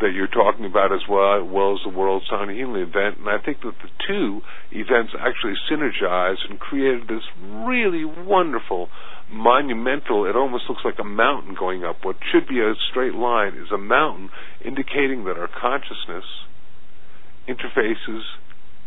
that 0.00 0.12
you're 0.12 0.26
talking 0.26 0.66
about 0.66 0.92
as 0.92 1.00
well, 1.08 1.42
well 1.44 1.74
as 1.74 1.80
the 1.84 1.96
World 1.96 2.22
Sound 2.28 2.50
Healing 2.50 2.82
event. 2.82 3.18
And 3.18 3.28
I 3.28 3.38
think 3.38 3.60
that 3.62 3.74
the 3.82 3.90
two 4.06 4.40
events 4.70 5.12
actually 5.18 5.54
synergized 5.70 6.48
and 6.48 6.58
created 6.58 7.08
this 7.08 7.22
really 7.40 8.04
wonderful, 8.04 8.88
monumental, 9.30 10.26
it 10.26 10.36
almost 10.36 10.64
looks 10.68 10.82
like 10.84 10.98
a 11.00 11.04
mountain 11.04 11.54
going 11.58 11.84
up. 11.84 12.04
What 12.04 12.16
should 12.32 12.48
be 12.48 12.60
a 12.60 12.74
straight 12.90 13.14
line 13.14 13.54
is 13.54 13.70
a 13.72 13.78
mountain 13.78 14.30
indicating 14.64 15.24
that 15.24 15.38
our 15.38 15.48
consciousness 15.48 16.24
interfaces 17.48 18.22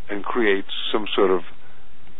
and 0.09 0.23
creates 0.23 0.69
some 0.91 1.05
sort 1.15 1.31
of, 1.31 1.41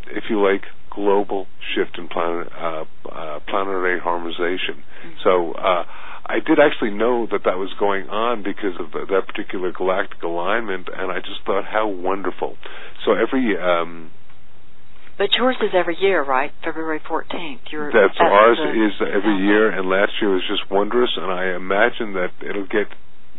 if 0.08 0.26
you 0.30 0.42
like, 0.42 0.64
global 0.90 1.48
shift 1.76 1.98
in 1.98 2.08
planet, 2.08 2.48
uh, 2.54 2.86
uh, 3.10 3.40
planetary 3.48 4.00
harmonization. 4.00 4.82
Mm-hmm. 4.82 5.18
So 5.24 5.54
uh, 5.54 5.84
I 6.30 6.40
did 6.46 6.60
actually 6.60 6.92
know 6.92 7.26
that 7.32 7.42
that 7.46 7.58
was 7.58 7.74
going 7.80 8.08
on 8.08 8.44
because 8.44 8.78
of 8.80 8.92
the, 8.94 9.06
that 9.10 9.26
particular 9.28 9.72
galactic 9.74 10.22
alignment, 10.22 10.88
and 10.96 11.12
I 11.12 11.18
just 11.20 11.42
thought 11.46 11.66
how 11.66 11.88
wonderful. 11.88 12.56
So 13.04 13.14
every 13.18 13.58
um, 13.58 14.12
But 15.18 15.34
yours 15.38 15.58
is 15.62 15.72
every 15.74 15.98
year, 16.00 16.24
right? 16.24 16.52
February 16.64 17.02
14th. 17.02 17.72
Your, 17.72 17.92
that's 17.92 18.18
ours 18.22 18.60
the- 18.62 18.86
is 18.86 18.94
every 19.02 19.38
year, 19.42 19.72
and 19.72 19.90
last 19.90 20.14
year 20.22 20.32
was 20.32 20.46
just 20.48 20.70
wondrous, 20.70 21.10
and 21.18 21.32
I 21.32 21.56
imagine 21.56 22.14
that 22.14 22.30
it'll 22.48 22.68
get 22.70 22.88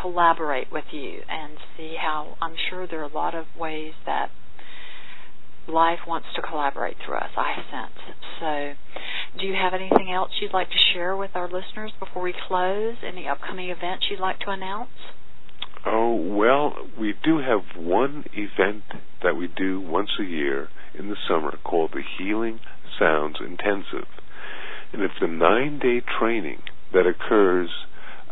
collaborate 0.00 0.70
with 0.72 0.84
you 0.92 1.20
and 1.28 1.58
see 1.76 1.96
how. 2.00 2.36
I'm 2.40 2.54
sure 2.68 2.86
there 2.86 3.00
are 3.00 3.10
a 3.10 3.14
lot 3.14 3.34
of 3.34 3.46
ways 3.58 3.92
that 4.06 4.30
life 5.68 6.00
wants 6.06 6.28
to 6.36 6.42
collaborate 6.42 6.96
through 7.04 7.16
us. 7.16 7.30
I 7.36 7.54
sense. 7.70 8.16
So, 8.40 8.72
do 9.38 9.46
you 9.46 9.54
have 9.54 9.74
anything 9.74 10.10
else 10.12 10.30
you'd 10.40 10.52
like 10.52 10.68
to 10.70 10.78
share 10.92 11.16
with 11.16 11.30
our 11.34 11.46
listeners 11.46 11.92
before 11.98 12.22
we 12.22 12.34
close? 12.48 12.96
Any 13.06 13.28
upcoming 13.28 13.70
events 13.70 14.06
you'd 14.10 14.20
like 14.20 14.40
to 14.40 14.50
announce? 14.50 14.90
Oh, 15.86 16.14
well, 16.14 16.74
we 16.98 17.14
do 17.24 17.38
have 17.38 17.82
one 17.82 18.24
event 18.34 18.84
that 19.22 19.36
we 19.36 19.48
do 19.48 19.80
once 19.80 20.10
a 20.20 20.24
year 20.24 20.68
in 20.98 21.08
the 21.08 21.16
summer 21.28 21.56
called 21.64 21.92
the 21.92 22.02
Healing 22.18 22.60
Sounds 22.98 23.36
Intensive. 23.40 24.08
And 24.92 25.02
it's 25.02 25.14
a 25.20 25.26
nine 25.26 25.78
day 25.78 26.02
training 26.18 26.62
that 26.92 27.06
occurs 27.06 27.70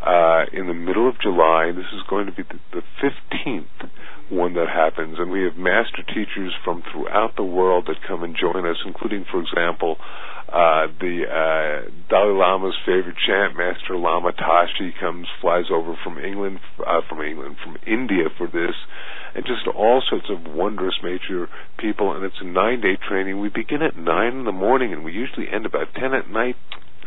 uh, 0.02 0.44
in 0.52 0.66
the 0.66 0.74
middle 0.74 1.08
of 1.08 1.20
July. 1.20 1.72
This 1.74 1.90
is 1.94 2.02
going 2.08 2.26
to 2.26 2.32
be 2.32 2.42
the, 2.42 2.80
the 2.80 2.82
15th 3.02 3.90
one 4.30 4.54
that 4.54 4.68
happens. 4.68 5.16
And 5.18 5.30
we 5.30 5.42
have 5.44 5.56
master 5.56 6.02
teachers 6.06 6.54
from 6.64 6.82
throughout 6.92 7.36
the 7.36 7.44
world 7.44 7.86
that 7.88 7.96
come 8.06 8.22
and 8.22 8.36
join 8.36 8.66
us, 8.66 8.76
including, 8.84 9.24
for 9.30 9.40
example, 9.40 9.96
uh, 10.48 10.88
the 11.00 11.28
uh, 11.28 11.90
Dalai 12.08 12.32
Lama's 12.32 12.76
favorite 12.86 13.16
chant 13.26 13.56
master, 13.56 13.96
Lama 13.96 14.32
Tashi, 14.32 14.94
comes, 14.98 15.26
flies 15.42 15.66
over 15.70 15.94
from 16.02 16.18
England, 16.18 16.58
uh, 16.80 17.00
from 17.06 17.20
England, 17.20 17.56
from 17.62 17.76
India 17.86 18.32
for 18.38 18.46
this, 18.46 18.74
and 19.34 19.44
just 19.44 19.68
all 19.76 20.02
sorts 20.08 20.26
of 20.30 20.50
wondrous 20.54 20.94
major 21.02 21.48
people. 21.78 22.14
And 22.16 22.24
it's 22.24 22.40
a 22.40 22.46
nine-day 22.46 22.96
training. 23.06 23.40
We 23.40 23.50
begin 23.50 23.82
at 23.82 23.96
nine 23.98 24.38
in 24.38 24.44
the 24.44 24.52
morning, 24.52 24.92
and 24.94 25.04
we 25.04 25.12
usually 25.12 25.48
end 25.52 25.66
about 25.66 25.92
ten 25.94 26.14
at 26.14 26.30
night. 26.30 26.56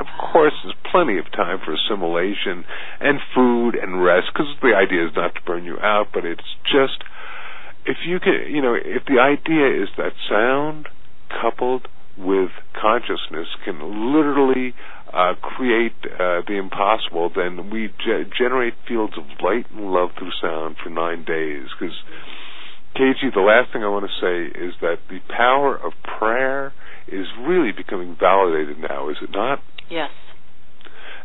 Of 0.02 0.10
course, 0.34 0.54
there's 0.66 0.76
plenty 0.90 1.22
of 1.22 1.30
time 1.32 1.62
for 1.64 1.78
assimilation 1.78 2.66
and 3.00 3.22
food 3.36 3.78
and 3.78 4.04
rest, 4.04 4.34
because 4.34 4.50
the 4.62 4.74
idea 4.74 5.06
is 5.06 5.14
not 5.16 5.36
to 5.36 5.42
burn 5.46 5.64
you 5.64 5.78
out, 5.78 6.08
but 6.12 6.26
it's 6.26 6.58
just 6.66 7.06
if 7.86 7.98
you 8.06 8.20
can, 8.20 8.50
you 8.50 8.62
know, 8.62 8.76
if 8.76 9.06
the 9.06 9.20
idea 9.22 9.84
is 9.84 9.90
that 9.98 10.14
sound 10.30 10.88
coupled 11.30 11.88
with 12.18 12.50
consciousness 12.80 13.48
can 13.66 13.80
literally 14.14 14.74
uh, 15.14 15.34
create 15.42 15.96
uh, 16.06 16.42
the 16.48 16.58
impossible, 16.58 17.32
then 17.36 17.70
we 17.70 17.88
ge- 17.88 18.30
generate 18.38 18.74
fields 18.88 19.14
of 19.18 19.24
light 19.44 19.66
and 19.72 19.92
love 19.92 20.10
through 20.18 20.32
sound 20.42 20.76
for 20.82 20.90
nine 20.90 21.24
days. 21.24 21.68
Because, 21.80 21.96
KG, 22.96 23.34
the 23.34 23.42
last 23.42 23.74
thing 23.74 23.84
I 23.84 23.90
want 23.90 24.06
to 24.06 24.22
say 24.22 24.60
is 24.60 24.74
that 24.82 24.98
the 25.10 25.20
power 25.36 25.76
of 25.76 25.94
prayer 26.20 26.74
is 27.08 27.26
really 27.40 27.72
becoming 27.72 28.16
validated 28.20 28.78
now, 28.80 29.10
is 29.10 29.18
it 29.22 29.32
not? 29.32 29.60
Yes. 29.92 30.10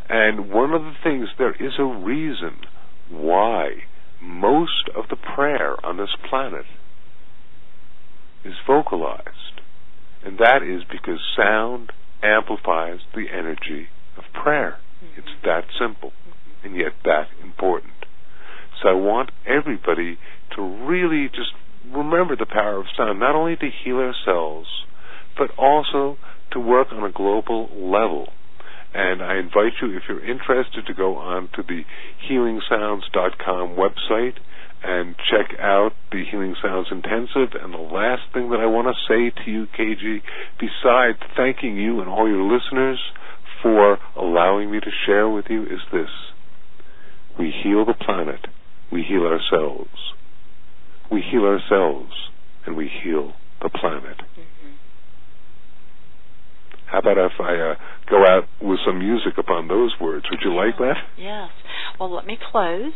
And 0.09 0.51
one 0.51 0.73
of 0.73 0.81
the 0.81 0.93
things, 1.03 1.29
there 1.37 1.55
is 1.55 1.73
a 1.79 1.83
reason 1.83 2.59
why 3.09 3.83
most 4.21 4.89
of 4.95 5.05
the 5.09 5.15
prayer 5.15 5.75
on 5.85 5.97
this 5.97 6.15
planet 6.29 6.65
is 8.43 8.53
vocalized. 8.65 9.61
And 10.25 10.37
that 10.39 10.63
is 10.63 10.83
because 10.89 11.19
sound 11.35 11.91
amplifies 12.21 12.99
the 13.13 13.25
energy 13.31 13.87
of 14.17 14.23
prayer. 14.33 14.77
Mm-hmm. 15.03 15.19
It's 15.19 15.43
that 15.43 15.65
simple 15.79 16.11
and 16.63 16.75
yet 16.75 16.93
that 17.05 17.27
important. 17.43 17.93
So 18.81 18.89
I 18.89 18.93
want 18.93 19.31
everybody 19.45 20.17
to 20.55 20.61
really 20.61 21.27
just 21.29 21.53
remember 21.93 22.35
the 22.35 22.45
power 22.45 22.79
of 22.79 22.85
sound, 22.95 23.19
not 23.19 23.35
only 23.35 23.55
to 23.55 23.69
heal 23.83 23.97
ourselves, 23.97 24.67
but 25.37 25.51
also 25.57 26.17
to 26.51 26.59
work 26.59 26.87
on 26.91 27.03
a 27.03 27.11
global 27.11 27.69
level. 27.73 28.29
And 28.97 29.21
I 29.21 29.37
invite 29.37 29.73
you, 29.79 29.95
if 29.95 30.03
you're 30.09 30.25
interested, 30.25 30.87
to 30.87 30.93
go 30.95 31.17
on 31.17 31.49
to 31.53 31.61
the 31.61 31.83
healingsounds.com 32.27 33.77
website 33.77 34.39
and 34.83 35.15
check 35.29 35.59
out 35.59 35.91
the 36.11 36.23
Healing 36.31 36.55
Sounds 36.63 36.87
Intensive. 36.89 37.53
And 37.61 37.75
the 37.75 37.77
last 37.77 38.23
thing 38.33 38.49
that 38.49 38.59
I 38.59 38.65
want 38.65 38.87
to 38.87 38.95
say 39.07 39.29
to 39.43 39.51
you, 39.51 39.67
KG, 39.67 40.21
besides 40.59 41.19
thanking 41.35 41.77
you 41.77 41.99
and 41.99 42.09
all 42.09 42.27
your 42.27 42.41
listeners 42.41 42.99
for 43.61 43.99
allowing 44.15 44.71
me 44.71 44.79
to 44.79 44.91
share 45.05 45.29
with 45.29 45.45
you, 45.47 45.61
is 45.61 45.81
this. 45.93 46.09
We 47.37 47.53
heal 47.63 47.85
the 47.85 47.93
planet. 47.93 48.47
We 48.91 49.03
heal 49.03 49.27
ourselves. 49.27 50.13
We 51.11 51.21
heal 51.21 51.45
ourselves, 51.45 52.13
and 52.65 52.75
we 52.75 52.89
heal 53.03 53.33
the 53.61 53.69
planet. 53.69 54.21
How 56.87 56.99
about 56.99 57.17
if 57.17 57.33
I 57.39 57.55
uh, 57.55 57.75
go 58.09 58.25
out 58.25 58.45
with 58.61 58.79
some 58.85 58.99
music 58.99 59.37
upon 59.37 59.67
those 59.67 59.93
words? 59.99 60.25
Would 60.31 60.39
you 60.43 60.53
like 60.55 60.77
that? 60.77 60.95
Yes. 61.17 61.49
Well, 61.99 62.13
let 62.13 62.25
me 62.25 62.37
close. 62.51 62.93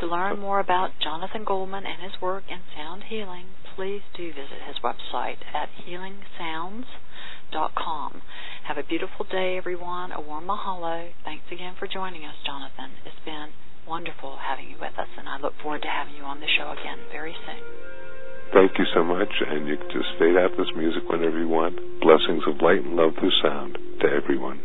To 0.00 0.06
learn 0.06 0.38
more 0.38 0.58
about 0.58 0.92
Jonathan 1.02 1.44
Goldman 1.44 1.84
and 1.84 2.00
his 2.02 2.18
work 2.20 2.44
in 2.48 2.60
sound 2.74 3.04
healing, 3.08 3.46
please 3.76 4.00
do 4.16 4.32
visit 4.32 4.62
his 4.66 4.76
website 4.82 5.36
at 5.54 5.68
healingsounds.com. 5.84 8.22
Have 8.66 8.78
a 8.78 8.82
beautiful 8.82 9.26
day, 9.30 9.58
everyone. 9.58 10.10
A 10.12 10.20
warm 10.20 10.46
mahalo. 10.46 11.10
Thanks 11.24 11.44
again 11.52 11.74
for 11.78 11.86
joining 11.86 12.24
us, 12.24 12.36
Jonathan. 12.44 12.92
It's 13.04 13.20
been 13.24 13.50
wonderful 13.86 14.36
having 14.36 14.70
you 14.70 14.76
with 14.80 14.96
us, 14.98 15.08
and 15.18 15.28
I 15.28 15.38
look 15.38 15.54
forward 15.62 15.82
to 15.82 15.88
having 15.88 16.14
you 16.14 16.24
on 16.24 16.40
the 16.40 16.50
show 16.58 16.72
again 16.72 16.98
very 17.10 17.34
soon. 17.46 17.62
Thank 18.52 18.78
you 18.78 18.84
so 18.94 19.02
much, 19.02 19.32
and 19.48 19.66
you 19.66 19.76
can 19.76 19.90
just 19.90 20.12
fade 20.18 20.36
out 20.36 20.52
this 20.56 20.68
music 20.76 21.08
whenever 21.08 21.38
you 21.38 21.48
want. 21.48 21.76
Blessings 22.00 22.44
of 22.46 22.60
light 22.60 22.84
and 22.84 22.96
love 22.96 23.14
through 23.18 23.32
sound 23.42 23.78
to 24.00 24.06
everyone. 24.08 24.60